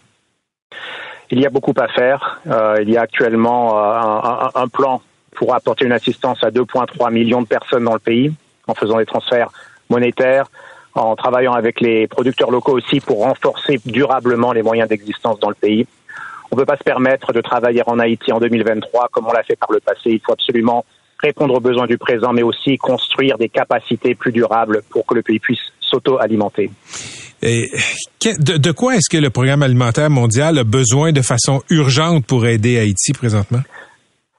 Il 1.31 1.41
y 1.41 1.47
a 1.47 1.51
beaucoup 1.51 1.75
à 1.77 1.89
faire. 1.89 2.41
Euh, 2.47 2.77
il 2.81 2.89
y 2.89 2.97
a 2.97 3.03
actuellement 3.03 3.79
un, 3.79 4.51
un, 4.55 4.69
plan 4.69 5.03
pour 5.33 5.55
apporter 5.55 5.85
une 5.85 5.93
assistance 5.93 6.43
à 6.43 6.51
2,3 6.51 7.13
millions 7.13 7.43
de 7.43 7.47
personnes 7.47 7.85
dans 7.85 7.95
le 7.95 7.99
pays 7.99 8.33
en 8.67 8.75
faisant 8.75 8.99
des 8.99 9.07
transferts 9.07 9.51
monétaires, 9.91 10.47
en 10.95 11.15
travaillant 11.15 11.53
avec 11.53 11.81
les 11.81 12.07
producteurs 12.07 12.51
locaux 12.51 12.77
aussi 12.77 13.01
pour 13.01 13.19
renforcer 13.25 13.81
durablement 13.85 14.53
les 14.53 14.63
moyens 14.63 14.89
d'existence 14.89 15.39
dans 15.41 15.51
le 15.51 15.55
pays. 15.55 15.87
On 16.57 16.61
ne 16.61 16.65
peut 16.65 16.73
pas 16.73 16.79
se 16.79 16.85
permettre 16.85 17.35
de 17.35 17.43
travailler 17.43 17.83
en 17.87 17.99
Haïti 17.99 18.33
en 18.33 18.39
2023 18.41 19.09
comme 19.13 19.27
on 19.27 19.33
l'a 19.33 19.43
fait 19.43 19.57
par 19.57 19.71
le 19.71 19.79
passé. 19.79 20.05
Il 20.07 20.21
faut 20.25 20.33
absolument 20.33 20.87
répondre 21.23 21.53
aux 21.53 21.61
besoins 21.61 21.87
du 21.87 21.99
présent, 21.99 22.33
mais 22.33 22.43
aussi 22.43 22.79
construire 22.79 23.37
des 23.37 23.51
capacités 23.51 24.15
plus 24.15 24.33
durables 24.33 24.81
pour 24.89 25.05
que 25.05 25.15
le 25.15 25.21
pays 25.21 25.39
puisse 25.39 25.61
s'auto-alimenter. 25.83 26.71
Et 27.43 27.71
de, 28.25 28.57
de 28.57 28.73
quoi 28.73 28.97
est-ce 28.97 29.11
que 29.15 29.19
le 29.19 29.29
programme 29.29 29.63
alimentaire 29.63 30.09
mondial 30.09 30.57
a 30.57 30.65
besoin 30.65 31.13
de 31.13 31.21
façon 31.21 31.63
urgente 31.69 32.25
pour 32.25 32.47
aider 32.47 32.79
Haïti 32.79 33.13
présentement? 33.13 33.61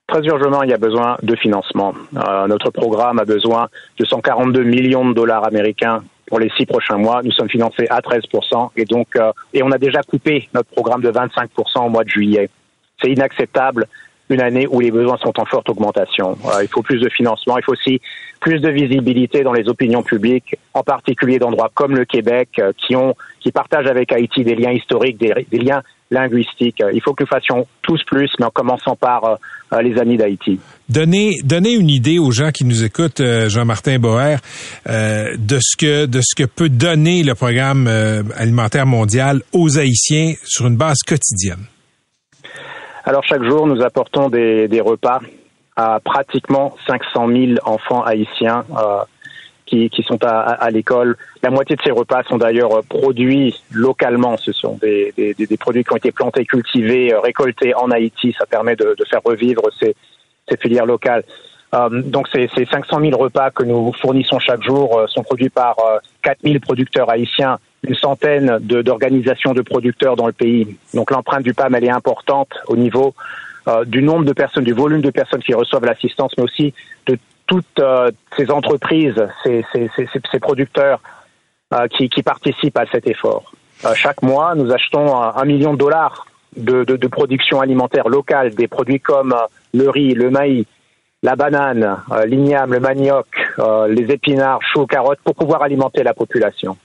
Très 0.07 0.21
urgemment, 0.25 0.63
il 0.63 0.69
y 0.69 0.73
a 0.73 0.77
besoin 0.77 1.17
de 1.21 1.35
financement. 1.35 1.93
Euh, 2.15 2.47
notre 2.47 2.71
programme 2.71 3.19
a 3.19 3.25
besoin 3.25 3.67
de 3.99 4.05
142 4.05 4.63
millions 4.63 5.07
de 5.09 5.13
dollars 5.13 5.45
américains 5.45 6.01
pour 6.27 6.39
les 6.39 6.49
six 6.57 6.65
prochains 6.65 6.97
mois. 6.97 7.21
Nous 7.23 7.31
sommes 7.31 7.49
financés 7.49 7.87
à 7.89 7.99
13% 7.99 8.69
et 8.77 8.85
donc 8.85 9.15
euh, 9.17 9.33
et 9.53 9.63
on 9.63 9.71
a 9.71 9.77
déjà 9.77 10.01
coupé 10.03 10.47
notre 10.53 10.69
programme 10.69 11.01
de 11.01 11.11
25% 11.11 11.85
au 11.85 11.89
mois 11.89 12.05
de 12.05 12.09
juillet. 12.09 12.49
C'est 13.01 13.11
inacceptable 13.11 13.87
une 14.29 14.41
année 14.41 14.67
où 14.67 14.79
les 14.79 14.91
besoins 14.91 15.17
sont 15.17 15.39
en 15.39 15.45
forte 15.45 15.69
augmentation. 15.69 16.37
Euh, 16.45 16.63
il 16.63 16.67
faut 16.67 16.81
plus 16.81 16.99
de 16.99 17.09
financement, 17.09 17.57
il 17.57 17.63
faut 17.63 17.73
aussi 17.73 18.01
plus 18.39 18.59
de 18.59 18.69
visibilité 18.69 19.41
dans 19.41 19.53
les 19.53 19.67
opinions 19.67 20.03
publiques, 20.03 20.57
en 20.73 20.83
particulier 20.83 21.39
d'endroits 21.39 21.71
comme 21.73 21.95
le 21.95 22.05
Québec, 22.05 22.49
euh, 22.59 22.71
qui 22.77 22.95
ont, 22.95 23.15
qui 23.39 23.51
partagent 23.51 23.87
avec 23.87 24.11
Haïti 24.11 24.43
des 24.43 24.55
liens 24.55 24.71
historiques, 24.71 25.17
des, 25.17 25.33
des 25.49 25.59
liens 25.59 25.81
linguistiques. 26.11 26.81
Il 26.93 27.01
faut 27.01 27.13
que 27.13 27.23
nous 27.23 27.27
fassions 27.27 27.67
tous 27.81 28.01
plus, 28.05 28.29
mais 28.39 28.45
en 28.45 28.49
commençant 28.49 28.95
par 28.95 29.37
les 29.81 29.97
amis 29.99 30.17
d'Haïti. 30.17 30.59
Donnez, 30.89 31.39
donnez 31.43 31.73
une 31.73 31.89
idée 31.89 32.19
aux 32.19 32.31
gens 32.31 32.51
qui 32.51 32.63
nous 32.63 32.83
écoutent, 32.83 33.21
Jean-Martin 33.47 33.99
Boer, 33.99 34.37
euh, 34.87 35.35
de 35.37 35.59
ce 35.59 35.75
que 35.77 36.05
de 36.05 36.21
ce 36.21 36.35
que 36.35 36.47
peut 36.47 36.69
donner 36.69 37.23
le 37.23 37.35
programme 37.35 37.87
alimentaire 38.37 38.85
mondial 38.85 39.41
aux 39.53 39.77
Haïtiens 39.77 40.33
sur 40.43 40.67
une 40.67 40.77
base 40.77 40.99
quotidienne. 41.05 41.65
Alors 43.03 43.23
chaque 43.23 43.43
jour, 43.43 43.67
nous 43.67 43.81
apportons 43.81 44.29
des, 44.29 44.67
des 44.67 44.81
repas 44.81 45.21
à 45.77 45.99
pratiquement 46.03 46.75
500 46.87 47.27
000 47.27 47.51
enfants 47.63 48.01
haïtiens 48.03 48.65
euh, 48.71 49.03
qui, 49.67 50.03
sont 50.07 50.23
à, 50.23 50.71
l'école. 50.71 51.17
La 51.43 51.49
moitié 51.49 51.75
de 51.75 51.81
ces 51.83 51.91
repas 51.91 52.23
sont 52.23 52.37
d'ailleurs 52.37 52.83
produits 52.87 53.53
localement. 53.71 54.37
Ce 54.37 54.51
sont 54.51 54.79
des, 54.81 55.13
des, 55.17 55.57
produits 55.57 55.83
qui 55.83 55.93
ont 55.93 55.97
été 55.97 56.11
plantés, 56.11 56.45
cultivés, 56.45 57.13
euh, 57.13 57.19
récoltés 57.19 57.75
en 57.75 57.91
Haïti. 57.91 58.33
Ça 58.37 58.45
permet 58.45 58.75
de, 58.75 58.95
faire 59.09 59.21
revivre 59.23 59.63
ces, 59.79 59.95
ces 60.49 60.57
filières 60.57 60.85
locales. 60.85 61.23
Euh, 61.75 62.01
donc 62.01 62.29
ces, 62.29 62.49
ces 62.55 62.65
500 62.65 63.01
000 63.01 63.17
repas 63.17 63.51
que 63.51 63.63
nous 63.63 63.91
fournissons 63.91 64.39
chaque 64.39 64.63
jour 64.63 64.97
euh, 64.97 65.07
sont 65.07 65.23
produits 65.23 65.49
par 65.49 65.75
euh, 65.79 65.99
4 66.21 66.39
000 66.43 66.59
producteurs 66.59 67.09
haïtiens 67.09 67.59
une 67.83 67.95
centaine 67.95 68.57
d'organisations 68.59 69.53
de, 69.53 69.61
producteurs 69.61 70.15
dans 70.15 70.27
le 70.27 70.33
pays. 70.33 70.77
Donc 70.93 71.11
l'empreinte 71.11 71.43
du 71.43 71.53
PAM, 71.53 71.75
est 71.75 71.89
importante 71.89 72.49
au 72.67 72.75
niveau 72.75 73.13
euh, 73.67 73.85
du 73.85 74.01
nombre 74.01 74.25
de 74.25 74.33
personnes, 74.33 74.63
du 74.63 74.73
volume 74.73 75.01
de 75.01 75.09
personnes 75.09 75.41
qui 75.41 75.53
reçoivent 75.53 75.85
l'assistance, 75.85 76.33
mais 76.37 76.43
aussi 76.43 76.73
de 77.05 77.17
toutes 77.47 77.79
euh, 77.79 78.11
ces 78.35 78.51
entreprises, 78.51 79.25
ces, 79.43 79.65
ces, 79.73 79.89
ces, 79.95 80.39
producteurs 80.39 80.99
euh, 81.73 81.87
qui, 81.87 82.09
qui, 82.09 82.21
participent 82.21 82.77
à 82.77 82.85
cet 82.91 83.07
effort. 83.07 83.51
Euh, 83.85 83.93
chaque 83.95 84.21
mois, 84.21 84.53
nous 84.55 84.71
achetons 84.71 85.15
un 85.15 85.45
million 85.45 85.73
de 85.73 85.77
dollars 85.77 86.27
de, 86.55 86.83
de, 86.83 86.95
de, 86.95 87.07
production 87.07 87.61
alimentaire 87.61 88.09
locale, 88.09 88.53
des 88.53 88.67
produits 88.67 88.99
comme 88.99 89.35
le 89.73 89.89
riz, 89.89 90.13
le 90.13 90.29
maïs, 90.29 90.65
la 91.23 91.35
banane, 91.35 91.97
l'igname, 92.25 92.73
le 92.73 92.79
manioc, 92.79 93.27
les 93.89 94.11
épinards, 94.11 94.59
choux, 94.61 94.85
carottes, 94.85 95.19
pour 95.23 95.35
pouvoir 95.35 95.63
alimenter 95.63 96.03
la 96.03 96.13
population. 96.13 96.77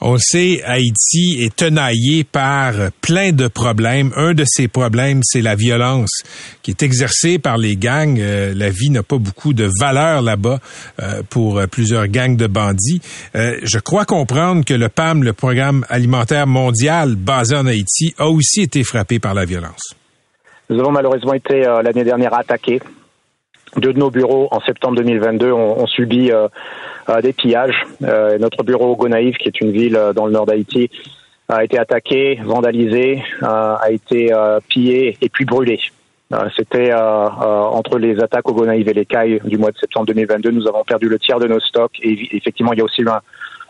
On 0.00 0.12
le 0.12 0.18
sait, 0.18 0.62
Haïti 0.64 1.38
est 1.42 1.56
tenaillé 1.56 2.22
par 2.22 2.72
plein 3.00 3.32
de 3.32 3.48
problèmes. 3.48 4.12
Un 4.14 4.32
de 4.32 4.44
ces 4.46 4.68
problèmes, 4.68 5.22
c'est 5.24 5.40
la 5.40 5.56
violence 5.56 6.22
qui 6.62 6.70
est 6.70 6.84
exercée 6.84 7.40
par 7.40 7.58
les 7.58 7.74
gangs. 7.74 8.20
Euh, 8.20 8.54
la 8.54 8.70
vie 8.70 8.90
n'a 8.90 9.02
pas 9.02 9.18
beaucoup 9.18 9.54
de 9.54 9.68
valeur 9.80 10.22
là-bas 10.22 10.60
euh, 11.02 11.22
pour 11.28 11.60
plusieurs 11.68 12.06
gangs 12.06 12.36
de 12.36 12.46
bandits. 12.46 13.00
Euh, 13.34 13.56
je 13.64 13.80
crois 13.80 14.04
comprendre 14.04 14.64
que 14.64 14.74
le 14.74 14.88
PAM, 14.88 15.24
le 15.24 15.32
Programme 15.32 15.84
alimentaire 15.88 16.46
mondial 16.46 17.16
basé 17.16 17.56
en 17.56 17.66
Haïti, 17.66 18.14
a 18.18 18.28
aussi 18.28 18.62
été 18.62 18.84
frappé 18.84 19.18
par 19.18 19.34
la 19.34 19.46
violence. 19.46 19.94
Nous 20.70 20.78
avons 20.78 20.92
malheureusement 20.92 21.34
été 21.34 21.60
l'année 21.82 22.04
dernière 22.04 22.34
attaqués. 22.34 22.80
Deux 23.76 23.92
de 23.92 23.98
nos 23.98 24.10
bureaux 24.10 24.48
en 24.50 24.60
septembre 24.60 24.96
2022 24.96 25.52
ont, 25.52 25.86
subi 25.86 26.30
des 27.22 27.32
pillages. 27.32 27.86
notre 28.00 28.62
bureau 28.62 28.92
au 28.92 28.96
Gonaïve, 28.96 29.36
qui 29.36 29.48
est 29.48 29.60
une 29.60 29.70
ville 29.70 29.98
dans 30.14 30.26
le 30.26 30.32
nord 30.32 30.46
d'Haïti, 30.46 30.90
a 31.48 31.64
été 31.64 31.78
attaqué, 31.78 32.40
vandalisé, 32.44 33.22
a 33.42 33.90
été 33.90 34.32
pillé 34.68 35.16
et 35.20 35.28
puis 35.28 35.44
brûlé. 35.44 35.78
Euh, 36.32 36.48
c'était 36.54 36.90
euh, 36.92 36.96
euh, 36.96 37.28
entre 37.28 37.98
les 37.98 38.20
attaques 38.22 38.46
au 38.50 38.52
Gonaïve 38.52 38.86
et 38.88 38.92
les 38.92 39.06
cailles 39.06 39.40
du 39.44 39.56
mois 39.56 39.70
de 39.70 39.78
septembre 39.78 40.06
2022, 40.06 40.50
nous 40.50 40.68
avons 40.68 40.84
perdu 40.84 41.08
le 41.08 41.18
tiers 41.18 41.40
de 41.40 41.46
nos 41.46 41.60
stocks 41.60 41.98
et 42.02 42.36
effectivement 42.36 42.74
il 42.74 42.80
y 42.80 42.82
a 42.82 42.84
aussi 42.84 43.00
eu 43.00 43.08
un, 43.08 43.20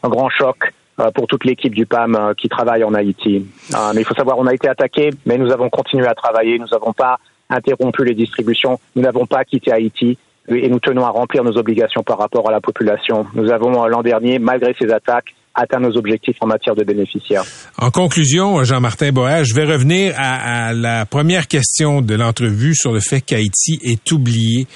grand 0.09 0.28
choc 0.28 0.72
pour 1.14 1.28
toute 1.28 1.44
l'équipe 1.44 1.72
du 1.72 1.86
PAM 1.86 2.34
qui 2.36 2.49
travaille 2.49 2.82
en 2.82 2.92
Haïti. 2.94 3.46
mais 3.94 4.01
il 4.01 4.05
faut 4.05 4.14
savoir, 4.14 4.38
on 4.38 4.46
a 4.46 4.55
été 4.55 4.68
attaqué, 4.68 5.11
mais 5.26 5.38
nous 5.38 5.53
avons 5.53 5.70
continué 5.70 6.09
à 6.09 6.14
travailler, 6.14 6.59
nous 6.59 6.66
n'avons 6.66 6.92
pas 6.92 7.18
interrompu 7.51 8.05
les 8.05 8.14
distributions, 8.14 8.78
nous 8.96 9.03
n'avons 9.03 9.26
pas 9.26 9.44
quitté 9.44 9.72
Haïti 9.72 10.18
et 10.49 10.68
nous 10.68 10.80
tenons 10.80 11.05
à 11.05 11.11
remplir 11.11 11.44
nos 11.44 11.57
obligations 11.57 12.03
par 12.03 12.18
rapport 12.18 12.49
à 12.49 12.53
la 12.53 12.61
population. 12.61 13.26
Nous 13.34 13.51
avons 13.51 13.86
l'an 13.86 14.03
dernier, 14.03 14.38
malgré 14.38 14.74
ces 14.78 14.90
attaques, 14.90 15.34
atteint 15.55 15.80
nos 15.80 15.96
objectifs 15.96 16.36
en 16.40 16.46
matière 16.46 16.74
de 16.74 16.84
bénéficiaires. 16.84 17.42
En 17.78 17.90
conclusion, 17.90 18.62
Jean-Martin 18.62 19.11
Boer, 19.11 19.44
je 19.44 19.55
vais 19.55 19.64
revenir 19.64 20.14
à, 20.16 20.72
la 20.72 21.05
première 21.05 21.49
question 21.49 22.01
de 22.01 22.14
l'entrevue 22.14 22.74
sur 22.74 22.92
le 22.92 23.01
fait 23.01 23.20
qu'Haïti 23.20 23.78
est 23.82 24.11
oublié. 24.12 24.66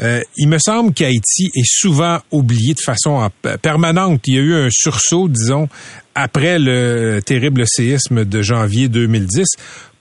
Euh, 0.00 0.20
il 0.36 0.48
me 0.48 0.58
semble 0.58 0.92
qu'Haïti 0.92 1.50
est 1.54 1.66
souvent 1.66 2.18
oublié 2.30 2.74
de 2.74 2.80
façon 2.80 3.28
permanente. 3.62 4.20
Il 4.26 4.34
y 4.34 4.38
a 4.38 4.42
eu 4.42 4.54
un 4.54 4.68
sursaut, 4.70 5.28
disons, 5.28 5.68
après 6.14 6.58
le 6.58 7.20
terrible 7.24 7.64
séisme 7.66 8.24
de 8.24 8.42
janvier 8.42 8.88
2010. 8.88 9.46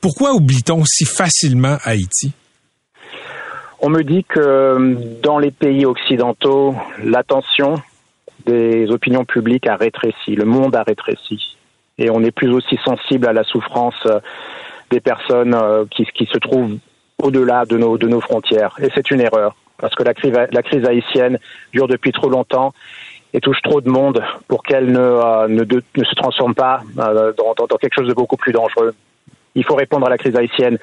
Pourquoi 0.01 0.33
oublie-t-on 0.33 0.83
si 0.85 1.05
facilement 1.05 1.77
Haïti? 1.83 2.33
On 3.79 3.89
me 3.89 4.03
dit 4.03 4.23
que 4.23 4.97
dans 5.21 5.37
les 5.37 5.51
pays 5.51 5.85
occidentaux, 5.85 6.75
l'attention 7.03 7.75
des 8.45 8.89
opinions 8.89 9.25
publiques 9.25 9.67
a 9.67 9.75
rétréci, 9.75 10.35
le 10.35 10.45
monde 10.45 10.75
a 10.75 10.83
rétréci. 10.83 11.57
Et 11.99 12.09
on 12.09 12.19
n'est 12.19 12.31
plus 12.31 12.49
aussi 12.49 12.77
sensible 12.83 13.27
à 13.27 13.33
la 13.33 13.43
souffrance 13.43 13.95
euh, 14.05 14.19
des 14.91 14.99
personnes 14.99 15.53
euh, 15.53 15.85
qui, 15.89 16.05
se 16.25 16.37
trouvent 16.37 16.77
au-delà 17.21 17.65
de 17.65 17.77
nos, 17.77 18.21
frontières. 18.21 18.75
Et 18.79 18.89
c'est 18.95 19.11
une 19.11 19.21
erreur, 19.21 19.55
parce 19.79 19.95
que 19.95 20.03
la 20.03 20.13
crise, 20.13 20.85
haïtienne 20.85 21.39
dure 21.73 21.87
depuis 21.87 22.11
trop 22.11 22.29
longtemps 22.29 22.73
et 23.33 23.41
touche 23.41 23.61
trop 23.63 23.81
de 23.81 23.89
monde 23.89 24.23
pour 24.47 24.63
qu'elle 24.63 24.91
ne, 24.91 24.99
euh, 24.99 25.65
se 25.95 26.15
transforme 26.15 26.55
pas 26.55 26.81
dans, 26.95 27.33
dans, 27.57 27.67
dans 27.67 27.77
quelque 27.77 27.95
chose 27.95 28.07
de 28.07 28.13
beaucoup 28.13 28.37
plus 28.37 28.53
dangereux. 28.53 28.93
Il 29.57 29.65
faut 29.65 29.75
répondre 29.75 30.07
à 30.07 30.09
la 30.09 30.17
crise 30.17 30.35
haïtienne 30.35 30.77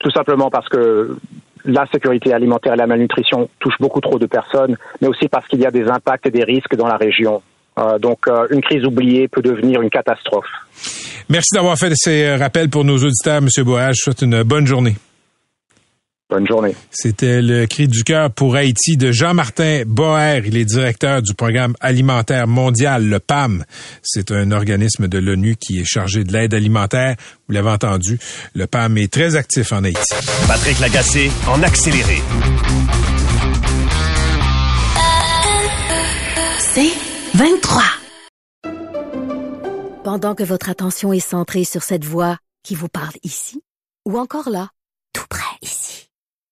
tout 0.00 0.10
simplement 0.10 0.50
parce 0.50 0.68
que 0.68 1.16
la 1.64 1.86
sécurité 1.92 2.32
alimentaire 2.32 2.72
et 2.72 2.76
la 2.76 2.86
malnutrition 2.86 3.48
touchent 3.60 3.78
beaucoup 3.78 4.00
trop 4.00 4.18
de 4.18 4.26
personnes, 4.26 4.76
mais 5.00 5.08
aussi 5.08 5.28
parce 5.28 5.46
qu'il 5.46 5.60
y 5.60 5.66
a 5.66 5.70
des 5.70 5.86
impacts 5.88 6.26
et 6.26 6.30
des 6.30 6.44
risques 6.44 6.74
dans 6.74 6.86
la 6.86 6.96
région. 6.96 7.42
Euh, 7.78 7.98
donc, 7.98 8.26
euh, 8.26 8.46
une 8.50 8.62
crise 8.62 8.84
oubliée 8.84 9.28
peut 9.28 9.42
devenir 9.42 9.80
une 9.82 9.90
catastrophe. 9.90 10.48
Merci 11.28 11.54
d'avoir 11.54 11.76
fait 11.76 11.92
ces 11.94 12.34
rappels 12.34 12.70
pour 12.70 12.84
nos 12.84 12.96
auditeurs, 12.96 13.38
M. 13.38 13.48
Boage. 13.64 13.96
Je 13.96 14.02
souhaite 14.02 14.22
une 14.22 14.42
bonne 14.42 14.66
journée. 14.66 14.96
Bonne 16.30 16.46
journée. 16.46 16.76
C'était 16.92 17.42
le 17.42 17.66
cri 17.66 17.88
du 17.88 18.04
cœur 18.04 18.30
pour 18.30 18.54
Haïti 18.54 18.96
de 18.96 19.10
Jean-Martin 19.10 19.82
Boer. 19.84 20.42
Il 20.46 20.56
est 20.56 20.64
directeur 20.64 21.22
du 21.22 21.34
programme 21.34 21.74
alimentaire 21.80 22.46
mondial, 22.46 23.08
le 23.08 23.18
PAM. 23.18 23.64
C'est 24.04 24.30
un 24.30 24.52
organisme 24.52 25.08
de 25.08 25.18
l'ONU 25.18 25.56
qui 25.56 25.80
est 25.80 25.84
chargé 25.84 26.22
de 26.22 26.32
l'aide 26.32 26.54
alimentaire. 26.54 27.16
Vous 27.48 27.54
l'avez 27.54 27.70
entendu, 27.70 28.20
le 28.54 28.68
PAM 28.68 28.96
est 28.96 29.12
très 29.12 29.34
actif 29.34 29.72
en 29.72 29.82
Haïti. 29.82 30.00
Patrick 30.46 30.78
Lagacé 30.78 31.32
en 31.48 31.60
accéléré. 31.64 32.22
C'est 36.60 36.92
23. 37.34 37.82
Pendant 40.04 40.36
que 40.36 40.44
votre 40.44 40.70
attention 40.70 41.12
est 41.12 41.18
centrée 41.18 41.64
sur 41.64 41.82
cette 41.82 42.04
voix 42.04 42.38
qui 42.62 42.76
vous 42.76 42.88
parle 42.88 43.14
ici, 43.24 43.60
ou 44.06 44.16
encore 44.16 44.48
là, 44.48 44.68
tout 45.12 45.26
près 45.28 45.49